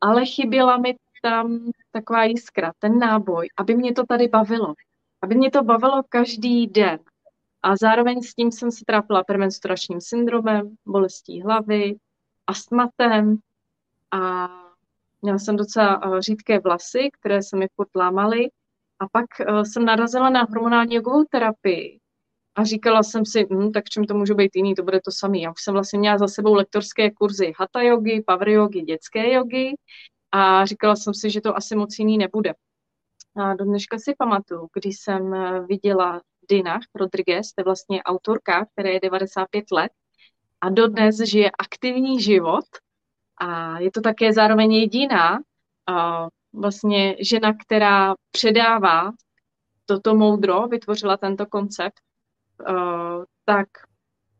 ale 0.00 0.26
chyběla 0.26 0.76
mi 0.76 0.96
tam 1.22 1.70
taková 1.92 2.24
jiskra, 2.24 2.72
ten 2.78 2.98
náboj, 2.98 3.48
aby 3.56 3.74
mě 3.74 3.92
to 3.92 4.06
tady 4.06 4.28
bavilo. 4.28 4.74
Aby 5.22 5.34
mě 5.34 5.50
to 5.50 5.62
bavilo 5.62 6.02
každý 6.08 6.66
den. 6.66 6.98
A 7.62 7.76
zároveň 7.76 8.22
s 8.22 8.34
tím 8.34 8.52
jsem 8.52 8.70
se 8.70 8.84
trápila 8.86 9.24
premenstruačním 9.24 10.00
syndromem, 10.00 10.76
bolestí 10.86 11.42
hlavy, 11.42 11.96
astmatem 12.46 13.38
a 14.10 14.48
měla 15.22 15.38
jsem 15.38 15.56
docela 15.56 16.00
eh, 16.04 16.22
řídké 16.22 16.58
vlasy, 16.58 17.10
které 17.12 17.42
se 17.42 17.56
mi 17.56 17.68
furt 17.76 17.88
lámaly. 17.96 18.50
A 18.98 19.08
pak 19.12 19.24
uh, 19.48 19.62
jsem 19.62 19.84
narazila 19.84 20.30
na 20.30 20.42
hormonální 20.42 20.94
jogovou 20.94 21.24
terapii 21.24 22.00
a 22.56 22.64
říkala 22.64 23.02
jsem 23.02 23.26
si, 23.26 23.46
hm, 23.52 23.72
tak 23.72 23.84
čím 23.84 24.04
to 24.04 24.14
může 24.14 24.34
být 24.34 24.56
jiný, 24.56 24.74
to 24.74 24.82
bude 24.82 25.00
to 25.00 25.10
samé. 25.12 25.38
Já 25.38 25.50
už 25.50 25.62
jsem 25.62 25.74
vlastně 25.74 25.98
měla 25.98 26.18
za 26.18 26.28
sebou 26.28 26.54
lektorské 26.54 27.10
kurzy 27.10 27.52
hatha 27.58 27.82
jogy, 27.82 28.22
power 28.26 28.48
jogy, 28.48 28.82
dětské 28.82 29.32
jogy 29.32 29.76
a 30.32 30.66
říkala 30.66 30.96
jsem 30.96 31.14
si, 31.14 31.30
že 31.30 31.40
to 31.40 31.56
asi 31.56 31.76
moc 31.76 31.98
jiný 31.98 32.18
nebude. 32.18 32.54
A 33.36 33.54
do 33.54 33.64
dneška 33.64 33.98
si 33.98 34.14
pamatuju, 34.18 34.68
když 34.74 34.96
jsem 34.98 35.34
eh, 35.34 35.60
viděla 35.60 36.22
Dina 36.50 36.80
Rodriguez, 36.94 37.52
to 37.52 37.60
je 37.60 37.64
vlastně 37.64 38.02
autorka, 38.02 38.64
která 38.64 38.90
je 38.90 39.00
95 39.00 39.64
let 39.72 39.92
a 40.60 40.68
dodnes 40.68 41.16
žije 41.16 41.50
aktivní 41.58 42.20
život 42.20 42.64
a 43.40 43.78
je 43.78 43.90
to 43.90 44.00
také 44.00 44.32
zároveň 44.32 44.72
jediná 44.72 45.38
vlastně 46.56 47.16
žena, 47.20 47.54
která 47.66 48.14
předává 48.30 49.12
toto 49.86 50.14
moudro, 50.14 50.68
vytvořila 50.68 51.16
tento 51.16 51.46
koncept, 51.46 52.00
tak 53.44 53.68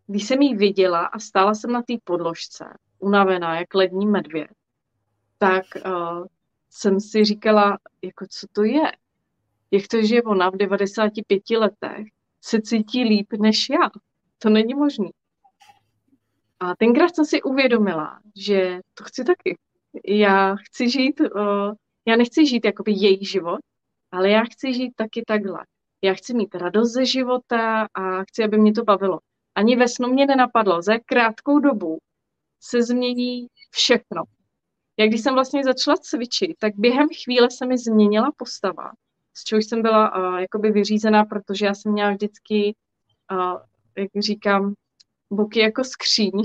když 0.07 0.25
jsem 0.25 0.43
ji 0.43 0.57
viděla 0.57 1.07
a 1.07 1.19
stála 1.19 1.55
jsem 1.55 1.73
na 1.73 1.83
té 1.83 1.95
podložce, 2.05 2.65
unavená, 2.99 3.59
jak 3.59 3.75
lední 3.75 4.07
medvěd, 4.07 4.51
tak 5.39 5.65
uh, 5.87 6.27
jsem 6.71 7.01
si 7.01 7.25
říkala, 7.25 7.79
jako 8.03 8.27
co 8.31 8.47
to 8.53 8.65
je? 8.65 8.93
Jak 9.71 9.89
to, 9.91 10.03
že 10.03 10.23
ona 10.23 10.51
v 10.51 10.57
95 10.57 11.43
letech 11.51 12.07
se 12.41 12.63
cítí 12.63 13.05
líp 13.05 13.33
než 13.33 13.69
já? 13.71 13.91
To 14.39 14.51
není 14.51 14.75
možné. 14.75 15.09
A 16.61 16.77
tenkrát 16.77 17.15
jsem 17.15 17.25
si 17.25 17.43
uvědomila, 17.43 18.21
že 18.37 18.81
to 18.95 19.05
chci 19.05 19.25
taky. 19.25 19.59
Já 20.07 20.57
chci 20.57 20.91
žít, 20.91 21.21
uh, 21.21 21.75
já 22.09 22.17
nechci 22.17 22.47
žít 22.47 22.65
jakoby 22.65 22.93
její 22.93 23.25
život, 23.25 23.61
ale 24.13 24.31
já 24.31 24.45
chci 24.45 24.75
žít 24.75 24.93
taky 24.97 25.23
takhle. 25.27 25.67
Já 26.03 26.15
chci 26.15 26.35
mít 26.35 26.55
radost 26.55 26.93
ze 26.93 27.07
života 27.07 27.89
a 27.95 28.25
chci, 28.25 28.45
aby 28.45 28.59
mě 28.59 28.73
to 28.73 28.85
bavilo. 28.85 29.19
Ani 29.55 29.77
ve 29.77 29.89
snu 29.89 30.09
mě 30.09 30.27
nenapadlo, 30.27 30.83
za 30.83 30.99
krátkou 31.07 31.59
dobu 31.59 31.99
se 32.61 32.83
změní 32.83 33.47
všechno. 33.71 34.23
Jak 34.99 35.09
když 35.09 35.21
jsem 35.21 35.35
vlastně 35.35 35.65
začala 35.65 35.97
cvičit, 35.97 36.57
tak 36.59 36.73
během 36.77 37.09
chvíle 37.25 37.51
se 37.51 37.67
mi 37.67 37.79
změnila 37.79 38.33
postava, 38.37 38.93
z 39.37 39.45
čehož 39.45 39.67
jsem 39.67 39.83
byla 39.83 40.17
uh, 40.17 40.37
jakoby 40.37 40.71
vyřízená, 40.71 41.25
protože 41.25 41.67
já 41.67 41.75
jsem 41.75 41.93
měla 41.93 42.11
vždycky, 42.11 42.75
uh, 43.33 43.61
jak 43.97 44.11
říkám, 44.19 44.75
boky 45.33 45.61
jako 45.61 45.85
skříň 45.85 46.45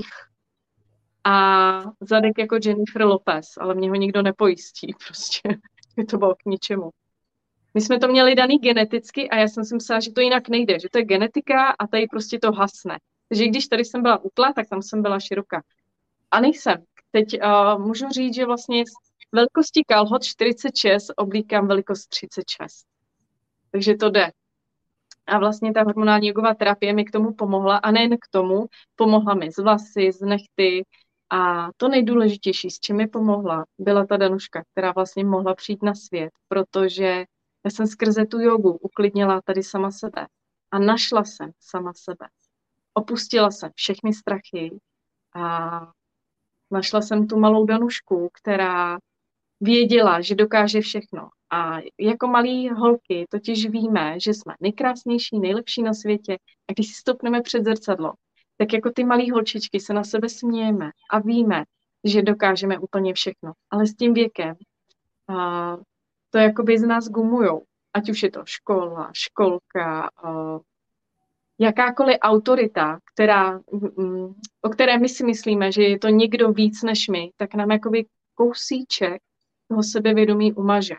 a 1.24 1.82
zadek 2.00 2.38
jako 2.38 2.56
Jennifer 2.64 3.02
Lopez, 3.02 3.46
ale 3.60 3.74
mě 3.74 3.88
ho 3.88 3.94
nikdo 3.94 4.22
nepojistí 4.22 4.94
prostě. 5.06 5.58
Je 5.96 6.04
to 6.04 6.18
bylo 6.18 6.34
k 6.34 6.44
ničemu. 6.44 6.90
My 7.74 7.80
jsme 7.80 7.98
to 7.98 8.08
měli 8.08 8.34
daný 8.34 8.58
geneticky 8.58 9.30
a 9.30 9.36
já 9.36 9.48
jsem 9.48 9.64
si 9.64 9.74
myslela, 9.74 10.00
že 10.00 10.12
to 10.12 10.20
jinak 10.20 10.48
nejde, 10.48 10.80
že 10.80 10.88
to 10.92 10.98
je 10.98 11.04
genetika 11.04 11.70
a 11.78 11.86
tady 11.86 12.06
prostě 12.06 12.38
to 12.38 12.52
hasne. 12.52 12.98
Takže 13.28 13.46
když 13.46 13.66
tady 13.66 13.84
jsem 13.84 14.02
byla 14.02 14.24
utla, 14.24 14.52
tak 14.52 14.68
tam 14.68 14.82
jsem 14.82 15.02
byla 15.02 15.20
široká. 15.20 15.62
A 16.30 16.40
nejsem. 16.40 16.84
Teď 17.10 17.38
uh, 17.42 17.86
můžu 17.86 18.08
říct, 18.08 18.34
že 18.34 18.46
vlastně 18.46 18.84
velikosti 19.32 19.84
kalhot 19.88 20.24
46 20.24 21.06
oblíkám 21.16 21.68
velikost 21.68 22.06
36. 22.06 22.86
Takže 23.70 23.94
to 23.94 24.10
jde. 24.10 24.30
A 25.26 25.38
vlastně 25.38 25.72
ta 25.72 25.82
hormonální 25.82 26.28
jogová 26.28 26.54
terapie 26.54 26.92
mi 26.92 27.04
k 27.04 27.10
tomu 27.10 27.34
pomohla 27.34 27.76
a 27.76 27.90
nejen 27.90 28.16
k 28.16 28.28
tomu, 28.30 28.66
pomohla 28.96 29.34
mi 29.34 29.52
z 29.52 29.58
vlasy, 29.58 30.12
z 30.12 30.20
nechty 30.20 30.84
a 31.32 31.68
to 31.76 31.88
nejdůležitější, 31.88 32.70
s 32.70 32.80
čím 32.80 32.96
mi 32.96 33.06
pomohla, 33.06 33.64
byla 33.78 34.06
ta 34.06 34.16
Danuška, 34.16 34.62
která 34.72 34.92
vlastně 34.92 35.24
mohla 35.24 35.54
přijít 35.54 35.82
na 35.82 35.94
svět, 35.94 36.30
protože 36.48 37.24
já 37.64 37.70
jsem 37.70 37.86
skrze 37.86 38.26
tu 38.26 38.40
jogu 38.40 38.70
uklidnila 38.70 39.40
tady 39.44 39.62
sama 39.62 39.90
sebe 39.90 40.26
a 40.70 40.78
našla 40.78 41.24
jsem 41.24 41.50
sama 41.60 41.92
sebe. 41.96 42.26
Opustila 42.94 43.50
jsem 43.50 43.70
všechny 43.74 44.12
strachy 44.14 44.78
a 45.34 45.80
našla 46.70 47.00
jsem 47.00 47.26
tu 47.26 47.38
malou 47.38 47.66
Danušku, 47.66 48.28
která 48.32 48.98
věděla, 49.60 50.20
že 50.20 50.34
dokáže 50.34 50.80
všechno. 50.80 51.28
A 51.52 51.78
jako 52.00 52.26
malí 52.26 52.68
holky 52.68 53.26
totiž 53.30 53.66
víme, 53.66 54.20
že 54.20 54.34
jsme 54.34 54.54
nejkrásnější, 54.60 55.38
nejlepší 55.38 55.82
na 55.82 55.94
světě. 55.94 56.36
A 56.68 56.72
když 56.72 56.86
si 56.86 56.94
stopneme 56.94 57.40
před 57.40 57.64
zrcadlo, 57.64 58.12
tak 58.56 58.72
jako 58.72 58.90
ty 58.90 59.04
malí 59.04 59.30
holčičky 59.30 59.80
se 59.80 59.94
na 59.94 60.04
sebe 60.04 60.28
smějeme 60.28 60.90
a 61.10 61.18
víme, 61.18 61.64
že 62.04 62.22
dokážeme 62.22 62.78
úplně 62.78 63.14
všechno. 63.14 63.52
Ale 63.70 63.86
s 63.86 63.94
tím 63.94 64.14
věkem 64.14 64.56
a 65.28 65.76
to 66.30 66.38
jakoby 66.38 66.78
z 66.78 66.82
nás 66.82 67.08
gumujou. 67.08 67.64
Ať 67.94 68.10
už 68.10 68.22
je 68.22 68.30
to 68.30 68.42
škola, 68.44 69.10
školka, 69.12 70.10
jakákoliv 71.58 72.16
autorita, 72.20 72.98
která, 73.14 73.60
o 74.62 74.68
které 74.68 74.98
my 74.98 75.08
si 75.08 75.24
myslíme, 75.24 75.72
že 75.72 75.82
je 75.82 75.98
to 75.98 76.08
někdo 76.08 76.52
víc 76.52 76.82
než 76.82 77.08
my, 77.08 77.30
tak 77.36 77.54
nám 77.54 77.70
jakoby 77.70 78.06
kousíček 78.34 79.22
toho 79.68 79.82
sebevědomí 79.82 80.52
umaže. 80.52 80.94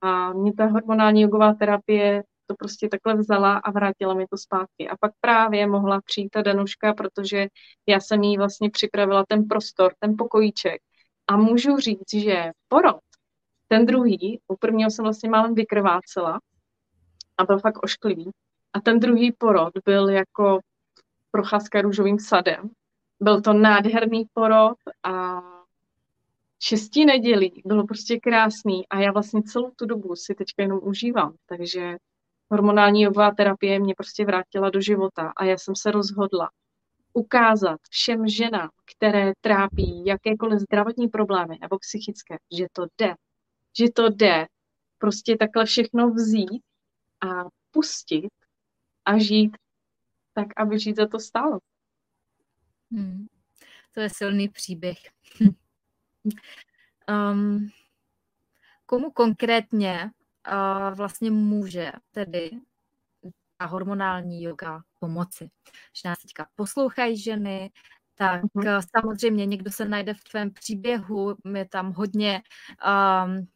A 0.00 0.32
mě 0.32 0.52
ta 0.52 0.66
hormonální 0.66 1.22
jogová 1.22 1.54
terapie 1.54 2.22
to 2.50 2.54
prostě 2.58 2.88
takhle 2.88 3.14
vzala 3.14 3.56
a 3.58 3.70
vrátila 3.70 4.14
mi 4.14 4.26
to 4.26 4.36
zpátky. 4.36 4.88
A 4.88 4.96
pak 4.96 5.12
právě 5.20 5.66
mohla 5.66 6.00
přijít 6.00 6.28
ta 6.28 6.42
Danuška, 6.42 6.94
protože 6.94 7.46
já 7.86 8.00
jsem 8.00 8.22
jí 8.22 8.38
vlastně 8.38 8.70
připravila 8.70 9.24
ten 9.28 9.44
prostor, 9.44 9.92
ten 9.98 10.14
pokojíček. 10.18 10.82
A 11.26 11.36
můžu 11.36 11.76
říct, 11.76 12.14
že 12.14 12.50
porod, 12.68 13.00
ten 13.68 13.86
druhý, 13.86 14.40
u 14.48 14.56
prvního 14.56 14.90
jsem 14.90 15.02
vlastně 15.02 15.30
málem 15.30 15.54
vykrvácela 15.54 16.40
a 17.38 17.44
byl 17.44 17.58
fakt 17.58 17.82
ošklivý. 17.82 18.30
A 18.72 18.80
ten 18.80 19.00
druhý 19.00 19.32
porod 19.32 19.72
byl 19.84 20.08
jako 20.08 20.60
procházka 21.30 21.80
růžovým 21.80 22.18
sadem. 22.18 22.70
Byl 23.20 23.40
to 23.40 23.52
nádherný 23.52 24.24
porod 24.34 24.78
a 25.02 25.42
šestí 26.62 27.04
nedělí 27.04 27.62
bylo 27.64 27.86
prostě 27.86 28.20
krásný 28.20 28.88
a 28.88 29.00
já 29.00 29.12
vlastně 29.12 29.42
celou 29.42 29.70
tu 29.76 29.86
dobu 29.86 30.16
si 30.16 30.34
teďka 30.34 30.62
jenom 30.62 30.80
užívám, 30.82 31.34
takže 31.46 31.96
hormonální 32.50 33.02
jogová 33.02 33.30
terapie 33.30 33.80
mě 33.80 33.94
prostě 33.94 34.24
vrátila 34.24 34.70
do 34.70 34.80
života 34.80 35.32
a 35.36 35.44
já 35.44 35.58
jsem 35.58 35.76
se 35.76 35.90
rozhodla 35.90 36.50
ukázat 37.12 37.80
všem 37.90 38.28
ženám, 38.28 38.68
které 38.96 39.32
trápí 39.40 40.04
jakékoliv 40.06 40.60
zdravotní 40.60 41.08
problémy 41.08 41.58
nebo 41.60 41.78
psychické, 41.78 42.36
že 42.58 42.66
to 42.72 42.86
jde, 42.98 43.14
že 43.78 43.90
to 43.94 44.08
jde 44.08 44.46
prostě 44.98 45.36
takhle 45.36 45.64
všechno 45.64 46.10
vzít 46.10 46.62
a 47.20 47.44
pustit 47.70 48.30
a 49.04 49.18
žít 49.18 49.56
tak, 50.32 50.46
aby 50.56 50.78
žít 50.78 50.96
za 50.96 51.06
to 51.06 51.20
stálo. 51.20 51.58
Hmm. 52.92 53.26
To 53.94 54.00
je 54.00 54.10
silný 54.10 54.48
příběh. 54.48 54.98
um, 57.08 57.68
komu 58.86 59.10
konkrétně 59.10 60.10
uh, 60.52 60.96
vlastně 60.96 61.30
může 61.30 61.92
tedy 62.10 62.50
ta 63.56 63.66
hormonální 63.66 64.42
yoga 64.42 64.82
pomoci? 64.98 65.50
Že 66.02 66.08
nás 66.08 66.18
teďka 66.18 66.46
poslouchají 66.54 67.22
ženy, 67.22 67.70
tak 68.14 68.42
uh-huh. 68.42 68.82
samozřejmě 68.96 69.46
někdo 69.46 69.70
se 69.70 69.84
najde 69.84 70.14
v 70.14 70.24
tvém 70.24 70.50
příběhu, 70.50 71.36
je 71.54 71.68
tam 71.68 71.92
hodně 71.92 72.42
um, 73.24 73.48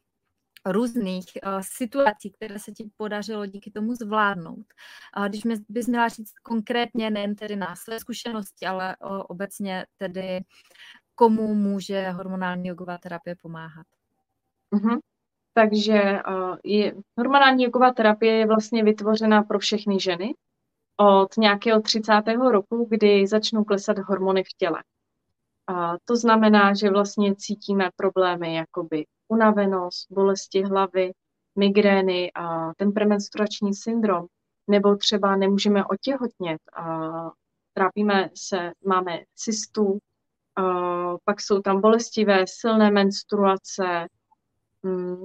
různých 0.65 1.25
uh, 1.45 1.61
situací, 1.61 2.31
které 2.31 2.59
se 2.59 2.71
ti 2.71 2.89
podařilo 2.97 3.45
díky 3.45 3.71
tomu 3.71 3.95
zvládnout. 3.95 4.65
A 5.13 5.27
když 5.27 5.43
mi 5.43 5.55
bys 5.69 5.87
měla 5.87 6.07
říct 6.07 6.33
konkrétně, 6.43 7.09
nejen 7.09 7.35
tedy 7.35 7.55
na 7.55 7.75
své 7.75 7.99
zkušenosti, 7.99 8.65
ale 8.65 8.95
uh, 8.97 9.21
obecně 9.27 9.85
tedy, 9.97 10.39
komu 11.15 11.55
může 11.55 12.09
hormonální 12.09 12.67
jogová 12.67 12.97
terapie 12.97 13.35
pomáhat? 13.35 13.87
Uh-huh. 14.73 14.99
Takže 15.57 16.19
uh, 16.27 16.57
je, 16.63 16.93
hormonální 17.17 17.63
jogová 17.63 17.93
terapie 17.93 18.33
je 18.33 18.47
vlastně 18.47 18.83
vytvořena 18.83 19.43
pro 19.43 19.59
všechny 19.59 19.99
ženy 19.99 20.35
od 20.97 21.37
nějakého 21.37 21.81
30. 21.81 22.11
roku, 22.51 22.87
kdy 22.89 23.27
začnou 23.27 23.63
klesat 23.63 23.99
hormony 23.99 24.43
v 24.43 24.57
těle. 24.57 24.83
A 25.67 25.93
to 26.05 26.15
znamená, 26.15 26.73
že 26.73 26.89
vlastně 26.89 27.35
cítíme 27.35 27.89
problémy 27.95 28.55
jakoby 28.55 29.05
unavenost, 29.27 30.07
bolesti 30.11 30.63
hlavy, 30.63 31.11
migrény 31.55 32.31
a 32.35 32.73
ten 32.73 32.91
premenstruační 32.91 33.73
syndrom, 33.73 34.25
nebo 34.67 34.95
třeba 34.95 35.35
nemůžeme 35.35 35.85
otěhotnět 35.85 36.61
a 36.73 37.11
trápíme 37.73 38.29
se, 38.35 38.71
máme 38.85 39.19
cystu, 39.35 39.99
a 40.55 40.61
pak 41.23 41.41
jsou 41.41 41.61
tam 41.61 41.81
bolestivé, 41.81 42.45
silné 42.47 42.91
menstruace, 42.91 44.07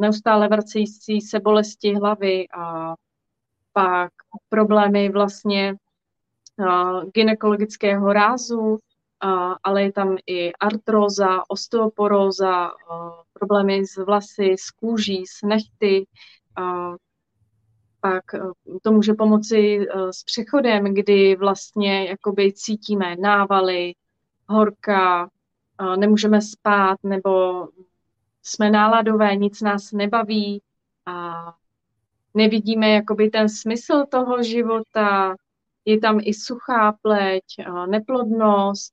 neustále 0.00 0.48
vracející 0.48 1.20
se 1.20 1.40
bolesti 1.40 1.94
hlavy 1.94 2.48
a 2.48 2.94
pak 3.72 4.12
problémy 4.48 5.08
vlastně 5.08 5.76
gynekologického 7.14 8.12
rázu, 8.12 8.78
ale 9.62 9.82
je 9.82 9.92
tam 9.92 10.16
i 10.26 10.52
artróza, 10.52 11.42
osteoporóza, 11.48 12.70
problémy 13.32 13.86
s 13.86 13.96
vlasy, 14.04 14.54
s 14.58 14.70
kůží, 14.70 15.24
s 15.26 15.42
nechty. 15.42 16.06
Pak 18.00 18.24
to 18.82 18.92
může 18.92 19.14
pomoci 19.14 19.78
e, 19.80 20.12
s 20.12 20.24
přechodem, 20.24 20.84
kdy 20.94 21.36
vlastně 21.36 22.08
jakoby 22.08 22.52
cítíme 22.52 23.16
návaly, 23.16 23.94
horka, 24.48 25.30
nemůžeme 25.96 26.40
spát 26.40 26.98
nebo 27.02 27.68
jsme 28.42 28.70
náladové, 28.70 29.36
nic 29.36 29.60
nás 29.60 29.92
nebaví 29.92 30.62
a 31.06 31.44
nevidíme 32.34 32.90
jakoby 32.90 33.30
ten 33.30 33.48
smysl 33.48 34.04
toho 34.10 34.42
života, 34.42 35.36
je 35.84 36.00
tam 36.00 36.20
i 36.22 36.34
suchá 36.34 36.92
pleť, 37.02 37.44
neplodnost, 37.86 38.92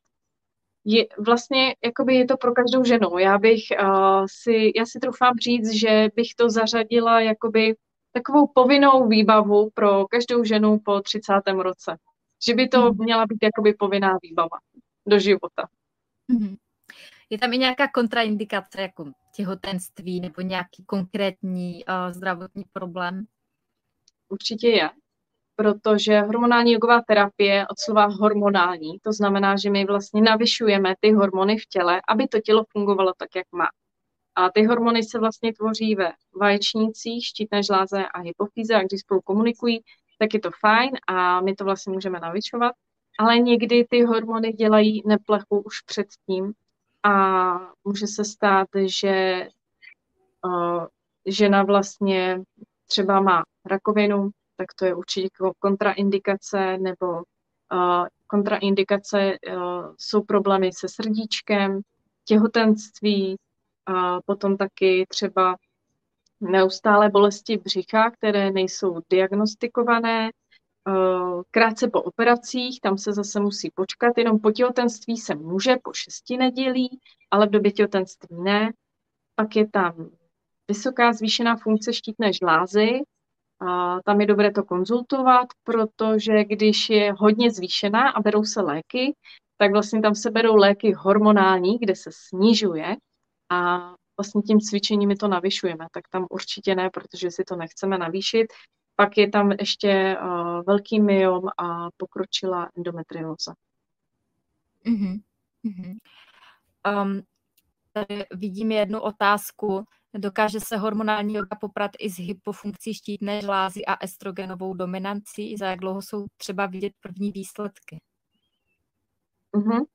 je, 0.89 1.06
vlastně 1.26 1.76
jakoby 1.84 2.16
je 2.16 2.26
to 2.26 2.38
pro 2.38 2.54
každou 2.54 2.84
ženu. 2.84 3.18
Já 3.18 3.38
bych 3.38 3.62
uh, 3.82 4.26
si, 4.30 4.72
já 4.76 4.86
si 4.86 5.00
troufám 5.00 5.34
říct, 5.38 5.72
že 5.72 6.10
bych 6.16 6.28
to 6.36 6.50
zařadila 6.50 7.22
jakoby 7.22 7.76
takovou 8.12 8.48
povinnou 8.48 9.08
výbavu 9.08 9.70
pro 9.74 10.08
každou 10.08 10.43
ženu 10.43 10.80
po 10.86 11.02
30. 11.02 11.34
roce. 11.62 11.98
Že 12.48 12.54
by 12.54 12.68
to 12.68 12.82
mhm. 12.82 13.04
měla 13.04 13.26
být 13.26 13.39
jakoby 13.43 13.74
povinná 13.74 14.18
výbava 14.24 14.58
do 15.08 15.20
života. 15.20 15.68
Mm-hmm. 16.32 16.56
Je 17.30 17.38
tam 17.38 17.54
i 17.54 17.58
nějaká 17.58 17.88
kontraindikace, 17.88 18.82
jako 18.82 19.12
těhotenství 19.36 20.20
nebo 20.20 20.42
nějaký 20.42 20.86
konkrétní 20.86 21.86
uh, 21.86 22.14
zdravotní 22.14 22.64
problém? 22.74 23.26
Určitě 24.30 24.70
je, 24.70 24.90
protože 25.56 26.22
hormonální 26.22 26.74
jogová 26.74 27.02
terapie 27.02 27.68
od 27.68 27.80
slova 27.80 28.06
hormonální, 28.06 29.00
to 29.00 29.14
znamená, 29.14 29.56
že 29.58 29.70
my 29.70 29.86
vlastně 29.86 30.22
navyšujeme 30.22 30.96
ty 31.00 31.12
hormony 31.12 31.58
v 31.58 31.66
těle, 31.66 32.02
aby 32.08 32.28
to 32.28 32.40
tělo 32.40 32.66
fungovalo 32.72 33.14
tak, 33.18 33.30
jak 33.36 33.46
má. 33.52 33.68
A 34.36 34.52
ty 34.52 34.66
hormony 34.66 35.04
se 35.04 35.20
vlastně 35.20 35.54
tvoří 35.54 35.96
ve 35.96 36.12
vaječnících, 36.40 37.26
štítné 37.26 37.64
žláze 37.64 38.06
a 38.08 38.20
hypofýze 38.20 38.76
a 38.76 38.84
když 38.84 39.02
spolu 39.02 39.22
komunikují, 39.22 39.80
tak 40.20 40.34
je 40.34 40.40
to 40.40 40.50
fajn 40.60 40.92
a 41.08 41.42
my 41.42 41.56
to 41.56 41.64
vlastně 41.64 41.94
můžeme 41.94 42.20
navyšovat. 42.20 42.72
Ale 43.20 43.40
někdy 43.40 43.86
ty 43.90 44.04
hormony 44.04 44.54
dělají 44.54 45.02
neplechu 45.06 45.60
už 45.60 45.82
předtím 45.82 46.54
a 47.04 47.60
může 47.84 48.08
se 48.08 48.26
stát, 48.26 48.68
že 48.86 49.48
uh, 50.45 50.86
žena 51.26 51.64
vlastně 51.64 52.41
třeba 52.86 53.22
má 53.22 53.43
rakovinu, 53.66 54.30
tak 54.58 54.68
to 54.80 54.86
je 54.86 54.95
určitě 54.95 55.30
kontraindikace, 55.60 56.78
nebo 56.78 57.08
uh, 57.12 58.08
kontraindikace 58.28 59.38
uh, 59.48 59.95
jsou 59.98 60.24
problémy 60.24 60.72
se 60.74 60.88
srdíčkem, 60.89 61.82
těhotenství, 62.26 63.38
a 63.88 64.22
potom 64.26 64.58
taky 64.58 65.06
třeba 65.10 65.56
neustále 66.41 67.10
bolesti 67.10 67.58
břicha, 67.58 68.12
které 68.12 68.52
nejsou 68.52 69.02
diagnostikované, 69.10 70.30
krátce 71.52 71.88
po 71.88 72.02
operacích, 72.02 72.80
tam 72.82 72.98
se 72.98 73.14
zase 73.14 73.40
musí 73.40 73.72
počkat, 73.76 74.18
jenom 74.18 74.40
po 74.40 74.52
těhotenství 74.52 75.18
se 75.18 75.36
může 75.36 75.76
po 75.84 75.94
šesti 75.94 76.38
nedělí, 76.38 77.00
ale 77.32 77.48
v 77.48 77.50
době 77.50 77.72
těhotenství 77.72 78.38
ne. 78.42 78.74
Pak 79.36 79.56
je 79.56 79.68
tam 79.68 80.10
vysoká 80.68 81.14
zvýšená 81.14 81.56
funkce 81.56 81.94
štítné 81.94 82.34
žlázy, 82.34 83.02
a 83.60 84.02
tam 84.02 84.22
je 84.22 84.28
dobré 84.28 84.52
to 84.52 84.64
konzultovat, 84.64 85.48
protože 85.64 86.44
když 86.44 86.90
je 86.90 87.14
hodně 87.18 87.52
zvýšená 87.52 88.10
a 88.10 88.22
berou 88.22 88.44
se 88.44 88.62
léky, 88.62 89.16
tak 89.58 89.72
vlastně 89.72 90.02
tam 90.02 90.16
se 90.16 90.32
berou 90.32 90.56
léky 90.56 90.94
hormonální, 90.94 91.78
kde 91.78 91.96
se 91.96 92.10
snižuje 92.14 92.96
a 93.50 93.92
vlastně 94.20 94.42
tím 94.42 94.60
cvičením 94.60 95.10
my 95.10 95.16
to 95.16 95.28
navyšujeme, 95.28 95.88
tak 95.92 96.04
tam 96.10 96.28
určitě 96.30 96.76
ne, 96.76 96.90
protože 96.90 97.32
si 97.32 97.44
to 97.44 97.56
nechceme 97.56 97.98
navýšit. 97.98 98.48
Pak 99.00 99.18
je 99.18 99.30
tam 99.30 99.52
ještě 99.52 100.18
uh, 100.22 100.62
velký 100.68 101.00
myom 101.00 101.48
a 101.58 101.88
pokročila 101.98 102.70
endometrióza. 102.78 103.54
Mm-hmm. 104.86 105.22
Um, 107.04 107.22
tady 107.93 108.26
vidím 108.32 108.72
jednu 108.72 109.00
otázku. 109.00 109.86
Dokáže 110.14 110.60
se 110.60 110.78
hormonální 110.78 111.34
joga 111.34 111.58
poprat 111.62 111.91
i 112.00 112.10
s 112.10 112.18
hypofunkcí 112.18 112.93
štítné 112.93 113.41
žlázy 113.41 113.86
a 113.86 114.04
estrogenovou 114.04 114.74
dominancí? 114.74 115.58
Za 115.58 115.66
jak 115.66 115.80
dlouho 115.80 116.02
jsou 116.02 116.26
třeba 116.38 116.66
vidět 116.66 116.93
první 117.00 117.32
výsledky? 117.32 118.02
Mm-hmm. 119.54 119.86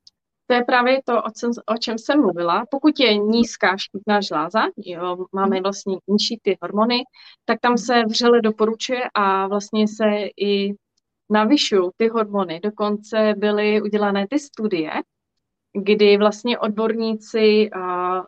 To 0.53 0.57
je 0.57 0.65
právě 0.65 1.03
to, 1.05 1.23
o, 1.23 1.31
čem, 1.31 1.51
o 1.67 1.79
čem 1.79 1.99
jsem 1.99 2.21
mluvila. 2.21 2.65
Pokud 2.71 3.01
je 3.01 3.17
nízká 3.17 3.77
štítná 3.77 4.21
žláza, 4.21 4.61
jo, 4.77 5.27
máme 5.33 5.61
vlastně 5.61 5.97
nižší 6.09 6.41
ty 6.43 6.59
hormony, 6.63 6.99
tak 7.45 7.61
tam 7.61 7.79
se 7.79 8.03
vřele 8.05 8.41
doporučuje 8.41 9.03
a 9.15 9.47
vlastně 9.47 9.89
se 9.89 10.05
i 10.37 10.75
navyšují 11.31 11.91
ty 11.97 12.09
hormony. 12.09 12.61
Dokonce 12.61 13.35
byly 13.37 13.83
udělané 13.83 14.27
ty 14.31 14.39
studie, 14.39 14.91
kdy 15.85 16.17
vlastně 16.17 16.59
odborníci 16.59 17.71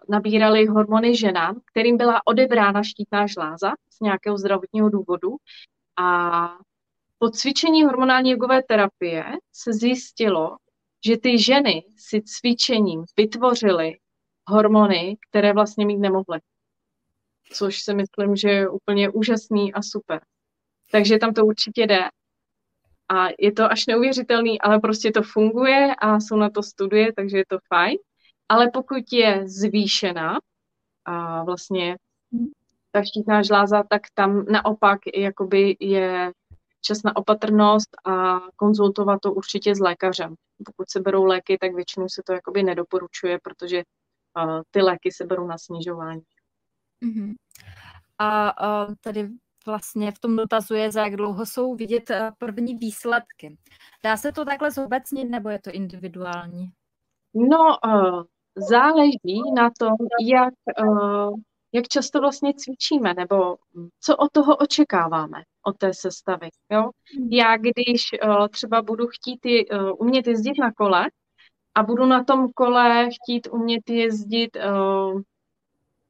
nabírali 0.08 0.66
hormony 0.66 1.16
ženám, 1.16 1.60
kterým 1.72 1.96
byla 1.96 2.20
odebrána 2.26 2.82
štítná 2.82 3.26
žláza 3.26 3.72
z 3.90 4.00
nějakého 4.00 4.38
zdravotního 4.38 4.88
důvodu 4.88 5.36
a 5.98 6.58
po 7.18 7.30
cvičení 7.30 7.84
hormonální 7.84 8.30
jogové 8.30 8.62
terapie 8.62 9.24
se 9.52 9.72
zjistilo, 9.72 10.56
že 11.06 11.18
ty 11.18 11.38
ženy 11.38 11.84
si 11.96 12.22
cvičením 12.22 13.04
vytvořily 13.16 13.98
hormony, 14.48 15.16
které 15.30 15.52
vlastně 15.52 15.86
mít 15.86 15.98
nemohly. 15.98 16.40
Což 17.52 17.80
si 17.80 17.94
myslím, 17.94 18.36
že 18.36 18.48
je 18.50 18.68
úplně 18.68 19.10
úžasný 19.10 19.74
a 19.74 19.82
super. 19.82 20.20
Takže 20.90 21.18
tam 21.18 21.34
to 21.34 21.46
určitě 21.46 21.86
jde. 21.86 22.00
A 23.08 23.28
je 23.38 23.52
to 23.52 23.64
až 23.64 23.86
neuvěřitelný, 23.86 24.60
ale 24.60 24.80
prostě 24.80 25.10
to 25.10 25.22
funguje 25.22 25.94
a 25.94 26.20
jsou 26.20 26.36
na 26.36 26.50
to 26.50 26.62
studie, 26.62 27.12
takže 27.12 27.36
je 27.38 27.44
to 27.48 27.58
fajn. 27.68 27.96
Ale 28.48 28.70
pokud 28.72 29.02
je 29.12 29.48
zvýšená 29.48 30.38
a 31.04 31.44
vlastně 31.44 31.96
ta 32.90 33.02
štítná 33.04 33.42
žláza, 33.42 33.82
tak 33.90 34.02
tam 34.14 34.44
naopak 34.44 34.98
jakoby 35.14 35.76
je 35.80 36.32
čas 36.84 37.02
na 37.02 37.16
opatrnost 37.16 37.96
a 38.06 38.40
konzultovat 38.56 39.20
to 39.22 39.32
určitě 39.32 39.74
s 39.74 39.80
lékařem. 39.80 40.34
Pokud 40.66 40.90
se 40.90 41.00
berou 41.00 41.24
léky, 41.24 41.58
tak 41.58 41.74
většinou 41.74 42.08
se 42.08 42.22
to 42.26 42.32
jakoby 42.32 42.62
nedoporučuje, 42.62 43.38
protože 43.42 43.82
uh, 44.44 44.60
ty 44.70 44.82
léky 44.82 45.12
se 45.12 45.24
berou 45.26 45.46
na 45.46 45.58
snižování. 45.58 46.22
Uh-huh. 47.02 47.34
A 48.18 48.62
uh, 48.86 48.94
tady 49.00 49.28
vlastně 49.66 50.12
v 50.12 50.18
tom 50.18 50.36
dotazu 50.36 50.74
je, 50.74 50.92
za 50.92 51.04
jak 51.04 51.16
dlouho 51.16 51.46
jsou 51.46 51.74
vidět 51.74 52.10
uh, 52.10 52.16
první 52.38 52.74
výsledky. 52.74 53.58
Dá 54.04 54.16
se 54.16 54.32
to 54.32 54.44
takhle 54.44 54.70
zobecnit, 54.70 55.24
nebo 55.24 55.48
je 55.48 55.58
to 55.58 55.70
individuální? 55.70 56.70
No, 57.34 57.58
uh, 57.86 58.22
záleží 58.70 59.42
na 59.56 59.70
tom, 59.78 59.96
jak, 60.26 60.54
uh, 60.82 61.34
jak 61.74 61.88
často 61.88 62.20
vlastně 62.20 62.54
cvičíme, 62.54 63.14
nebo 63.14 63.56
co 64.00 64.16
od 64.16 64.32
toho 64.32 64.56
očekáváme, 64.56 65.42
od 65.62 65.78
té 65.78 65.94
sestavy. 65.94 66.48
Jo? 66.70 66.90
Hmm. 67.18 67.28
Já 67.30 67.56
když 67.56 68.10
uh, 68.24 68.48
třeba 68.48 68.82
budu 68.82 69.06
chtít 69.06 69.40
uh, 69.44 69.90
umět 69.98 70.26
jezdit 70.26 70.58
na 70.58 70.72
kole 70.72 71.06
a 71.74 71.82
budu 71.82 72.06
na 72.06 72.24
tom 72.24 72.52
kole 72.52 73.08
chtít 73.10 73.48
umět 73.50 73.90
jezdit, 73.90 74.56
uh, 74.56 75.20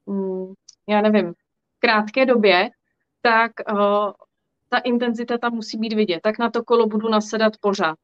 um, 0.05 0.55
já 0.89 1.01
nevím, 1.01 1.33
v 1.33 1.81
krátké 1.81 2.27
době, 2.27 2.71
tak 3.23 3.53
uh, 3.73 4.13
ta 4.69 4.79
intenzita 4.79 5.39
tam 5.39 5.55
musí 5.55 5.79
být 5.79 5.93
vidět. 5.93 6.21
Tak 6.23 6.39
na 6.39 6.51
to 6.51 6.65
kolo 6.65 6.87
budu 6.87 7.09
nasedat 7.09 7.53
pořád 7.61 7.99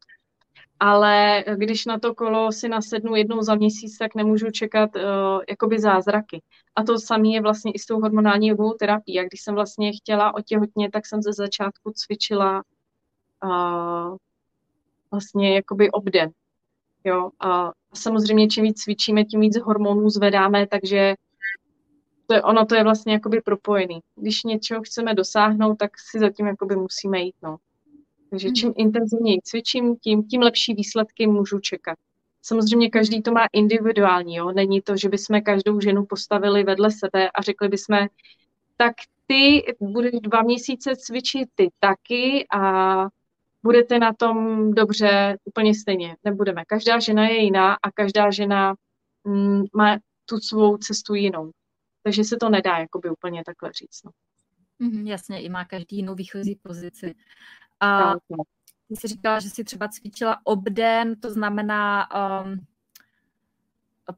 ale 0.80 1.44
když 1.56 1.86
na 1.86 1.98
to 1.98 2.14
kolo 2.14 2.52
si 2.52 2.68
nasednu 2.68 3.14
jednou 3.14 3.42
za 3.42 3.54
měsíc, 3.54 3.98
tak 3.98 4.14
nemůžu 4.14 4.50
čekat 4.50 4.90
uh, 4.96 5.02
jakoby 5.48 5.78
zázraky. 5.78 6.42
A 6.76 6.82
to 6.82 6.98
samé 6.98 7.28
je 7.28 7.42
vlastně 7.42 7.72
i 7.72 7.78
s 7.78 7.86
tou 7.86 8.00
hormonální 8.00 8.48
jogovou 8.48 8.72
terapií. 8.72 9.20
A 9.20 9.24
když 9.24 9.42
jsem 9.42 9.54
vlastně 9.54 9.92
chtěla 9.92 10.34
otěhotně, 10.34 10.90
tak 10.90 11.06
jsem 11.06 11.22
ze 11.22 11.32
začátku 11.32 11.92
cvičila 11.94 12.62
uh, 13.44 14.16
vlastně 15.10 15.54
jakoby 15.54 15.90
obden. 15.90 16.30
Jo? 17.04 17.30
A 17.40 17.72
samozřejmě 17.94 18.48
čím 18.48 18.64
víc 18.64 18.82
cvičíme, 18.82 19.24
tím 19.24 19.40
víc 19.40 19.58
hormonů 19.58 20.10
zvedáme, 20.10 20.66
takže 20.66 21.14
to 22.26 22.34
je, 22.34 22.42
ono 22.42 22.66
to 22.66 22.74
je 22.74 22.84
vlastně 22.84 23.12
jakoby 23.12 23.40
propojený. 23.40 24.00
Když 24.16 24.42
něčeho 24.42 24.82
chceme 24.82 25.14
dosáhnout, 25.14 25.74
tak 25.74 25.90
si 26.10 26.18
zatím 26.18 26.46
jakoby 26.46 26.76
musíme 26.76 27.20
jít. 27.20 27.34
No. 27.42 27.56
Takže 28.30 28.48
hmm. 28.48 28.54
čím 28.54 28.72
intenzivněji 28.76 29.38
cvičím, 29.44 29.96
tím, 29.96 30.22
tím 30.24 30.40
lepší 30.40 30.74
výsledky 30.74 31.26
můžu 31.26 31.58
čekat. 31.58 31.98
Samozřejmě 32.42 32.90
každý 32.90 33.22
to 33.22 33.32
má 33.32 33.46
individuální, 33.52 34.36
jo? 34.36 34.52
není 34.52 34.82
to, 34.82 34.96
že 34.96 35.08
bychom 35.08 35.42
každou 35.42 35.80
ženu 35.80 36.04
postavili 36.04 36.64
vedle 36.64 36.90
sebe 36.90 37.30
a 37.30 37.42
řekli 37.42 37.68
bychom, 37.68 37.98
tak 38.76 38.94
ty 39.26 39.62
budeš 39.80 40.20
dva 40.20 40.42
měsíce 40.42 40.96
cvičit 40.96 41.48
ty 41.54 41.70
taky 41.80 42.46
a 42.52 43.06
budete 43.62 43.98
na 43.98 44.12
tom 44.12 44.70
dobře 44.74 45.36
úplně 45.44 45.74
stejně. 45.74 46.16
Nebudeme. 46.24 46.64
Každá 46.64 46.98
žena 46.98 47.28
je 47.28 47.36
jiná 47.36 47.74
a 47.74 47.90
každá 47.90 48.30
žena 48.30 48.74
mm, 49.24 49.64
má 49.74 49.98
tu 50.24 50.38
svou 50.38 50.76
cestu 50.76 51.14
jinou. 51.14 51.50
Takže 52.02 52.24
se 52.24 52.36
to 52.36 52.48
nedá 52.48 52.78
jakoby 52.78 53.10
úplně 53.10 53.42
takhle 53.44 53.72
říct. 53.72 54.02
No. 54.04 54.10
Mm, 54.78 55.06
jasně, 55.06 55.42
i 55.42 55.48
má 55.48 55.64
každý 55.64 55.96
jinou 55.96 56.14
výchozí 56.14 56.58
pozici. 56.62 57.14
A 57.80 58.14
ty 58.88 58.96
jsi 58.96 59.08
říkala, 59.08 59.40
že 59.40 59.50
jsi 59.50 59.64
třeba 59.64 59.88
cvičila 59.88 60.40
obden, 60.44 61.20
to 61.20 61.30
znamená 61.30 62.08
um, 62.44 62.66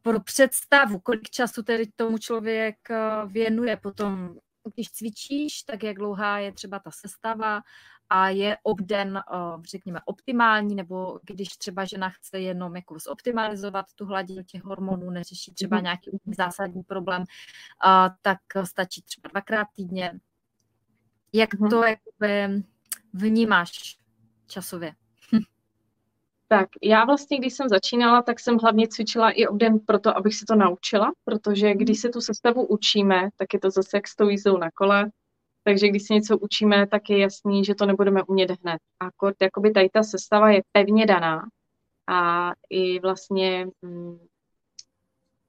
pro 0.03 0.21
představu, 0.21 0.99
kolik 0.99 1.31
času 1.31 1.63
tedy 1.63 1.87
tomu 1.97 2.19
člověk 2.19 2.77
uh, 2.91 3.33
věnuje 3.33 3.77
potom, 3.77 4.37
když 4.75 4.91
cvičíš, 4.91 5.63
tak 5.63 5.83
jak 5.83 5.97
dlouhá 5.97 6.39
je 6.39 6.53
třeba 6.53 6.79
ta 6.79 6.91
sestava 6.91 7.63
a 8.09 8.29
je 8.29 8.57
obden, 8.63 9.23
uh, 9.33 9.63
řekněme, 9.63 10.01
optimální, 10.05 10.75
nebo 10.75 11.21
když 11.23 11.49
třeba 11.49 11.85
žena 11.85 12.09
chce 12.09 12.41
jenom 12.41 12.77
jako 12.77 12.99
zoptimalizovat 12.99 13.87
tu 13.95 14.07
hladinu 14.07 14.43
těch 14.43 14.65
hormonů, 14.65 15.11
neřeší 15.11 15.55
třeba 15.55 15.77
mhm. 15.77 15.85
nějaký 15.85 16.11
zásadní 16.37 16.83
problém, 16.83 17.21
uh, 17.23 18.15
tak 18.23 18.39
stačí 18.65 19.03
třeba 19.03 19.29
dvakrát 19.29 19.67
týdně. 19.77 20.21
Jak 21.33 21.55
mhm. 21.55 21.71
to 21.71 21.83
jakoby, 21.85 22.63
vnímáš 23.13 23.99
časově? 24.47 24.93
Tak 26.49 26.69
já 26.83 27.05
vlastně, 27.05 27.39
když 27.39 27.55
jsem 27.55 27.69
začínala, 27.69 28.23
tak 28.23 28.41
jsem 28.41 28.59
hlavně 28.59 28.89
cvičila 28.89 29.31
i 29.31 29.47
obden 29.47 29.79
proto, 29.79 30.17
abych 30.17 30.35
se 30.35 30.45
to 30.49 30.55
naučila, 30.55 31.13
protože 31.25 31.75
když 31.75 32.01
se 32.01 32.09
tu 32.09 32.21
sestavu 32.21 32.67
učíme, 32.67 33.29
tak 33.37 33.55
je 33.55 33.61
to 33.61 33.71
zase 33.71 33.97
jak 33.97 34.09
s 34.09 34.17
tou 34.17 34.29
jízdou 34.29 34.57
na 34.57 34.71
kole, 34.71 35.11
takže 35.65 35.89
když 35.89 36.07
se 36.07 36.15
něco 36.15 36.39
učíme, 36.39 36.87
tak 36.87 37.11
je 37.11 37.19
jasný, 37.19 37.65
že 37.65 37.75
to 37.75 37.87
nebudeme 37.87 38.23
umět 38.23 38.51
hned. 38.51 38.79
A 39.01 39.11
kort, 39.17 39.37
jakoby 39.43 39.71
tady 39.71 39.89
ta 39.89 40.03
sestava 40.03 40.51
je 40.51 40.63
pevně 40.73 41.07
daná 41.07 41.43
a 42.07 42.53
i 42.71 43.01
vlastně, 43.01 43.67
mm, 43.83 44.19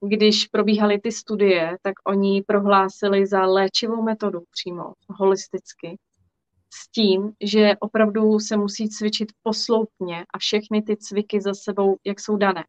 když 0.00 0.46
probíhaly 0.46 0.98
ty 1.00 1.12
studie, 1.12 1.76
tak 1.82 1.94
oni 2.06 2.42
prohlásili 2.42 3.26
za 3.26 3.46
léčivou 3.46 4.02
metodu 4.02 4.40
přímo, 4.50 4.92
holisticky, 5.08 5.98
s 6.74 6.88
tím, 6.88 7.32
že 7.40 7.76
opravdu 7.80 8.38
se 8.38 8.56
musí 8.56 8.88
cvičit 8.88 9.32
posloupně 9.42 10.24
a 10.34 10.38
všechny 10.38 10.82
ty 10.82 10.96
cviky 10.96 11.40
za 11.40 11.54
sebou, 11.54 11.96
jak 12.04 12.20
jsou 12.20 12.36
dané. 12.36 12.64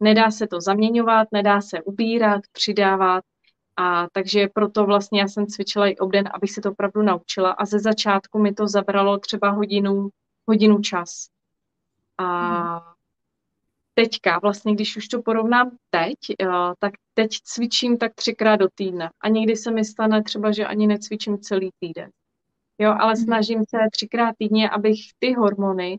Nedá 0.00 0.30
se 0.30 0.46
to 0.46 0.60
zaměňovat, 0.60 1.28
nedá 1.32 1.60
se 1.60 1.82
ubírat, 1.82 2.40
přidávat, 2.52 3.24
a 3.76 4.06
takže 4.12 4.48
proto 4.54 4.84
vlastně 4.86 5.20
já 5.20 5.28
jsem 5.28 5.46
cvičila 5.46 5.86
i 5.86 5.96
obden, 5.96 6.28
abych 6.34 6.50
se 6.50 6.60
to 6.60 6.70
opravdu 6.70 7.02
naučila. 7.02 7.50
A 7.50 7.64
ze 7.64 7.78
začátku 7.78 8.38
mi 8.38 8.52
to 8.52 8.68
zabralo 8.68 9.18
třeba 9.18 9.50
hodinu, 9.50 10.08
hodinu 10.46 10.80
čas. 10.80 11.28
A 12.18 12.94
teďka, 13.94 14.38
vlastně 14.38 14.74
když 14.74 14.96
už 14.96 15.08
to 15.08 15.22
porovnám 15.22 15.70
teď, 15.90 16.18
eh, 16.40 16.46
tak 16.78 16.92
teď 17.14 17.30
cvičím 17.44 17.98
tak 17.98 18.14
třikrát 18.14 18.56
do 18.56 18.68
týdne. 18.74 19.10
A 19.20 19.28
někdy 19.28 19.56
se 19.56 19.70
mi 19.70 19.84
stane 19.84 20.22
třeba, 20.22 20.52
že 20.52 20.66
ani 20.66 20.86
necvičím 20.86 21.38
celý 21.38 21.70
týden. 21.80 22.10
Jo, 22.78 22.90
ale 23.00 23.12
hmm. 23.12 23.24
snažím 23.24 23.64
se 23.68 23.78
třikrát 23.92 24.34
týdně, 24.38 24.70
abych 24.70 24.98
ty 25.18 25.32
hormony 25.32 25.98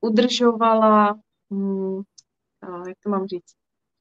udržovala, 0.00 1.20
hmm, 1.50 2.02
jak 2.88 2.96
to 3.02 3.10
mám 3.10 3.26
říct, 3.26 3.52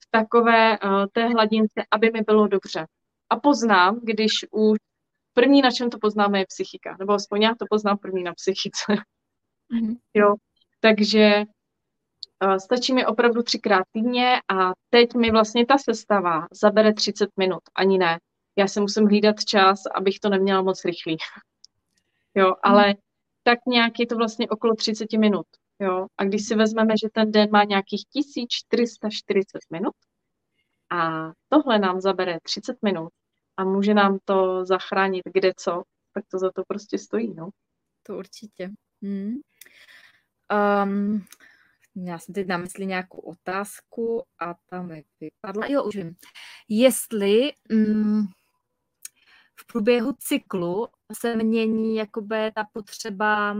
v 0.03 0.07
takové 0.11 0.79
uh, 0.79 1.05
té 1.11 1.27
hladince, 1.27 1.83
aby 1.91 2.11
mi 2.11 2.21
bylo 2.21 2.47
dobře 2.47 2.85
a 3.29 3.39
poznám, 3.39 3.99
když 4.03 4.31
už 4.51 4.77
první, 5.33 5.61
na 5.61 5.71
čem 5.71 5.89
to 5.89 5.97
poznáme, 6.01 6.39
je 6.39 6.45
psychika. 6.45 6.95
Nebo 6.99 7.13
aspoň 7.13 7.41
já 7.41 7.55
to 7.59 7.65
poznám 7.69 7.97
první 7.97 8.23
na 8.23 8.33
psychice. 8.33 8.93
Mm-hmm. 9.73 9.97
Jo, 10.13 10.35
takže 10.79 11.43
uh, 12.43 12.55
stačí 12.55 12.93
mi 12.93 13.05
opravdu 13.05 13.43
třikrát 13.43 13.83
týdně 13.91 14.41
a 14.47 14.71
teď 14.89 15.15
mi 15.15 15.31
vlastně 15.31 15.65
ta 15.65 15.77
sestava 15.77 16.47
zabere 16.51 16.93
30 16.93 17.29
minut, 17.37 17.59
ani 17.75 17.97
ne. 17.97 18.19
Já 18.57 18.67
se 18.67 18.81
musím 18.81 19.05
hlídat 19.05 19.45
čas, 19.45 19.79
abych 19.95 20.19
to 20.19 20.29
neměla 20.29 20.61
moc 20.61 20.85
rychlý. 20.85 21.17
Jo, 22.37 22.53
ale 22.63 22.87
mm. 22.87 22.93
tak 23.43 23.59
nějak 23.67 23.99
je 23.99 24.07
to 24.07 24.15
vlastně 24.15 24.49
okolo 24.49 24.75
30 24.75 25.13
minut. 25.13 25.45
Jo, 25.79 26.07
a 26.17 26.23
když 26.23 26.47
si 26.47 26.55
vezmeme, 26.55 26.93
že 26.97 27.09
ten 27.13 27.31
den 27.31 27.49
má 27.51 27.63
nějakých 27.63 28.03
1440 28.13 29.59
minut, 29.71 29.93
a 30.89 31.31
tohle 31.49 31.79
nám 31.79 32.01
zabere 32.01 32.39
30 32.43 32.77
minut 32.83 33.13
a 33.57 33.63
může 33.63 33.93
nám 33.93 34.19
to 34.25 34.65
zachránit 34.65 35.23
kde 35.33 35.51
co, 35.57 35.83
tak 36.13 36.23
to 36.31 36.39
za 36.39 36.51
to 36.51 36.63
prostě 36.67 36.97
stojí, 36.97 37.33
no. 37.33 37.49
To 38.03 38.17
určitě. 38.17 38.69
Hmm. 39.01 39.35
Um, 40.83 41.25
já 41.95 42.19
jsem 42.19 42.33
teď 42.33 42.47
na 42.47 42.57
mysli 42.57 42.85
nějakou 42.85 43.17
otázku 43.17 44.23
a 44.39 44.55
tam 44.69 44.87
mi 44.87 45.03
vypadla. 45.19 45.67
Jo, 45.67 45.83
už 45.83 45.95
vím. 45.95 46.15
Jestli 46.69 47.51
um, 47.71 48.27
v 49.55 49.67
průběhu 49.67 50.13
cyklu 50.19 50.87
se 51.13 51.35
mění 51.35 51.95
jakoby 51.95 52.51
ta 52.55 52.63
potřeba 52.73 53.55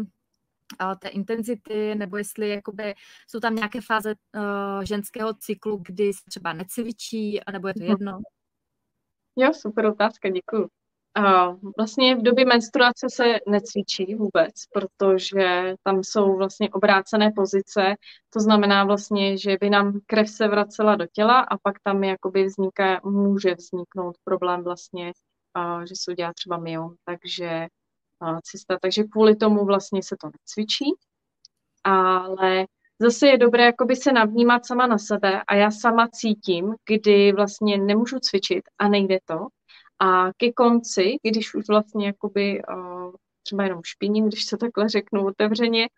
té 0.99 1.07
intenzity, 1.07 1.95
nebo 1.95 2.17
jestli 2.17 2.49
jakoby 2.49 2.95
jsou 3.27 3.39
tam 3.39 3.55
nějaké 3.55 3.81
fáze 3.81 4.15
uh, 4.35 4.83
ženského 4.83 5.33
cyklu, 5.33 5.83
kdy 5.85 6.13
se 6.13 6.21
třeba 6.29 6.53
necvičí, 6.53 7.39
nebo 7.51 7.67
je 7.67 7.73
to 7.73 7.83
mhm. 7.83 7.89
jedno? 7.89 8.19
Jo, 9.35 9.53
super 9.53 9.85
otázka, 9.85 10.29
děkuji. 10.29 10.69
A 11.15 11.55
vlastně 11.77 12.15
v 12.15 12.21
době 12.21 12.45
menstruace 12.45 13.07
se 13.09 13.23
necvičí 13.47 14.15
vůbec, 14.15 14.53
protože 14.73 15.75
tam 15.83 16.03
jsou 16.03 16.37
vlastně 16.37 16.69
obrácené 16.69 17.31
pozice, 17.35 17.95
to 18.29 18.39
znamená 18.39 18.83
vlastně, 18.83 19.37
že 19.37 19.57
by 19.61 19.69
nám 19.69 19.99
krev 20.05 20.29
se 20.29 20.47
vracela 20.47 20.95
do 20.95 21.05
těla 21.11 21.39
a 21.39 21.57
pak 21.57 21.79
tam 21.83 22.03
jakoby 22.03 22.45
vzniká, 22.45 23.01
může 23.03 23.55
vzniknout 23.55 24.15
problém 24.23 24.63
vlastně, 24.63 25.11
a, 25.53 25.85
že 25.85 25.93
se 25.95 26.11
udělá 26.11 26.33
třeba 26.33 26.57
myom, 26.57 26.95
takže 27.05 27.67
cysta, 28.43 28.77
takže 28.81 29.03
kvůli 29.03 29.35
tomu 29.35 29.65
vlastně 29.65 30.03
se 30.03 30.15
to 30.21 30.27
necvičí, 30.27 30.85
ale 31.83 32.65
zase 32.99 33.27
je 33.27 33.37
dobré 33.37 33.63
jakoby 33.63 33.95
se 33.95 34.11
navnímat 34.11 34.65
sama 34.65 34.87
na 34.87 34.97
sebe 34.97 35.43
a 35.47 35.55
já 35.55 35.71
sama 35.71 36.07
cítím, 36.13 36.75
kdy 36.89 37.31
vlastně 37.31 37.77
nemůžu 37.77 38.19
cvičit 38.19 38.63
a 38.79 38.87
nejde 38.87 39.17
to 39.25 39.47
a 39.99 40.33
ke 40.37 40.51
konci, 40.51 41.17
když 41.23 41.55
už 41.55 41.67
vlastně 41.67 42.07
jakoby 42.07 42.61
třeba 43.43 43.63
jenom 43.63 43.81
špiním, 43.83 44.27
když 44.27 44.45
se 44.45 44.57
takhle 44.57 44.89
řeknu 44.89 45.25
otevřeně, 45.25 45.89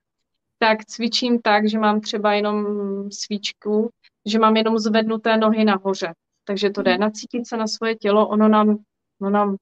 tak 0.58 0.86
cvičím 0.86 1.42
tak, 1.42 1.70
že 1.70 1.80
mám 1.80 2.02
třeba 2.02 2.34
jenom 2.34 2.66
svíčku, 3.12 3.90
že 4.26 4.40
mám 4.40 4.58
jenom 4.58 4.78
zvednuté 4.78 5.38
nohy 5.38 5.66
nahoře. 5.66 6.14
Takže 6.44 6.70
to 6.70 6.82
jde 6.82 6.92
mhm. 6.92 7.02
nacítit 7.02 7.48
se 7.48 7.58
na 7.58 7.68
svoje 7.68 7.96
tělo, 7.96 8.28
ono 8.28 8.48
nám, 8.48 8.78
ono 9.22 9.30
nám 9.32 9.56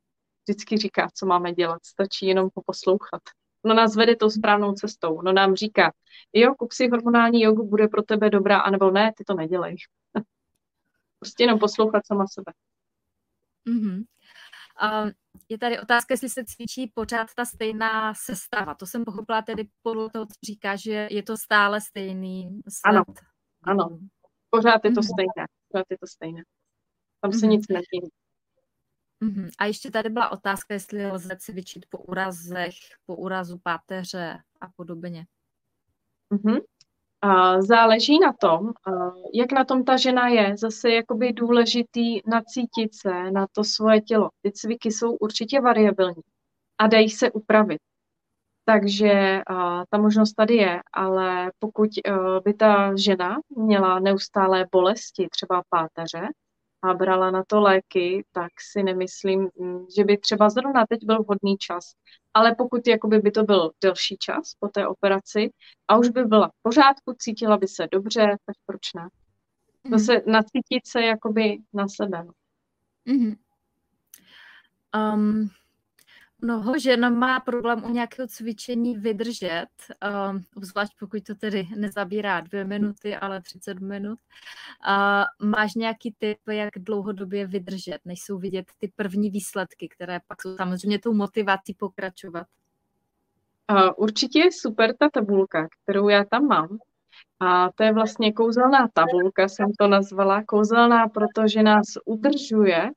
vždycky 0.48 0.78
říká, 0.78 1.10
co 1.14 1.26
máme 1.26 1.54
dělat, 1.54 1.86
stačí 1.86 2.26
jenom 2.26 2.50
poposlouchat. 2.54 3.22
No 3.64 3.74
nás 3.74 3.96
vede 3.96 4.16
tou 4.16 4.30
správnou 4.30 4.74
cestou. 4.74 5.22
No 5.22 5.34
nám 5.34 5.56
říká, 5.56 5.94
jo, 6.34 6.56
kup 6.56 6.72
si 6.72 6.90
hormonální 6.90 7.42
jogu, 7.42 7.68
bude 7.68 7.88
pro 7.88 8.04
tebe 8.04 8.30
dobrá, 8.30 8.60
anebo 8.60 8.92
ne, 8.92 9.14
ty 9.18 9.24
to 9.24 9.34
nedělej. 9.34 9.76
prostě 11.20 11.44
jenom 11.44 11.60
poslouchat 11.60 12.08
sama 12.08 12.26
sebe. 12.28 12.54
Mm-hmm. 13.68 14.04
Uh, 14.84 15.12
je 15.50 15.58
tady 15.58 15.80
otázka, 15.80 16.14
jestli 16.14 16.30
se 16.30 16.46
cvičí 16.46 16.92
pořád 16.94 17.28
ta 17.36 17.46
stejná 17.46 18.14
sestava. 18.14 18.76
To 18.76 18.86
jsem 18.86 19.06
pochopila 19.06 19.42
tedy 19.42 19.70
podle 19.82 20.10
toho, 20.10 20.26
co 20.26 20.34
říká, 20.46 20.76
že 20.76 21.08
je 21.12 21.24
to 21.24 21.38
stále 21.38 21.82
stejný 21.82 22.62
sled. 22.70 22.90
Ano, 22.90 23.04
ano. 23.64 24.00
Pořád 24.50 24.86
je 24.86 24.92
to 24.92 25.02
mm-hmm. 25.02 25.14
stejné. 25.14 25.48
Pořád 25.72 25.86
je 25.90 25.98
to 25.98 26.08
stejné. 26.08 26.42
Tam 27.22 27.32
se 27.32 27.38
mm-hmm. 27.38 27.50
nic 27.50 27.68
nemění. 27.68 28.10
Mm-hmm. 29.24 29.50
A 29.58 29.66
ještě 29.66 29.92
tady 29.92 30.10
byla 30.10 30.30
otázka, 30.32 30.74
jestli 30.74 31.08
lze 31.08 31.38
cvičit 31.40 31.86
po 31.90 31.98
úrazech, 31.98 32.74
po 33.06 33.16
úrazu 33.16 33.60
páteře 33.64 34.38
a 34.62 34.68
podobně. 34.76 35.26
Mm-hmm. 36.32 36.62
A 37.22 37.62
záleží 37.62 38.20
na 38.20 38.34
tom, 38.34 38.72
jak 39.34 39.52
na 39.52 39.66
tom 39.66 39.84
ta 39.84 39.98
žena 39.98 40.28
je. 40.28 40.58
Zase 40.58 40.90
jakoby 40.92 41.34
důležitý 41.34 42.22
nacítit 42.26 42.96
se 42.96 43.32
na 43.32 43.48
to 43.52 43.64
svoje 43.64 44.02
tělo. 44.02 44.30
Ty 44.42 44.52
cviky 44.52 44.92
jsou 44.92 45.16
určitě 45.16 45.62
variabilní 45.62 46.22
a 46.78 46.88
dají 46.88 47.10
se 47.10 47.32
upravit. 47.32 47.80
Takže 48.66 49.42
ta 49.90 49.98
možnost 49.98 50.34
tady 50.34 50.56
je, 50.56 50.82
ale 50.94 51.52
pokud 51.60 51.90
by 52.44 52.54
ta 52.54 52.96
žena 52.96 53.40
měla 53.58 54.00
neustálé 54.00 54.66
bolesti, 54.72 55.28
třeba 55.32 55.64
páteře, 55.70 56.28
a 56.82 56.94
brala 56.94 57.32
na 57.32 57.44
to 57.48 57.62
léky, 57.62 58.26
tak 58.32 58.52
si 58.72 58.84
nemyslím, 58.84 59.50
mm, 59.60 59.86
že 59.96 60.04
by 60.04 60.18
třeba 60.18 60.50
zrovna 60.50 60.86
teď 60.90 61.00
byl 61.06 61.24
vhodný 61.24 61.58
čas. 61.58 61.94
Ale 62.34 62.56
pokud 62.56 62.88
jakoby 62.88 63.20
by 63.20 63.32
to 63.32 63.44
byl 63.44 63.72
delší 63.82 64.18
čas 64.18 64.54
po 64.60 64.68
té 64.68 64.88
operaci 64.88 65.50
a 65.88 65.98
už 65.98 66.10
by 66.10 66.24
byla 66.24 66.48
v 66.48 66.62
pořádku, 66.62 67.14
cítila 67.20 67.58
by 67.58 67.68
se 67.68 67.88
dobře, 67.92 68.38
tak 68.46 68.56
proč 68.66 68.94
ne? 68.96 69.10
Zase 69.92 70.14
mm. 70.14 70.32
nacítit 70.32 70.88
se 70.88 71.02
jakoby 71.02 71.58
na 71.74 71.88
sebe. 71.88 72.26
Mm-hmm. 73.08 73.36
Um, 75.14 75.50
Mnoho 76.42 76.80
žen 76.80 77.18
má 77.20 77.40
problém 77.40 77.84
u 77.84 77.90
nějakého 77.90 78.28
cvičení 78.28 78.98
vydržet, 78.98 79.68
uh, 80.04 80.42
obzvlášť 80.56 80.94
pokud 81.00 81.24
to 81.24 81.36
tedy 81.36 81.68
nezabírá 81.76 82.42
dvě 82.42 82.66
minuty, 82.66 83.16
ale 83.16 83.42
30 83.42 83.80
minut. 83.80 84.20
Uh, 84.88 85.50
máš 85.50 85.74
nějaký 85.76 86.16
tip, 86.18 86.38
jak 86.48 86.70
dlouhodobě 86.78 87.48
vydržet, 87.48 88.00
než 88.06 88.22
jsou 88.22 88.38
vidět 88.38 88.66
ty 88.80 88.92
první 88.96 89.30
výsledky, 89.30 89.88
které 89.88 90.20
pak 90.28 90.42
jsou 90.42 90.56
samozřejmě 90.58 91.00
tou 91.00 91.14
motivací 91.14 91.74
pokračovat? 91.74 92.48
Uh, 93.72 93.90
určitě 93.98 94.40
je 94.40 94.52
super 94.52 94.98
ta 94.98 95.10
tabulka, 95.10 95.68
kterou 95.84 96.10
já 96.10 96.24
tam 96.24 96.48
mám. 96.48 96.78
A 97.40 97.72
to 97.72 97.84
je 97.84 97.94
vlastně 97.94 98.34
kouzelná 98.34 98.88
tabulka, 98.94 99.48
jsem 99.48 99.72
to 99.80 99.88
nazvala. 99.88 100.44
Kouzelná, 100.44 101.08
protože 101.08 101.64
nás 101.64 101.86
udržuje 102.06 102.90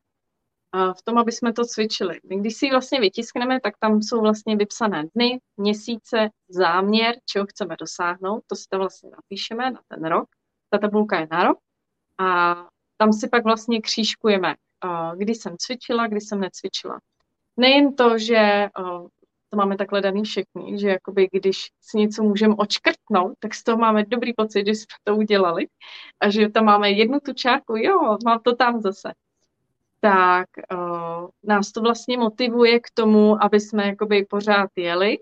v 0.99 1.03
tom, 1.05 1.19
aby 1.19 1.33
jsme 1.33 1.53
to 1.53 1.65
cvičili. 1.65 2.21
My 2.29 2.37
když 2.37 2.57
si 2.57 2.67
ji 2.67 2.71
vlastně 2.71 3.01
vytiskneme, 3.01 3.61
tak 3.61 3.75
tam 3.79 4.03
jsou 4.03 4.21
vlastně 4.21 4.57
vypsané 4.57 5.05
dny, 5.15 5.41
měsíce, 5.57 6.29
záměr, 6.49 7.15
čeho 7.25 7.47
chceme 7.47 7.77
dosáhnout, 7.81 8.43
to 8.47 8.57
si 8.57 8.65
tam 8.71 8.81
vlastně 8.81 9.11
napíšeme 9.11 9.71
na 9.71 9.81
ten 9.89 10.05
rok. 10.05 10.29
Ta 10.71 10.79
tabulka 10.79 11.21
je 11.21 11.29
na 11.31 11.45
rok 11.45 11.59
a 12.19 12.57
tam 12.97 13.13
si 13.13 13.29
pak 13.29 13.45
vlastně 13.45 13.81
křížkujeme, 13.81 14.55
kdy 15.17 15.35
jsem 15.35 15.57
cvičila, 15.59 16.07
kdy 16.07 16.21
jsem 16.21 16.41
necvičila. 16.41 17.01
Nejen 17.57 17.95
to, 17.95 18.19
že 18.19 18.69
to 19.51 19.57
máme 19.57 19.77
takhle 19.77 20.01
daný 20.01 20.23
všichni, 20.25 20.79
že 20.79 20.89
jakoby 20.89 21.29
když 21.33 21.67
si 21.81 21.99
něco 21.99 22.23
můžeme 22.23 22.55
očkrtnout, 22.59 23.33
tak 23.39 23.55
z 23.55 23.65
toho 23.65 23.79
máme 23.79 24.05
dobrý 24.05 24.33
pocit, 24.35 24.67
že 24.67 24.75
jsme 24.75 24.97
to 25.05 25.17
udělali 25.17 25.67
a 26.21 26.31
že 26.31 26.49
tam 26.49 26.65
máme 26.65 26.91
jednu 26.91 27.21
tu 27.21 27.33
čárku, 27.33 27.77
jo, 27.77 28.19
mám 28.25 28.41
to 28.45 28.57
tam 28.57 28.81
zase. 28.81 29.13
Tak 30.01 30.47
uh, 30.73 31.29
nás 31.45 31.73
to 31.73 31.81
vlastně 31.81 32.19
motivuje 32.19 32.81
k 32.81 32.91
tomu, 32.95 33.45
aby 33.45 33.61
jsme 33.61 33.87
jakoby 33.87 34.27
pořád 34.31 34.71
jeli 34.77 35.19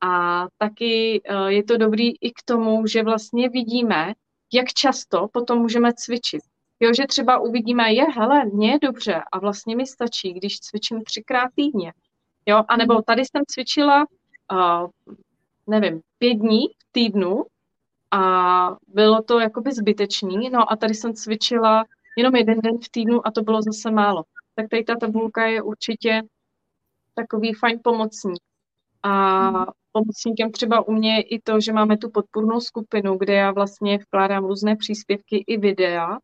a 0.00 0.46
taky 0.58 1.22
uh, 1.30 1.46
je 1.46 1.64
to 1.64 1.76
dobrý 1.76 2.08
i 2.08 2.30
k 2.30 2.42
tomu, 2.44 2.86
že 2.86 3.02
vlastně 3.02 3.48
vidíme, 3.48 4.12
jak 4.52 4.68
často 4.68 5.28
potom 5.32 5.58
můžeme 5.58 5.92
cvičit. 5.94 6.42
Jo, 6.80 6.90
že 6.94 7.06
třeba 7.06 7.38
uvidíme, 7.38 7.92
je, 7.92 8.04
hele, 8.04 8.44
mně 8.44 8.70
je 8.70 8.78
dobře 8.82 9.22
a 9.32 9.38
vlastně 9.38 9.76
mi 9.76 9.86
stačí, 9.86 10.32
když 10.32 10.60
cvičím 10.60 11.04
třikrát 11.04 11.48
týdně. 11.54 11.92
Jo, 12.46 12.64
anebo 12.68 12.94
mhm. 12.94 13.02
tady 13.02 13.24
jsem 13.24 13.42
cvičila, 13.48 14.04
uh, 14.52 14.88
nevím, 15.66 16.00
pět 16.18 16.34
dní 16.34 16.68
v 16.68 16.92
týdnu 16.92 17.44
a 18.10 18.76
bylo 18.88 19.22
to 19.22 19.40
jakoby 19.40 19.72
zbytečný, 19.72 20.50
no 20.50 20.72
a 20.72 20.76
tady 20.76 20.94
jsem 20.94 21.14
cvičila 21.14 21.84
jenom 22.20 22.36
jeden 22.36 22.60
den 22.60 22.78
v 22.78 22.88
týdnu 22.90 23.26
a 23.26 23.30
to 23.30 23.42
bylo 23.42 23.62
zase 23.62 23.90
málo. 23.90 24.22
Tak 24.54 24.68
tady 24.68 24.84
ta 24.84 24.94
tabulka 24.96 25.46
je 25.46 25.62
určitě 25.62 26.22
takový 27.14 27.54
fajn 27.54 27.80
pomocník. 27.84 28.42
A 29.02 29.66
pomocníkem 29.92 30.52
třeba 30.52 30.88
u 30.88 30.92
mě 30.92 31.16
je 31.16 31.22
i 31.22 31.40
to, 31.40 31.60
že 31.60 31.72
máme 31.72 31.98
tu 31.98 32.10
podpůrnou 32.10 32.60
skupinu, 32.60 33.18
kde 33.18 33.34
já 33.34 33.52
vlastně 33.52 33.98
vkládám 33.98 34.44
různé 34.44 34.76
příspěvky 34.76 35.44
i 35.46 35.56
videa, 35.56 36.18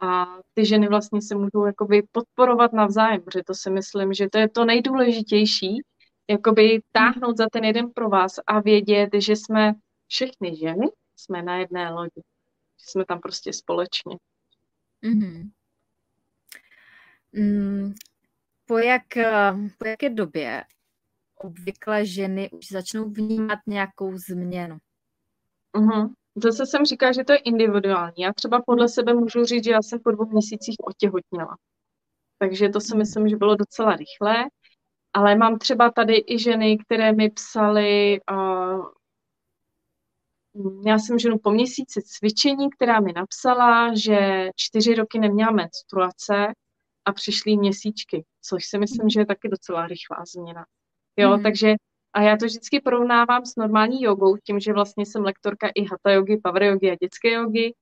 a 0.00 0.26
ty 0.54 0.66
ženy 0.66 0.88
vlastně 0.88 1.22
se 1.22 1.34
můžou 1.34 1.66
jakoby 1.66 2.02
podporovat 2.12 2.72
navzájem, 2.72 3.22
protože 3.22 3.42
to 3.46 3.54
si 3.54 3.70
myslím, 3.70 4.14
že 4.14 4.28
to 4.28 4.38
je 4.38 4.48
to 4.48 4.64
nejdůležitější, 4.64 5.82
jakoby 6.30 6.82
táhnout 6.92 7.36
za 7.36 7.46
ten 7.52 7.64
jeden 7.64 7.90
pro 7.90 8.08
vás 8.08 8.34
a 8.46 8.60
vědět, 8.60 9.10
že 9.14 9.36
jsme 9.36 9.72
všechny 10.06 10.56
ženy, 10.56 10.86
jsme 11.16 11.42
na 11.42 11.56
jedné 11.56 11.90
lodi. 11.90 12.20
Že 12.80 12.86
jsme 12.90 13.04
tam 13.04 13.20
prostě 13.20 13.52
společně. 13.52 14.16
Mm-hmm. 15.04 15.50
Mm, 17.32 17.94
po, 18.66 18.78
jak, 18.78 19.02
po 19.78 19.86
jaké 19.86 20.10
době 20.10 20.64
obvykle 21.36 22.06
ženy 22.06 22.50
už 22.50 22.68
začnou 22.68 23.10
vnímat 23.10 23.58
nějakou 23.66 24.16
změnu? 24.16 24.78
Mm-hmm. 25.76 26.10
Zase 26.36 26.66
jsem 26.66 26.84
říkala, 26.84 27.12
že 27.12 27.24
to 27.24 27.32
je 27.32 27.38
individuální. 27.38 28.14
Já 28.18 28.32
třeba 28.32 28.62
podle 28.66 28.88
sebe 28.88 29.14
můžu 29.14 29.44
říct, 29.44 29.64
že 29.64 29.70
já 29.70 29.82
jsem 29.82 30.00
po 30.00 30.10
dvou 30.10 30.26
měsících 30.26 30.76
otěhotněla. 30.84 31.56
Takže 32.38 32.68
to 32.68 32.80
si 32.80 32.96
myslím, 32.96 33.28
že 33.28 33.36
bylo 33.36 33.56
docela 33.56 33.96
rychlé. 33.96 34.44
Ale 35.12 35.36
mám 35.36 35.58
třeba 35.58 35.90
tady 35.90 36.24
i 36.26 36.38
ženy, 36.38 36.78
které 36.78 37.12
mi 37.12 37.30
psaly, 37.30 38.20
uh, 38.32 38.86
já 40.86 40.98
jsem 40.98 41.18
ženu 41.18 41.38
po 41.38 41.50
měsíci 41.50 42.02
cvičení, 42.02 42.70
která 42.70 43.00
mi 43.00 43.12
napsala, 43.12 43.94
že 43.94 44.48
čtyři 44.56 44.94
roky 44.94 45.18
neměla 45.18 45.50
menstruace 45.50 46.46
a 47.04 47.12
přišly 47.12 47.56
měsíčky, 47.56 48.24
což 48.42 48.64
si 48.64 48.78
myslím, 48.78 49.08
že 49.08 49.20
je 49.20 49.26
taky 49.26 49.48
docela 49.48 49.86
rychlá 49.86 50.24
změna. 50.34 50.64
Jo, 51.16 51.36
mm. 51.36 51.42
takže 51.42 51.74
a 52.12 52.22
já 52.22 52.36
to 52.36 52.46
vždycky 52.46 52.80
porovnávám 52.80 53.46
s 53.46 53.56
normální 53.56 54.02
jogou, 54.02 54.36
tím, 54.36 54.60
že 54.60 54.72
vlastně 54.72 55.06
jsem 55.06 55.22
lektorka 55.22 55.68
i 55.74 55.84
hatha 55.84 56.12
jogy, 56.12 56.40
power 56.42 56.62
jogy 56.62 56.90
a 56.90 56.94
dětské 56.94 57.30
jogy, 57.32 57.74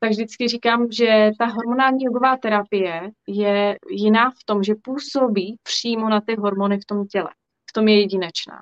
tak 0.00 0.10
vždycky 0.10 0.48
říkám, 0.48 0.92
že 0.92 1.30
ta 1.38 1.46
hormonální 1.46 2.04
jogová 2.04 2.36
terapie 2.36 3.10
je 3.26 3.76
jiná 3.90 4.30
v 4.30 4.44
tom, 4.44 4.62
že 4.62 4.74
působí 4.84 5.56
přímo 5.62 6.08
na 6.08 6.20
ty 6.20 6.36
hormony 6.36 6.78
v 6.78 6.84
tom 6.84 7.06
těle. 7.06 7.28
V 7.70 7.72
tom 7.72 7.88
je 7.88 8.00
jedinečná. 8.00 8.60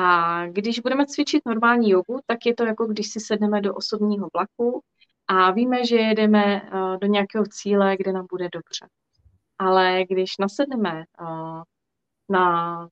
A 0.00 0.46
když 0.46 0.80
budeme 0.80 1.06
cvičit 1.06 1.46
normální 1.46 1.90
jogu, 1.90 2.20
tak 2.26 2.46
je 2.46 2.54
to 2.54 2.64
jako 2.64 2.86
když 2.86 3.10
si 3.10 3.20
sedneme 3.20 3.60
do 3.60 3.74
osobního 3.74 4.28
vlaku 4.34 4.82
a 5.26 5.50
víme, 5.50 5.86
že 5.86 5.96
jedeme 5.96 6.62
eh, 6.62 6.98
do 7.00 7.06
nějakého 7.06 7.44
cíle, 7.46 7.96
kde 7.96 8.12
nám 8.12 8.26
bude 8.30 8.48
dobře. 8.52 8.88
Ale 9.58 10.04
když 10.08 10.38
nasedneme 10.38 11.00
eh, 11.00 11.62
na 12.28 12.88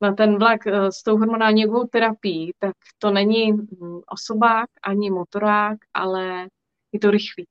na 0.00 0.12
ten 0.12 0.38
vlak 0.38 0.66
eh, 0.66 0.92
s 0.92 1.02
tou 1.02 1.18
hormonální 1.18 1.62
jogovou 1.62 1.86
terapií, 1.86 2.52
tak 2.58 2.76
to 2.98 3.10
není 3.10 3.52
hm, 3.52 4.00
osobák 4.06 4.70
ani 4.82 5.10
motorák, 5.10 5.78
ale 5.94 6.48
je 6.92 7.00
to 7.00 7.10
rychlý. 7.10 7.46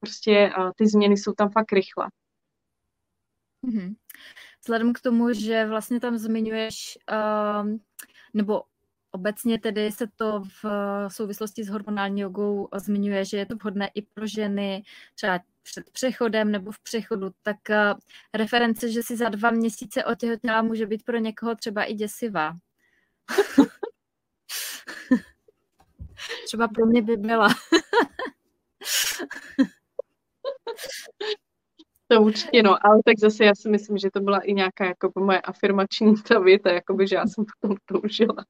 Prostě 0.00 0.52
ty 0.76 0.86
změny 0.86 1.16
jsou 1.16 1.32
tam 1.32 1.50
fakt 1.50 1.72
rychle. 1.72 2.08
Mm-hmm. 3.66 3.94
Vzhledem 4.66 4.92
k 4.92 5.00
tomu, 5.00 5.32
že 5.32 5.66
vlastně 5.66 6.00
tam 6.00 6.18
zmiňuješ, 6.18 6.98
uh, 7.12 7.68
nebo 8.34 8.62
obecně 9.10 9.58
tedy 9.58 9.92
se 9.92 10.06
to 10.16 10.42
v 10.62 10.64
souvislosti 11.08 11.64
s 11.64 11.68
hormonální 11.68 12.20
jogou 12.20 12.68
zmiňuje, 12.76 13.24
že 13.24 13.36
je 13.36 13.46
to 13.46 13.56
vhodné 13.56 13.90
i 13.94 14.02
pro 14.02 14.26
ženy, 14.26 14.82
třeba 15.14 15.40
před 15.62 15.90
přechodem 15.90 16.50
nebo 16.50 16.72
v 16.72 16.78
přechodu, 16.78 17.30
tak 17.42 17.56
uh, 17.70 17.76
reference, 18.34 18.92
že 18.92 19.02
si 19.02 19.16
za 19.16 19.28
dva 19.28 19.50
měsíce 19.50 20.04
otěhotněla, 20.04 20.62
může 20.62 20.86
být 20.86 21.04
pro 21.04 21.18
někoho 21.18 21.54
třeba 21.54 21.84
i 21.84 21.94
děsivá. 21.94 22.56
třeba 26.44 26.68
pro 26.68 26.86
mě 26.86 27.02
by 27.02 27.16
byla. 27.16 27.48
To 32.08 32.22
určitě, 32.22 32.62
no, 32.62 32.86
ale 32.86 33.00
tak 33.04 33.18
zase 33.18 33.44
já 33.44 33.54
si 33.54 33.68
myslím, 33.68 33.98
že 33.98 34.10
to 34.10 34.20
byla 34.20 34.38
i 34.38 34.54
nějaká 34.54 34.84
jako 34.84 35.12
moje 35.18 35.40
afirmační 35.40 36.14
ta 36.28 36.38
věta, 36.38 36.72
jakoby, 36.72 37.08
že 37.08 37.16
já 37.16 37.26
jsem 37.26 37.44
potom 37.60 37.76
toužila. 37.84 38.44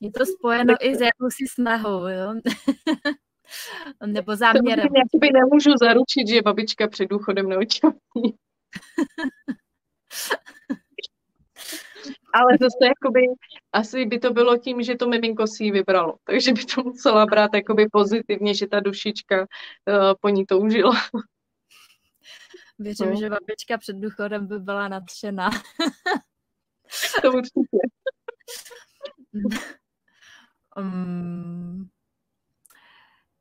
Je 0.00 0.10
to 0.10 0.26
spojeno 0.26 0.74
tak... 0.74 0.84
i 0.84 0.96
s 0.96 1.00
jakousi 1.00 1.44
snahou, 1.52 2.08
jo? 2.08 2.34
Nebo 4.06 4.36
záměrem. 4.36 4.86
Já 4.96 5.02
by 5.20 5.28
nemůžu 5.32 5.70
zaručit, 5.80 6.28
že 6.28 6.42
babička 6.42 6.88
před 6.88 7.06
důchodem 7.06 7.48
neočeví. 7.48 7.94
Ale 12.32 12.52
zase 12.60 12.86
jakoby, 12.86 13.20
asi 13.72 14.06
by 14.06 14.18
to 14.18 14.32
bylo 14.32 14.58
tím, 14.58 14.82
že 14.82 14.94
to 14.94 15.08
miminko 15.08 15.46
si 15.46 15.64
ji 15.64 15.70
vybralo. 15.70 16.14
Takže 16.24 16.52
by 16.52 16.64
to 16.64 16.82
musela 16.82 17.26
brát 17.26 17.54
jakoby 17.54 17.86
pozitivně, 17.92 18.54
že 18.54 18.66
ta 18.66 18.80
dušička 18.80 19.40
uh, 19.40 19.46
po 20.20 20.28
ní 20.28 20.46
toužila. 20.46 20.92
Věřím, 22.80 23.10
no. 23.10 23.16
že 23.20 23.30
babička 23.30 23.78
před 23.78 23.96
důchodem 23.96 24.46
by 24.46 24.58
byla 24.58 24.88
nadšená. 24.88 25.50
to 27.22 27.32
určitě. 27.32 27.78
um, 30.76 31.90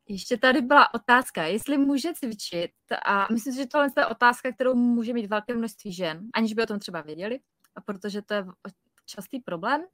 ještě 0.07 0.37
tady 0.37 0.61
byla 0.61 0.93
otázka, 0.93 1.43
jestli 1.43 1.77
může 1.77 2.13
cvičit, 2.13 2.71
a 3.05 3.27
myslím 3.31 3.53
si, 3.53 3.59
že 3.59 3.67
tohle 3.67 3.87
je 3.97 4.05
otázka, 4.05 4.51
kterou 4.51 4.75
může 4.75 5.13
mít 5.13 5.27
velké 5.27 5.55
množství 5.55 5.93
žen, 5.93 6.27
aniž 6.33 6.53
by 6.53 6.63
o 6.63 6.65
tom 6.65 6.79
třeba 6.79 7.01
věděli, 7.01 7.39
a 7.75 7.81
protože 7.81 8.21
to 8.21 8.33
je 8.33 8.45
častý 9.05 9.39
problém. 9.39 9.85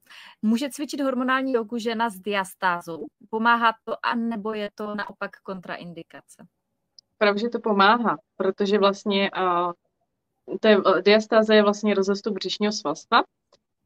Může 0.42 0.70
cvičit 0.70 1.02
hormonální 1.02 1.54
jogu 1.54 1.78
žena 1.78 2.10
s 2.10 2.20
diastázou? 2.20 3.06
Pomáhá 3.30 3.74
to, 3.84 4.06
anebo 4.06 4.54
je 4.54 4.70
to 4.76 4.96
naopak 4.96 5.32
kontraindikace? 5.44 6.48
Právě, 7.26 7.40
že 7.40 7.50
to 7.50 7.60
pomáhá, 7.60 8.18
protože 8.38 8.78
vlastně 8.78 9.32
uh, 9.32 9.72
to 10.60 10.68
je, 10.68 10.78
diastáze 11.02 11.56
je 11.56 11.64
vlastně 11.64 11.94
rozestup 11.94 12.34
břišního 12.34 12.72
svalstva 12.72 13.24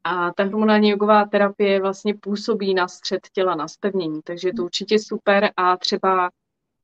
a 0.04 0.32
ta 0.32 0.44
hormonální 0.44 0.90
jogová 0.90 1.24
terapie 1.24 1.80
vlastně 1.80 2.14
působí 2.14 2.74
na 2.74 2.88
střed 2.88 3.20
těla, 3.32 3.54
na 3.54 3.68
spevnění, 3.68 4.20
takže 4.24 4.48
je 4.48 4.54
to 4.54 4.64
určitě 4.64 4.98
super 4.98 5.50
a 5.56 5.76
třeba 5.76 6.30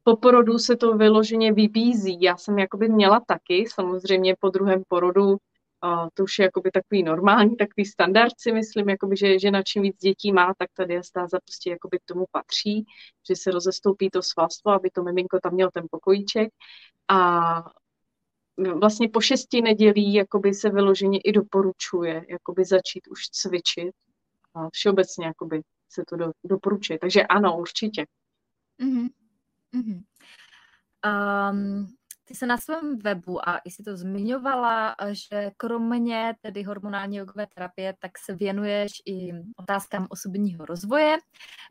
po 0.04 0.16
porodu 0.16 0.58
se 0.58 0.76
to 0.76 0.96
vyloženě 0.96 1.52
vybízí. 1.52 2.22
Já 2.22 2.36
jsem 2.36 2.58
jakoby 2.58 2.88
měla 2.88 3.20
taky, 3.26 3.64
samozřejmě 3.68 4.34
po 4.40 4.48
druhém 4.48 4.82
porodu, 4.88 5.36
a 5.82 6.10
to 6.14 6.22
už 6.22 6.38
je 6.38 6.44
jakoby 6.44 6.70
takový 6.70 7.02
normální, 7.02 7.56
takový 7.56 7.84
standard 7.84 8.32
si 8.38 8.52
myslím, 8.52 8.88
jakoby, 8.88 9.16
že 9.16 9.38
žena 9.38 9.62
čím 9.62 9.82
víc 9.82 9.96
dětí 9.96 10.32
má, 10.32 10.54
tak 10.58 10.68
ta 10.74 10.84
diastáza 10.84 11.38
prostě 11.40 11.70
jakoby 11.70 11.98
k 11.98 12.04
tomu 12.04 12.24
patří, 12.30 12.86
že 13.28 13.36
se 13.36 13.50
rozestoupí 13.50 14.10
to 14.10 14.22
svalstvo, 14.22 14.72
aby 14.72 14.90
to 14.90 15.02
miminko 15.02 15.40
tam 15.40 15.52
měl 15.52 15.70
ten 15.70 15.86
pokojíček. 15.90 16.48
A 17.08 17.72
vlastně 18.56 19.08
po 19.08 19.20
šesti 19.20 19.62
nedělí 19.62 20.14
jakoby 20.14 20.54
se 20.54 20.70
vyloženě 20.70 21.18
i 21.18 21.32
doporučuje 21.32 22.26
jakoby 22.28 22.64
začít 22.64 23.08
už 23.08 23.28
cvičit. 23.28 23.94
A 24.54 24.70
všeobecně 24.70 25.26
jakoby 25.26 25.62
se 25.88 26.02
to 26.08 26.16
do, 26.16 26.32
doporučuje. 26.44 26.98
Takže 26.98 27.22
ano, 27.22 27.58
určitě. 27.58 28.06
Mm-hmm. 28.80 29.08
Mm-hmm. 29.74 30.02
Um, 31.06 31.86
ty 32.28 32.34
se 32.34 32.46
na 32.46 32.58
svém 32.58 32.98
webu, 32.98 33.48
a 33.48 33.60
jsi 33.64 33.82
to 33.82 33.96
zmiňovala, 33.96 34.96
že 35.12 35.50
kromě 35.56 36.34
tedy 36.40 36.62
hormonální 36.62 37.16
jogové 37.16 37.46
terapie, 37.54 37.94
tak 37.98 38.18
se 38.18 38.34
věnuješ 38.34 38.92
i 39.06 39.32
otázkám 39.56 40.06
osobního 40.10 40.66
rozvoje, 40.66 41.16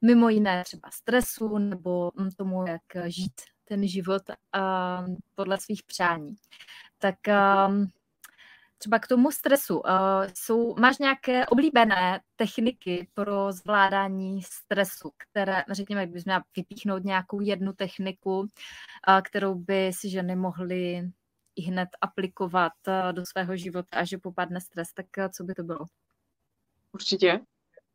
mimo 0.01 0.29
jiné 0.29 0.63
třeba 0.63 0.89
stresu 0.93 1.57
nebo 1.57 2.11
tomu, 2.37 2.67
jak 2.67 2.81
žít 3.05 3.41
ten 3.65 3.87
život 3.87 4.21
uh, 4.29 5.15
podle 5.35 5.57
svých 5.57 5.83
přání. 5.83 6.35
Tak 6.97 7.15
um, 7.67 7.91
třeba 8.85 8.99
k 8.99 9.07
tomu 9.07 9.31
stresu. 9.31 9.79
Uh, 9.79 9.81
jsou, 10.33 10.75
máš 10.75 10.97
nějaké 10.97 11.45
oblíbené 11.45 12.19
techniky 12.35 13.07
pro 13.13 13.51
zvládání 13.51 14.41
stresu, 14.41 15.11
které, 15.17 15.63
řekněme, 15.71 16.07
bys 16.07 16.25
měla 16.25 16.43
vypíchnout 16.57 17.03
nějakou 17.03 17.41
jednu 17.41 17.73
techniku, 17.73 18.39
uh, 18.39 18.47
kterou 19.23 19.55
by 19.55 19.91
si 19.93 20.09
ženy 20.09 20.35
mohly 20.35 21.09
i 21.55 21.61
hned 21.61 21.89
aplikovat 22.01 22.71
uh, 22.87 23.13
do 23.13 23.25
svého 23.25 23.57
života 23.57 23.97
a 23.97 24.03
že 24.03 24.17
popadne 24.17 24.61
stres, 24.61 24.93
tak 24.93 25.05
co 25.31 25.43
by 25.43 25.53
to 25.53 25.63
bylo? 25.63 25.85
Určitě. 26.91 27.39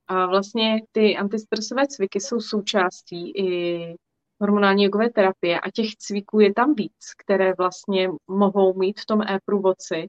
A 0.07 0.27
vlastně 0.27 0.83
ty 0.93 1.17
antistresové 1.17 1.87
cviky 1.87 2.21
jsou 2.21 2.41
součástí 2.41 3.31
i 3.31 3.95
hormonální 4.41 4.85
jogové 4.85 5.11
terapie 5.11 5.61
a 5.61 5.71
těch 5.71 5.97
cviků 5.97 6.41
je 6.41 6.55
tam 6.55 6.75
víc, 6.75 7.15
které 7.19 7.53
vlastně 7.59 8.09
mohou 8.29 8.79
mít 8.79 9.01
v 9.01 9.07
tom 9.07 9.23
e-průvodci. 9.23 10.07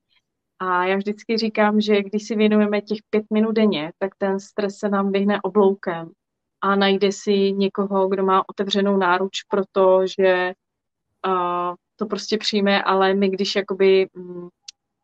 A 0.61 0.85
já 0.85 0.97
vždycky 0.97 1.37
říkám, 1.37 1.81
že 1.81 2.03
když 2.03 2.27
si 2.27 2.35
věnujeme 2.35 2.81
těch 2.81 2.99
pět 3.09 3.25
minut 3.33 3.51
denně, 3.51 3.91
tak 3.99 4.15
ten 4.17 4.39
stres 4.39 4.77
se 4.77 4.89
nám 4.89 5.11
vyhne 5.11 5.41
obloukem 5.41 6.11
a 6.61 6.75
najde 6.75 7.11
si 7.11 7.51
někoho, 7.51 8.07
kdo 8.07 8.25
má 8.25 8.49
otevřenou 8.49 8.97
náruč, 8.97 9.43
protože 9.43 10.53
uh, 11.27 11.75
to 11.95 12.05
prostě 12.05 12.37
přijme, 12.37 12.83
ale 12.83 13.13
my 13.13 13.29
když 13.29 13.55
jakoby 13.55 14.09
um, 14.13 14.49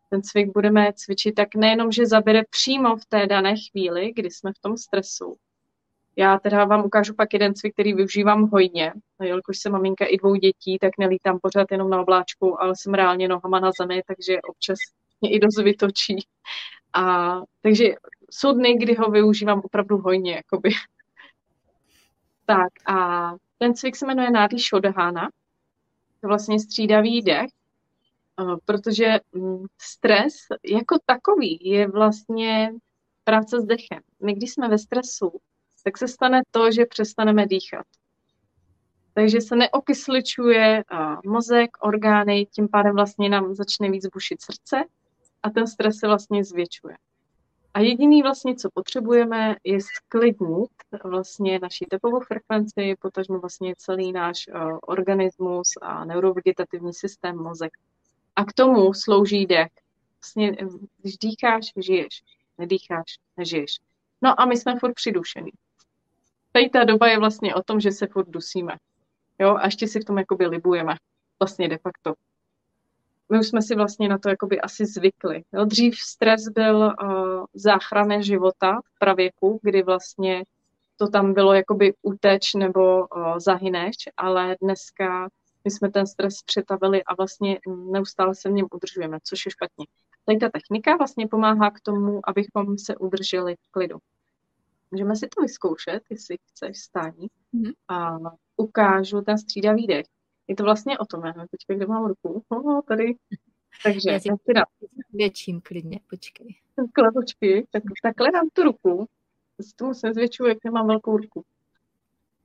ten 0.10 0.22
cvik 0.22 0.53
budeme 0.53 0.93
cvičit, 0.95 1.36
tak 1.36 1.55
nejenom, 1.55 1.91
že 1.91 2.05
zabere 2.05 2.43
přímo 2.49 2.95
v 2.95 3.05
té 3.05 3.28
dané 3.28 3.55
chvíli, 3.72 4.14
kdy 4.16 4.32
jsme 4.32 4.51
v 4.51 4.60
tom 4.62 4.78
stresu, 4.78 5.36
já 6.16 6.39
teda 6.39 6.66
vám 6.66 6.86
ukážu 6.86 7.14
pak 7.14 7.34
jeden 7.34 7.53
cvik, 7.55 7.74
který 7.74 7.93
využívám 7.93 8.49
hojně. 8.49 8.93
Jelikož 9.24 9.58
jsem 9.58 9.72
maminka 9.72 10.05
i 10.05 10.18
dvou 10.18 10.36
dětí, 10.36 10.78
tak 10.82 10.91
nelítám 10.99 11.39
pořád 11.41 11.68
jenom 11.72 11.89
na 11.89 12.01
obláčku, 12.01 12.62
ale 12.62 12.74
jsem 12.76 12.93
reálně 12.93 13.28
nohama 13.28 13.60
na 13.60 13.72
zemi, 13.82 14.01
takže 14.08 14.41
občas 14.41 14.78
mě 15.22 15.32
i 15.32 15.39
dost 15.39 15.57
vytočí. 15.57 16.28
A, 16.93 17.36
takže 17.61 17.86
jsou 18.32 18.51
dny, 18.51 18.78
kdy 18.78 18.95
ho 18.95 19.11
využívám 19.11 19.61
opravdu 19.63 19.97
hojně. 19.97 20.36
Jakoby. 20.36 20.70
Tak 22.45 22.74
a 22.86 23.32
ten 23.57 23.76
cvik 23.76 23.95
se 23.95 24.05
jmenuje 24.05 24.32
Nádý 24.32 24.59
Shodhana. 24.59 25.30
To 26.22 26.28
vlastně 26.28 26.59
střídavý 26.59 27.22
dech, 27.22 27.49
protože 28.65 29.20
mm, 29.34 29.65
stres 29.82 30.34
jako 30.65 30.97
takový 31.05 31.59
je 31.61 31.88
vlastně 31.88 32.72
práce 33.24 33.61
s 33.61 33.65
dechem. 33.65 34.01
My, 34.24 34.34
když 34.34 34.53
jsme 34.53 34.70
ve 34.70 34.78
stresu, 34.78 35.32
tak 35.84 35.97
se 35.97 36.07
stane 36.07 36.41
to, 36.51 36.72
že 36.72 36.86
přestaneme 36.86 37.47
dýchat. 37.47 37.86
Takže 39.13 39.41
se 39.41 39.55
neokysličuje 39.55 40.84
mozek, 41.26 41.70
orgány, 41.80 42.45
tím 42.45 42.68
pádem 42.68 42.95
vlastně 42.95 43.30
nám 43.30 43.55
začne 43.55 43.91
víc 43.91 44.07
bušit 44.07 44.41
srdce 44.41 44.84
a 45.43 45.49
ten 45.49 45.67
stres 45.67 45.97
se 45.97 46.07
vlastně 46.07 46.43
zvětšuje. 46.43 46.97
A 47.73 47.79
jediný 47.79 48.21
vlastně, 48.21 48.55
co 48.55 48.69
potřebujeme, 48.73 49.55
je 49.63 49.77
sklidnit 49.81 50.71
vlastně 51.03 51.59
naší 51.59 51.85
tepovou 51.85 52.19
frekvenci, 52.19 52.95
potažmo 52.99 53.39
vlastně 53.39 53.73
celý 53.77 54.11
náš 54.11 54.47
uh, 54.47 54.77
organismus 54.88 55.67
a 55.81 56.05
neurovegetativní 56.05 56.93
systém 56.93 57.38
mozek. 57.38 57.71
A 58.35 58.45
k 58.45 58.53
tomu 58.53 58.93
slouží 58.93 59.45
dech. 59.45 59.71
Vlastně, 60.21 60.57
když 61.01 61.17
dýcháš, 61.17 61.71
žiješ. 61.77 62.23
Nedýcháš, 62.57 63.15
nežiješ. 63.38 63.71
No 64.21 64.41
a 64.41 64.45
my 64.45 64.57
jsme 64.57 64.79
furt 64.79 64.93
přidušený 64.93 65.51
tady 66.57 66.69
ta 66.69 66.83
doba 66.83 67.07
je 67.07 67.19
vlastně 67.19 67.55
o 67.55 67.63
tom, 67.63 67.79
že 67.79 67.91
se 67.91 68.07
furt 68.07 68.29
dusíme. 68.29 68.73
Jo, 69.39 69.55
a 69.55 69.65
ještě 69.65 69.88
si 69.88 69.99
v 69.99 70.05
tom 70.05 70.17
jakoby 70.17 70.47
libujeme. 70.47 70.95
Vlastně 71.39 71.69
de 71.69 71.77
facto. 71.77 72.13
My 73.32 73.39
už 73.39 73.47
jsme 73.47 73.61
si 73.61 73.75
vlastně 73.75 74.09
na 74.09 74.17
to 74.17 74.30
jakoby 74.30 74.61
asi 74.61 74.86
zvykli. 74.86 75.43
Jo, 75.53 75.65
dřív 75.65 75.95
stres 75.99 76.47
byl 76.49 76.78
uh, 76.78 77.45
záchranné 77.53 78.23
života 78.23 78.80
v 78.86 78.99
pravěku, 78.99 79.59
kdy 79.63 79.84
vlastně 79.84 80.43
to 80.97 81.07
tam 81.07 81.34
bylo 81.34 81.53
jakoby 81.53 81.93
uteč 82.01 82.53
nebo 82.53 82.99
uh, 82.99 83.39
zahyneš, 83.39 83.95
ale 84.17 84.55
dneska 84.61 85.30
my 85.63 85.71
jsme 85.71 85.91
ten 85.91 86.07
stres 86.07 86.43
přetavili 86.45 87.03
a 87.03 87.15
vlastně 87.15 87.59
neustále 87.67 88.36
se 88.36 88.49
v 88.49 88.51
něm 88.51 88.67
udržujeme, 88.71 89.17
což 89.23 89.45
je 89.45 89.51
špatně. 89.51 89.86
Tady 90.25 90.38
ta 90.38 90.49
technika 90.49 90.95
vlastně 90.97 91.28
pomáhá 91.28 91.71
k 91.71 91.80
tomu, 91.80 92.21
abychom 92.23 92.78
se 92.78 92.95
udrželi 92.95 93.55
v 93.55 93.71
klidu. 93.71 93.97
Můžeme 94.91 95.15
si 95.15 95.28
to 95.28 95.41
vyzkoušet, 95.41 96.03
jestli 96.09 96.38
chceš 96.45 96.78
stání. 96.78 97.28
Mm-hmm. 97.53 97.73
A 97.88 98.17
ukážu 98.57 99.21
ten 99.21 99.38
střídavý 99.38 99.88
dech. 99.88 100.05
Je 100.48 100.56
to 100.56 100.64
vlastně 100.64 100.98
o 100.98 101.06
tom, 101.06 101.26
já 101.26 101.34
teďka, 101.34 101.74
kde 101.74 101.88
mám 101.88 102.06
ruku. 102.06 102.43
Oh, 102.50 102.82
tady. 102.88 103.16
Takže 103.84 104.12
já 104.12 104.20
si 104.20 104.30
teda... 104.45 104.66
Větším 105.10 105.62
klidně, 105.62 106.00
počkej. 106.10 106.56
Takhle, 106.76 107.12
počkej. 107.12 107.68
Tak, 107.72 107.84
takhle 108.04 108.32
dám 108.32 108.50
tu 108.54 108.64
ruku. 108.64 109.08
Si 109.62 109.76
to 109.76 109.86
musím 109.86 110.14
zvětšovat, 110.14 110.50
jak 110.50 110.64
nemám 110.64 110.88
velkou 110.88 111.18
ruku. 111.18 111.43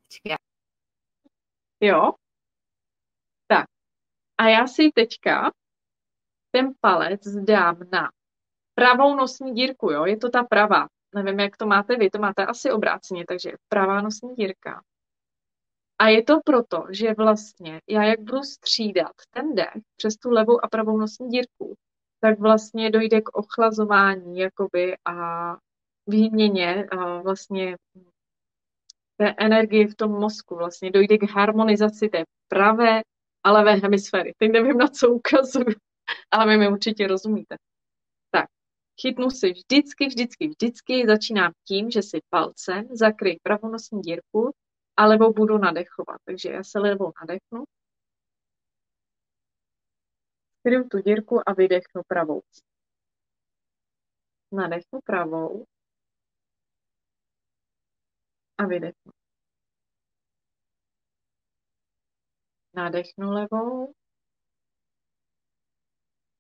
Počkej. 0.07 0.37
Jo? 1.81 2.13
Tak. 3.47 3.67
A 4.39 4.49
já 4.49 4.67
si 4.67 4.91
teďka 4.95 5.53
ten 6.51 6.73
palec 6.81 7.29
dám 7.29 7.77
na 7.93 8.11
pravou 8.75 9.17
nosní 9.17 9.55
dírku, 9.55 9.91
jo? 9.91 10.05
Je 10.05 10.17
to 10.17 10.31
ta 10.31 10.43
pravá 10.43 10.89
nevím, 11.15 11.41
jak 11.41 11.57
to 11.57 11.67
máte 11.67 11.97
vy, 11.97 12.11
to 12.11 12.19
máte 12.19 12.47
asi 12.47 12.71
obráceně, 12.71 13.25
takže 13.29 13.53
pravá 13.69 14.01
nosní 14.01 14.35
dírka. 14.35 14.83
A 16.03 16.09
je 16.09 16.23
to 16.23 16.41
proto, 16.45 16.87
že 16.91 17.15
vlastně 17.15 17.81
já 17.89 18.05
jak 18.05 18.21
budu 18.21 18.43
střídat 18.43 19.13
ten 19.31 19.55
dech 19.55 19.83
přes 19.97 20.17
tu 20.17 20.31
levou 20.31 20.65
a 20.65 20.69
pravou 20.69 20.97
nosní 20.97 21.29
dírku, 21.29 21.75
tak 22.21 22.39
vlastně 22.39 22.91
dojde 22.91 23.21
k 23.21 23.37
ochlazování 23.37 24.39
jakoby 24.39 24.97
a 25.05 25.57
výměně 26.07 26.85
a 26.85 27.23
vlastně 27.23 27.77
té 29.17 29.35
energie 29.39 29.89
v 29.89 29.95
tom 29.95 30.11
mozku. 30.11 30.57
Vlastně 30.57 30.91
dojde 30.91 31.19
k 31.19 31.31
harmonizaci 31.31 32.09
té 32.09 32.25
pravé 32.49 33.03
a 33.45 33.53
levé 33.53 33.73
hemisféry. 33.73 34.33
Teď 34.39 34.51
nevím, 34.53 34.79
na 34.79 34.89
co 34.89 35.11
ukazuju, 35.11 35.75
ale 36.31 36.53
vy 36.53 36.59
mi 36.59 36.69
určitě 36.69 37.07
rozumíte. 37.07 37.57
Chytnu 39.01 39.31
si 39.31 39.53
vždycky, 39.53 40.07
vždycky, 40.07 40.49
vždycky, 40.49 41.07
začínám 41.07 41.53
tím, 41.69 41.91
že 41.91 42.03
si 42.03 42.19
palcem 42.31 42.89
zakryj 42.91 43.39
pravonosní 43.43 44.01
dírku 44.01 44.53
a 44.97 45.07
levou 45.07 45.33
budu 45.33 45.59
nadechovat. 45.59 46.21
Takže 46.25 46.51
já 46.51 46.65
se 46.65 46.79
levou 46.79 47.13
nadechnu, 47.21 47.65
skryju 50.59 50.89
tu 50.89 50.99
dírku 50.99 51.49
a 51.49 51.53
vydechnu 51.53 52.03
pravou. 52.09 52.43
Nadechnu 54.53 55.01
pravou 55.05 55.65
a 58.59 58.67
vydechnu. 58.67 59.13
Nadechnu 62.75 63.31
levou, 63.31 63.95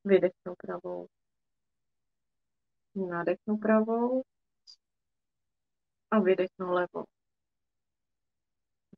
vydechnu 0.04 0.54
pravou. 0.58 1.08
Nádechnu 2.94 3.56
pravou 3.58 4.22
a 6.10 6.20
vydechnu 6.20 6.72
levou. 6.72 7.11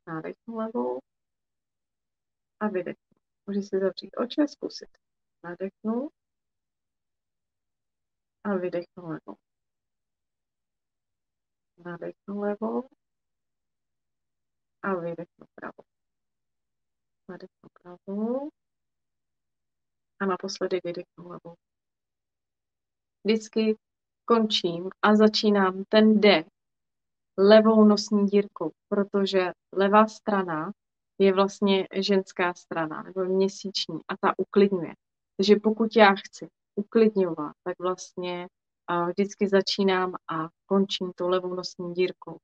Nádechnu 0.06 0.56
levou 0.56 1.00
a 2.60 2.68
vydechnu. 2.68 3.16
Může 3.46 3.62
si 3.62 3.78
zavřít 3.78 4.16
oči 4.16 4.40
a 4.42 4.46
zkusit. 4.46 4.88
Nádechnu 5.44 6.08
a 8.44 8.54
vydechnu 8.56 9.08
levou. 9.08 9.36
Nádechnu 11.84 12.40
levou 12.40 12.88
a 14.82 14.94
vydechnu 14.94 15.46
pravou. 15.54 15.84
Nadechnu 17.28 17.68
pravou 17.82 18.50
a 20.20 20.26
naposledy 20.26 20.80
vydechnu 20.84 21.28
levou 21.28 21.56
vždycky 23.24 23.76
končím 24.24 24.90
a 25.02 25.16
začínám 25.16 25.84
ten 25.88 26.20
dech 26.20 26.46
levou 27.38 27.84
nosní 27.84 28.26
dírkou, 28.26 28.70
protože 28.88 29.52
levá 29.72 30.06
strana 30.06 30.72
je 31.18 31.32
vlastně 31.32 31.88
ženská 31.94 32.54
strana 32.54 33.02
nebo 33.02 33.24
měsíční 33.24 34.00
a 34.08 34.16
ta 34.16 34.34
uklidňuje. 34.36 34.94
Takže 35.36 35.56
pokud 35.62 35.96
já 35.96 36.14
chci 36.14 36.48
uklidňovat, 36.74 37.52
tak 37.64 37.78
vlastně 37.78 38.48
vždycky 39.08 39.48
začínám 39.48 40.14
a 40.30 40.48
končím 40.66 41.12
tou 41.16 41.28
levou 41.28 41.54
nosní 41.54 41.94
dírkou, 41.94 42.38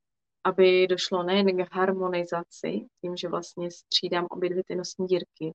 aby 0.44 0.86
došlo 0.86 1.22
nejen 1.22 1.56
k 1.56 1.74
harmonizaci, 1.74 2.86
tím, 3.00 3.16
že 3.16 3.28
vlastně 3.28 3.70
střídám 3.70 4.26
obě 4.30 4.50
dvě 4.50 4.62
ty 4.66 4.76
nosní 4.76 5.06
dírky, 5.06 5.54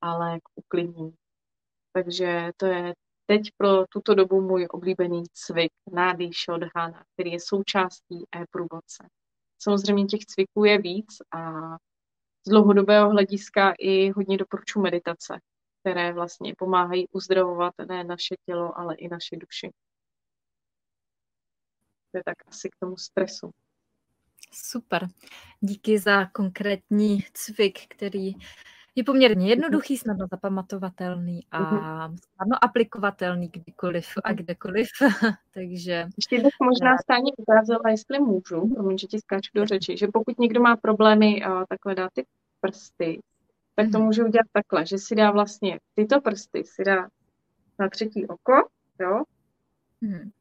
ale 0.00 0.38
k 0.38 0.42
uklidnění. 0.54 1.14
Takže 1.92 2.50
to 2.56 2.66
je 2.66 2.94
teď 3.26 3.42
pro 3.56 3.86
tuto 3.86 4.14
dobu 4.14 4.40
můj 4.40 4.66
oblíbený 4.70 5.22
cvik 5.32 5.72
Nády 5.92 6.30
Shodhana, 6.44 7.04
který 7.12 7.32
je 7.32 7.40
součástí 7.40 8.24
e-průvodce. 8.36 9.08
Samozřejmě 9.62 10.04
těch 10.04 10.26
cviků 10.26 10.64
je 10.64 10.78
víc 10.78 11.06
a 11.34 11.52
z 12.46 12.50
dlouhodobého 12.50 13.10
hlediska 13.10 13.74
i 13.78 14.10
hodně 14.10 14.36
doporučuji 14.36 14.82
meditace. 14.82 15.40
které 15.84 16.12
vlastně 16.12 16.54
pomáhají 16.58 17.08
uzdravovat 17.08 17.74
ne 17.88 18.04
naše 18.04 18.34
tělo, 18.46 18.78
ale 18.78 18.94
i 18.94 19.08
naše 19.08 19.36
duši. 19.36 19.70
To 22.12 22.18
je 22.18 22.22
tak 22.24 22.48
asi 22.48 22.68
k 22.68 22.76
tomu 22.80 22.96
stresu. 22.96 23.50
Super. 24.52 25.08
Díky 25.60 25.98
za 25.98 26.26
konkrétní 26.26 27.18
cvik, 27.32 27.78
který 27.88 28.32
je 28.94 29.04
poměrně 29.04 29.48
jednoduchý, 29.48 29.96
snadno 29.96 30.26
zapamatovatelný 30.30 31.46
a 31.50 31.60
mhm. 31.60 32.16
snadno 32.34 32.64
aplikovatelný 32.64 33.48
kdykoliv 33.48 34.06
a 34.24 34.28
mhm. 34.28 34.36
kdekoliv. 34.36 34.88
Takže... 35.54 36.06
Ještě 36.16 36.36
bych 36.36 36.54
možná 36.62 36.98
stání 36.98 37.32
ukázala, 37.36 37.90
jestli 37.90 38.20
můžu, 38.20 38.68
promiň, 38.74 38.98
že 38.98 39.06
ti 39.06 39.18
skáču 39.18 39.50
do 39.54 39.66
řeči, 39.66 39.96
že 39.96 40.08
pokud 40.12 40.38
někdo 40.38 40.60
má 40.60 40.76
problémy 40.76 41.44
a 41.44 41.66
takhle 41.66 41.94
dá 41.94 42.08
ty 42.12 42.26
prsty, 42.60 43.22
tak 43.74 43.86
to 43.92 43.98
mhm. 43.98 44.06
může 44.06 44.24
udělat 44.24 44.46
takhle, 44.52 44.86
že 44.86 44.98
si 44.98 45.14
dá 45.14 45.30
vlastně 45.30 45.80
tyto 45.94 46.20
prsty, 46.20 46.64
si 46.64 46.84
dá 46.84 47.08
na 47.78 47.88
třetí 47.88 48.26
oko, 48.26 48.68
jo, 49.00 49.22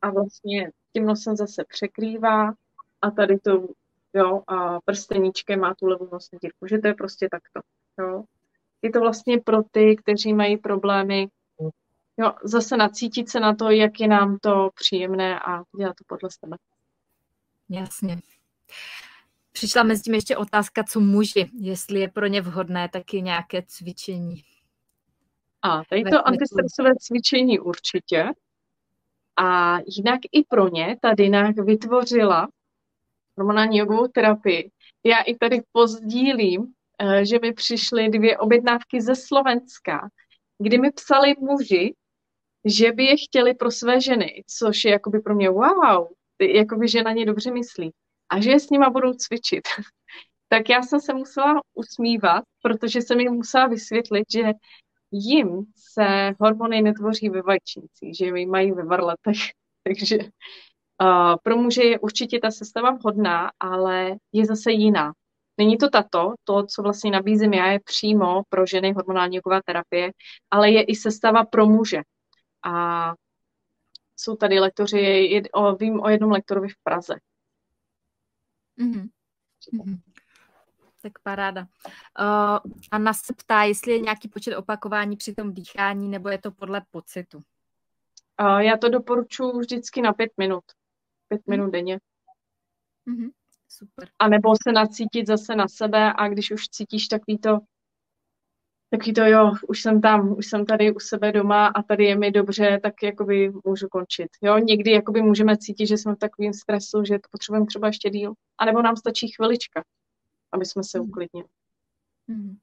a 0.01 0.09
vlastně 0.09 0.71
tím 0.93 1.05
nosem 1.05 1.35
zase 1.35 1.63
překrývá 1.69 2.53
a 3.01 3.11
tady 3.11 3.39
to, 3.39 3.67
jo, 4.13 4.43
a 4.47 4.81
prsteníčkem 4.85 5.59
má 5.59 5.73
tu 5.73 5.85
levou 5.85 6.09
nosní 6.11 6.37
dírku, 6.41 6.67
že 6.67 6.77
to 6.77 6.87
je 6.87 6.93
prostě 6.93 7.29
takto, 7.31 7.59
jo. 7.99 8.23
Je 8.83 8.91
to 8.91 8.99
vlastně 8.99 9.39
pro 9.39 9.63
ty, 9.71 9.95
kteří 9.95 10.33
mají 10.33 10.57
problémy, 10.57 11.27
jo, 12.17 12.33
zase 12.43 12.77
nacítit 12.77 13.29
se 13.29 13.39
na 13.39 13.55
to, 13.55 13.69
jak 13.69 13.99
je 13.99 14.07
nám 14.07 14.37
to 14.41 14.69
příjemné 14.75 15.39
a 15.39 15.63
dělat 15.77 15.95
to 15.95 16.03
podle 16.07 16.29
sebe. 16.31 16.57
Jasně. 17.69 18.17
Přišla 19.51 19.83
mezi 19.83 20.01
tím 20.01 20.13
ještě 20.13 20.37
otázka, 20.37 20.83
co 20.83 20.99
muži, 20.99 21.51
jestli 21.53 21.99
je 21.99 22.07
pro 22.07 22.27
ně 22.27 22.41
vhodné 22.41 22.89
taky 22.89 23.21
nějaké 23.21 23.63
cvičení. 23.67 24.43
A 25.61 25.83
tady 25.89 26.03
to 26.03 26.27
antistresové 26.27 26.91
cvičení 26.99 27.59
určitě. 27.59 28.25
A 29.37 29.77
jinak 29.87 30.19
i 30.31 30.43
pro 30.43 30.69
ně 30.69 30.97
ta 31.01 31.13
Dinách 31.13 31.55
vytvořila 31.55 32.47
hormonální 33.37 33.77
jogovou 33.77 34.07
terapii. 34.07 34.71
Já 35.03 35.21
i 35.21 35.35
tady 35.35 35.61
pozdílím, 35.71 36.73
že 37.23 37.39
mi 37.41 37.53
přišly 37.53 38.09
dvě 38.09 38.37
objednávky 38.37 39.01
ze 39.01 39.15
Slovenska, 39.15 40.09
kdy 40.57 40.77
mi 40.77 40.91
psali 40.91 41.33
muži, 41.39 41.95
že 42.65 42.91
by 42.91 43.05
je 43.05 43.15
chtěli 43.17 43.53
pro 43.53 43.71
své 43.71 44.01
ženy, 44.01 44.43
což 44.57 44.85
je 44.85 44.91
jakoby 44.91 45.19
pro 45.19 45.35
mě 45.35 45.49
wow, 45.49 46.07
jakoby, 46.41 46.87
že 46.87 47.03
na 47.03 47.11
ně 47.11 47.25
dobře 47.25 47.51
myslí. 47.51 47.91
A 48.29 48.41
že 48.41 48.51
je 48.51 48.59
s 48.59 48.69
nima 48.69 48.89
budou 48.89 49.13
cvičit. 49.13 49.63
tak 50.49 50.69
já 50.69 50.81
jsem 50.81 50.99
se 50.99 51.13
musela 51.13 51.61
usmívat, 51.73 52.43
protože 52.61 53.01
jsem 53.01 53.19
jim 53.19 53.33
musela 53.33 53.67
vysvětlit, 53.67 54.25
že 54.31 54.43
jim 55.11 55.65
se 55.93 56.35
hormony 56.39 56.81
netvoří 56.81 57.29
ve 57.29 57.41
vajčnicích, 57.41 58.17
že 58.17 58.25
je 58.25 58.47
mají 58.47 58.71
ve 58.71 58.83
varletech. 58.83 59.37
Takže 59.83 60.17
uh, 60.17 61.35
pro 61.43 61.57
muže 61.57 61.83
je 61.83 61.99
určitě 61.99 62.39
ta 62.39 62.51
sestava 62.51 62.91
vhodná, 62.91 63.51
ale 63.59 64.15
je 64.33 64.45
zase 64.45 64.71
jiná. 64.71 65.13
Není 65.57 65.77
to 65.77 65.89
tato, 65.89 66.33
to, 66.43 66.65
co 66.65 66.81
vlastně 66.81 67.11
nabízím 67.11 67.53
já, 67.53 67.67
je 67.67 67.79
přímo 67.79 68.41
pro 68.49 68.65
ženy 68.65 68.93
hormonální 68.93 69.35
jogová 69.35 69.61
terapie, 69.65 70.11
ale 70.51 70.71
je 70.71 70.83
i 70.83 70.95
sestava 70.95 71.45
pro 71.45 71.65
muže. 71.65 72.01
A 72.63 73.13
jsou 74.17 74.35
tady 74.35 74.59
lektoři, 74.59 74.97
je, 74.99 75.41
o, 75.53 75.75
vím 75.75 76.01
o 76.01 76.09
jednom 76.09 76.31
lektorovi 76.31 76.69
v 76.69 76.83
Praze. 76.83 77.13
Mm-hmm. 78.79 79.09
Mm-hmm. 79.73 79.99
Tak 81.01 81.19
paráda. 81.23 81.61
Uh, 81.61 82.71
Anna 82.91 83.13
se 83.13 83.33
ptá, 83.33 83.63
jestli 83.63 83.91
je 83.91 83.99
nějaký 83.99 84.27
počet 84.27 84.57
opakování 84.57 85.17
při 85.17 85.33
tom 85.33 85.53
dýchání, 85.53 86.09
nebo 86.09 86.29
je 86.29 86.37
to 86.37 86.51
podle 86.51 86.81
pocitu. 86.91 87.37
Uh, 88.41 88.57
já 88.57 88.77
to 88.77 88.89
doporučuji 88.89 89.59
vždycky 89.59 90.01
na 90.01 90.13
pět 90.13 90.31
minut. 90.37 90.63
Pět 91.27 91.47
minut 91.47 91.71
denně. 91.71 91.99
Mm-hmm. 93.07 93.29
Super. 93.77 94.09
A 94.19 94.27
nebo 94.27 94.53
se 94.67 94.71
nacítit 94.71 95.27
zase 95.27 95.55
na 95.55 95.67
sebe 95.67 96.13
a 96.15 96.27
když 96.27 96.51
už 96.51 96.67
cítíš 96.67 97.07
takový 97.07 97.37
to, 97.37 97.59
takový 98.89 99.13
to 99.13 99.21
jo, 99.25 99.51
už 99.67 99.81
jsem 99.81 100.01
tam, 100.01 100.37
už 100.37 100.45
jsem 100.45 100.65
tady 100.65 100.93
u 100.95 100.99
sebe 100.99 101.31
doma 101.31 101.67
a 101.67 101.83
tady 101.83 102.05
je 102.05 102.17
mi 102.17 102.31
dobře, 102.31 102.79
tak 102.83 102.93
jakoby 103.03 103.51
můžu 103.65 103.87
končit. 103.87 104.27
Jo, 104.41 104.57
někdy 104.57 104.91
jakoby 104.91 105.21
můžeme 105.21 105.57
cítit, 105.57 105.87
že 105.87 105.97
jsme 105.97 106.15
v 106.15 106.19
takovém 106.19 106.53
stresu, 106.53 107.03
že 107.03 107.13
to 107.13 107.27
potřebujeme 107.31 107.65
třeba 107.65 107.87
ještě 107.87 108.09
díl. 108.09 108.33
A 108.57 108.65
nebo 108.65 108.81
nám 108.81 108.95
stačí 108.95 109.27
chvilička 109.27 109.83
aby 110.53 110.65
jsme 110.65 110.83
se 110.83 110.99
hmm. 110.99 111.09
uklidnili. 111.09 111.47
Hmm. 112.29 112.57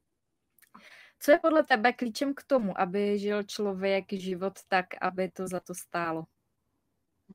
Co 1.19 1.31
je 1.31 1.39
podle 1.39 1.63
tebe 1.63 1.93
klíčem 1.93 2.33
k 2.33 2.43
tomu, 2.43 2.81
aby 2.81 3.19
žil 3.19 3.43
člověk 3.43 4.13
život 4.13 4.53
tak, 4.67 4.85
aby 5.01 5.31
to 5.31 5.47
za 5.47 5.59
to 5.59 5.75
stálo? 5.75 6.25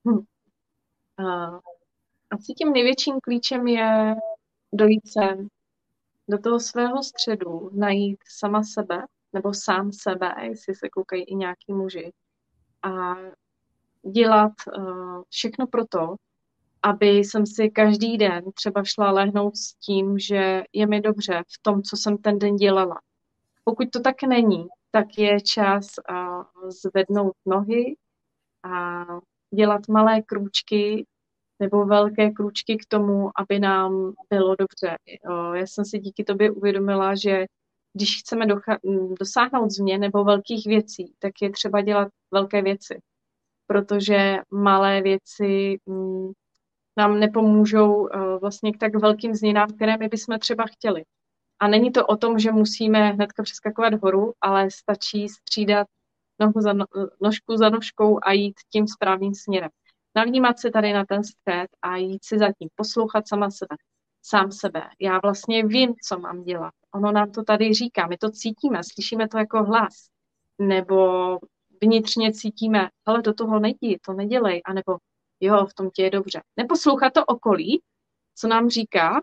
Hmm. 0.06 0.26
Asi 2.30 2.52
tím 2.52 2.72
největším 2.72 3.20
klíčem 3.22 3.66
je 3.66 4.14
dojít 4.72 5.08
sem 5.08 5.48
do 6.28 6.38
toho 6.38 6.60
svého 6.60 7.02
středu, 7.02 7.70
najít 7.72 8.18
sama 8.28 8.62
sebe, 8.62 9.06
nebo 9.32 9.54
sám 9.54 9.92
sebe, 9.92 10.34
jestli 10.42 10.74
se 10.74 10.88
koukají 10.88 11.22
i 11.22 11.34
nějaký 11.34 11.72
muži, 11.72 12.12
a 12.82 13.14
dělat 14.12 14.52
uh, 14.78 15.22
všechno 15.28 15.66
pro 15.66 15.86
to, 15.86 16.14
aby 16.82 17.06
jsem 17.06 17.46
si 17.46 17.70
každý 17.70 18.18
den 18.18 18.44
třeba 18.54 18.84
šla 18.84 19.10
lehnout 19.10 19.56
s 19.56 19.74
tím, 19.74 20.18
že 20.18 20.64
je 20.72 20.86
mi 20.86 21.00
dobře 21.00 21.42
v 21.48 21.62
tom, 21.62 21.82
co 21.82 21.96
jsem 21.96 22.18
ten 22.18 22.38
den 22.38 22.56
dělala. 22.56 23.00
Pokud 23.64 23.90
to 23.90 24.00
tak 24.00 24.22
není, 24.22 24.66
tak 24.90 25.18
je 25.18 25.40
čas 25.40 25.86
zvednout 26.68 27.36
nohy 27.46 27.96
a 28.62 29.04
dělat 29.54 29.88
malé 29.88 30.22
krůčky 30.22 31.06
nebo 31.60 31.86
velké 31.86 32.30
krůčky 32.30 32.76
k 32.76 32.86
tomu, 32.88 33.30
aby 33.36 33.58
nám 33.58 34.12
bylo 34.30 34.56
dobře. 34.56 34.96
Já 35.54 35.66
jsem 35.66 35.84
si 35.84 35.98
díky 35.98 36.24
tobě 36.24 36.50
uvědomila, 36.50 37.14
že 37.14 37.46
když 37.92 38.20
chceme 38.20 38.46
dosáhnout 39.20 39.70
změn 39.70 40.00
nebo 40.00 40.24
velkých 40.24 40.66
věcí, 40.66 41.14
tak 41.18 41.32
je 41.42 41.50
třeba 41.50 41.80
dělat 41.80 42.08
velké 42.30 42.62
věci, 42.62 43.00
protože 43.66 44.38
malé 44.50 45.02
věci 45.02 45.78
mm, 45.86 46.32
nám 46.96 47.20
nepomůžou 47.20 48.08
vlastně 48.40 48.72
k 48.72 48.78
tak 48.78 48.96
velkým 48.96 49.34
změnám, 49.34 49.68
které 49.68 49.96
my 49.96 50.08
bychom 50.08 50.38
třeba 50.38 50.64
chtěli. 50.66 51.04
A 51.60 51.68
není 51.68 51.92
to 51.92 52.06
o 52.06 52.16
tom, 52.16 52.38
že 52.38 52.52
musíme 52.52 53.12
hnedka 53.12 53.42
přeskakovat 53.42 53.94
horu, 54.02 54.32
ale 54.40 54.70
stačí 54.70 55.28
střídat 55.28 55.86
nohu 56.40 56.60
za 56.60 56.72
no, 56.72 56.84
nožku 57.20 57.56
za 57.56 57.68
nožkou 57.68 58.18
a 58.22 58.32
jít 58.32 58.54
tím 58.72 58.88
správným 58.88 59.34
směrem. 59.34 59.70
Navnímat 60.16 60.58
se 60.58 60.70
tady 60.70 60.92
na 60.92 61.04
ten 61.04 61.24
střed 61.24 61.66
a 61.82 61.96
jít 61.96 62.24
si 62.24 62.38
za 62.38 62.52
tím, 62.58 62.68
poslouchat 62.74 63.28
sama 63.28 63.50
sebe, 63.50 63.76
sám 64.22 64.52
sebe. 64.52 64.82
Já 65.00 65.18
vlastně 65.18 65.66
vím, 65.66 65.94
co 66.08 66.18
mám 66.18 66.42
dělat. 66.42 66.72
Ono 66.94 67.12
nám 67.12 67.30
to 67.30 67.42
tady 67.42 67.74
říká, 67.74 68.06
my 68.06 68.16
to 68.16 68.30
cítíme, 68.30 68.80
slyšíme 68.94 69.28
to 69.28 69.38
jako 69.38 69.64
hlas. 69.64 69.92
Nebo 70.58 71.38
vnitřně 71.82 72.32
cítíme, 72.32 72.88
ale 73.06 73.22
do 73.22 73.34
toho 73.34 73.58
nejdi, 73.60 73.98
to 74.06 74.12
nedělej, 74.12 74.62
anebo 74.64 74.96
jo, 75.40 75.66
v 75.66 75.74
tom 75.74 75.90
tě 75.90 76.02
je 76.02 76.10
dobře. 76.10 76.40
Neposlouchat 76.56 77.12
to 77.12 77.24
okolí, 77.24 77.82
co 78.34 78.48
nám 78.48 78.68
říká, 78.68 79.22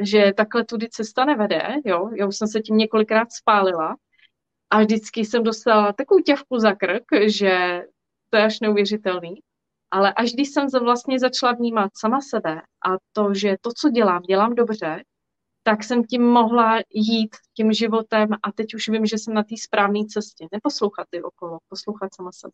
že 0.00 0.32
takhle 0.36 0.64
tudy 0.64 0.88
cesta 0.88 1.24
nevede, 1.24 1.62
jo, 1.84 2.10
já 2.16 2.26
už 2.26 2.36
jsem 2.36 2.48
se 2.48 2.60
tím 2.60 2.76
několikrát 2.76 3.32
spálila 3.32 3.96
a 4.70 4.80
vždycky 4.80 5.24
jsem 5.24 5.42
dostala 5.42 5.92
takovou 5.92 6.20
těvku 6.20 6.58
za 6.58 6.72
krk, 6.74 7.04
že 7.26 7.82
to 8.30 8.36
je 8.36 8.44
až 8.44 8.60
neuvěřitelný, 8.60 9.42
ale 9.92 10.12
až 10.12 10.32
když 10.32 10.48
jsem 10.48 10.66
vlastně 10.82 11.18
začala 11.18 11.52
vnímat 11.52 11.90
sama 11.94 12.20
sebe 12.20 12.62
a 12.62 12.90
to, 13.12 13.34
že 13.34 13.56
to, 13.60 13.70
co 13.76 13.90
dělám, 13.90 14.22
dělám 14.22 14.54
dobře, 14.54 15.04
tak 15.62 15.84
jsem 15.84 16.04
tím 16.04 16.22
mohla 16.22 16.78
jít 16.94 17.36
tím 17.56 17.72
životem 17.72 18.28
a 18.42 18.52
teď 18.52 18.74
už 18.74 18.88
vím, 18.88 19.06
že 19.06 19.18
jsem 19.18 19.34
na 19.34 19.42
té 19.42 19.54
správné 19.58 20.00
cestě. 20.08 20.46
Neposlouchat 20.52 21.06
ty 21.10 21.22
okolo, 21.22 21.58
poslouchat 21.68 22.14
sama 22.14 22.32
sebe. 22.32 22.52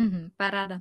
Mm-hmm, 0.00 0.30
paráda. 0.36 0.80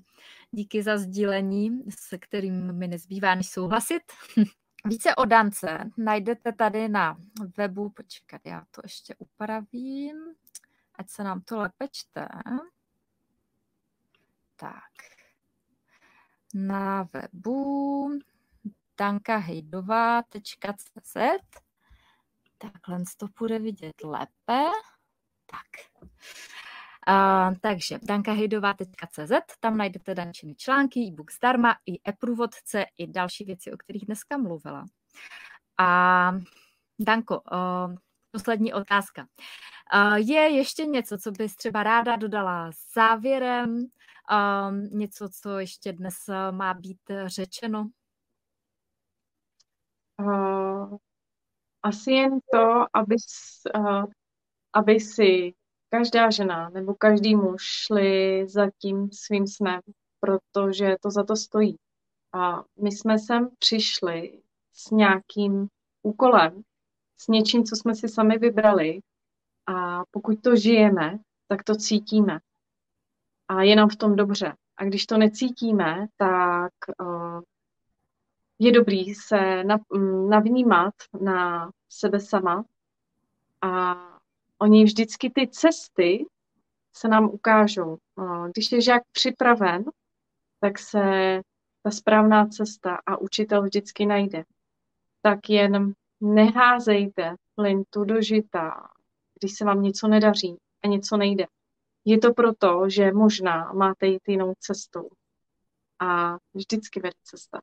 Díky 0.52 0.84
za 0.84 0.98
sdílení, 0.98 1.84
se 1.90 2.18
kterým 2.18 2.74
mi 2.74 2.88
nezbývá 2.88 3.36
než 3.36 3.50
souhlasit. 3.50 4.02
Více 4.86 5.16
o 5.16 5.26
Dance 5.26 5.92
najdete 5.98 6.54
tady 6.54 6.90
na 6.90 7.18
webu, 7.58 7.90
počkat, 7.90 8.42
já 8.46 8.64
to 8.72 8.82
ještě 8.84 9.16
upravím, 9.18 10.16
ať 10.96 11.10
se 11.10 11.24
nám 11.24 11.42
to 11.42 11.58
lépe 11.58 11.88
čte. 11.92 12.28
Tak, 14.56 14.92
na 16.54 17.08
webu 17.14 18.20
dankahejdová.cz 18.98 21.18
Takhle 22.58 23.04
to 23.18 23.28
bude 23.40 23.60
vidět 23.60 24.04
lépe. 24.04 24.72
Tak. 25.46 25.68
Uh, 27.10 27.56
takže 27.62 28.00
dankahejdová.cz, 28.04 29.32
tam 29.60 29.78
najdete 29.78 30.16
dančiny 30.16 30.56
články, 30.56 31.00
e-book 31.00 31.32
zdarma, 31.32 31.78
i 31.86 32.10
e-průvodce, 32.10 32.86
i 32.98 33.08
další 33.08 33.46
věci, 33.46 33.72
o 33.72 33.78
kterých 33.78 34.06
dneska 34.06 34.38
mluvila. 34.38 34.86
A 35.78 36.32
Danko, 37.00 37.42
uh, 37.42 37.96
poslední 38.32 38.74
otázka. 38.74 39.28
Je 40.16 40.42
ještě 40.42 40.86
něco, 40.86 41.18
co 41.18 41.32
bys 41.32 41.56
třeba 41.56 41.84
ráda 41.84 42.16
dodala 42.16 42.72
závěrem? 42.94 43.88
Něco, 44.92 45.30
co 45.42 45.60
ještě 45.60 45.94
dnes 45.94 46.16
má 46.52 46.74
být 46.74 47.02
řečeno? 47.26 47.90
Uh, 50.20 50.98
asi 51.84 52.12
jen 52.12 52.40
to, 52.52 52.86
aby, 52.94 53.16
uh, 53.76 54.06
aby 54.74 55.00
si 55.00 55.54
každá 55.90 56.30
žena 56.30 56.70
nebo 56.70 56.94
každý 56.94 57.36
muž 57.36 57.62
šli 57.62 58.46
za 58.50 58.70
tím 58.78 59.10
svým 59.12 59.48
snem, 59.48 59.82
protože 60.20 60.96
to 61.02 61.12
za 61.12 61.24
to 61.24 61.36
stojí. 61.36 61.78
A 62.34 62.64
my 62.82 62.92
jsme 62.92 63.20
sem 63.20 63.50
přišli 63.60 64.42
s 64.74 64.92
nějakým 64.92 65.68
úkolem, 66.04 66.62
s 67.18 67.28
něčím, 67.28 67.64
co 67.64 67.76
jsme 67.76 67.96
si 67.96 68.10
sami 68.10 68.38
vybrali 68.38 69.00
a 69.68 70.04
pokud 70.12 70.42
to 70.42 70.56
žijeme, 70.56 71.20
tak 71.48 71.64
to 71.64 71.76
cítíme. 71.76 72.40
A 73.48 73.62
je 73.62 73.76
nám 73.76 73.90
v 73.90 73.96
tom 73.96 74.16
dobře. 74.16 74.54
A 74.78 74.84
když 74.84 75.06
to 75.06 75.18
necítíme, 75.18 76.08
tak 76.18 76.74
uh, 77.00 77.42
je 78.60 78.72
dobrý 78.72 79.16
se 79.16 79.64
mm, 79.94 80.30
navnímat 80.30 80.94
na 81.22 81.72
sebe 81.90 82.20
sama 82.20 82.66
a 83.62 83.96
oni 84.58 84.84
vždycky 84.84 85.30
ty 85.30 85.48
cesty 85.48 86.26
se 86.94 87.08
nám 87.08 87.26
ukážou. 87.26 87.98
Když 88.54 88.72
je 88.72 88.82
žák 88.82 89.04
připraven, 89.12 89.84
tak 90.60 90.80
se 90.80 91.02
ta 91.84 91.92
správná 91.92 92.46
cesta 92.46 93.00
a 93.06 93.18
učitel 93.18 93.64
vždycky 93.64 94.06
najde. 94.06 94.44
Tak 95.22 95.50
jen 95.50 95.94
neházejte 96.22 97.36
flintu 97.56 98.04
do 98.04 98.22
žita, 98.22 98.88
když 99.40 99.54
se 99.54 99.66
vám 99.66 99.82
něco 99.82 100.08
nedaří 100.08 100.58
a 100.84 100.88
něco 100.88 101.18
nejde. 101.18 101.46
Je 102.06 102.18
to 102.18 102.34
proto, 102.34 102.90
že 102.90 103.12
možná 103.12 103.74
máte 103.74 104.08
jít 104.08 104.22
jinou 104.28 104.54
cestou. 104.60 105.10
A 106.00 106.38
vždycky 106.54 107.00
vede 107.00 107.16
cesta. 107.24 107.62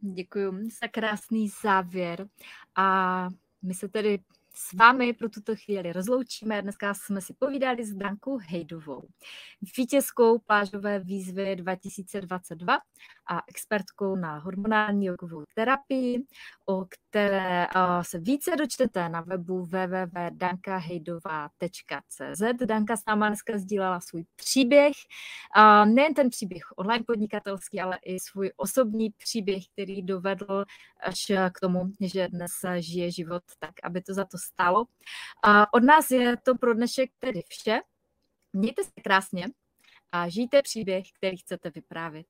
Děkuji 0.00 0.52
za 0.82 0.88
krásný 0.88 1.48
závěr. 1.62 2.28
A 2.76 3.28
my 3.62 3.74
se 3.74 3.88
tedy 3.88 4.18
s 4.54 4.72
vámi 4.72 5.12
pro 5.12 5.28
tuto 5.28 5.56
chvíli 5.56 5.92
rozloučíme. 5.92 6.62
Dneska 6.62 6.94
jsme 6.94 7.20
si 7.20 7.34
povídali 7.38 7.84
s 7.84 7.94
Dankou 7.94 8.38
Hejdovou, 8.38 9.08
vítězkou 9.76 10.38
plážové 10.38 10.98
výzvy 10.98 11.56
2022 11.56 12.78
a 13.26 13.42
expertkou 13.48 14.16
na 14.16 14.38
hormonální 14.38 15.06
jogovou 15.06 15.44
terapii, 15.54 16.24
o 16.66 16.84
které 16.84 17.66
se 18.02 18.18
více 18.18 18.56
dočtete 18.56 19.08
na 19.08 19.20
webu 19.20 19.64
www.dankahejdová.cz. 19.64 22.42
Danka 22.66 22.96
s 22.96 23.04
náma 23.06 23.28
dneska 23.28 23.58
sdílela 23.58 24.00
svůj 24.00 24.24
příběh, 24.36 24.92
nejen 25.84 26.14
ten 26.14 26.30
příběh 26.30 26.62
online 26.76 27.04
podnikatelský, 27.06 27.80
ale 27.80 27.98
i 28.04 28.20
svůj 28.20 28.52
osobní 28.56 29.10
příběh, 29.10 29.62
který 29.72 30.02
dovedl 30.02 30.64
až 31.00 31.32
k 31.52 31.60
tomu, 31.60 31.92
že 32.00 32.28
dnes 32.28 32.50
žije 32.78 33.10
život 33.10 33.42
tak, 33.58 33.70
aby 33.82 34.02
to 34.02 34.14
za 34.14 34.24
to 34.24 34.38
stálo. 34.42 34.84
Od 35.72 35.82
nás 35.82 36.10
je 36.10 36.36
to 36.36 36.54
pro 36.54 36.74
dnešek 36.74 37.10
tedy 37.18 37.42
vše. 37.48 37.80
Mějte 38.52 38.84
se 38.84 38.90
krásně 39.02 39.46
a 40.12 40.28
žijte 40.28 40.62
příběh, 40.62 41.04
který 41.12 41.36
chcete 41.36 41.70
vyprávět. 41.70 42.26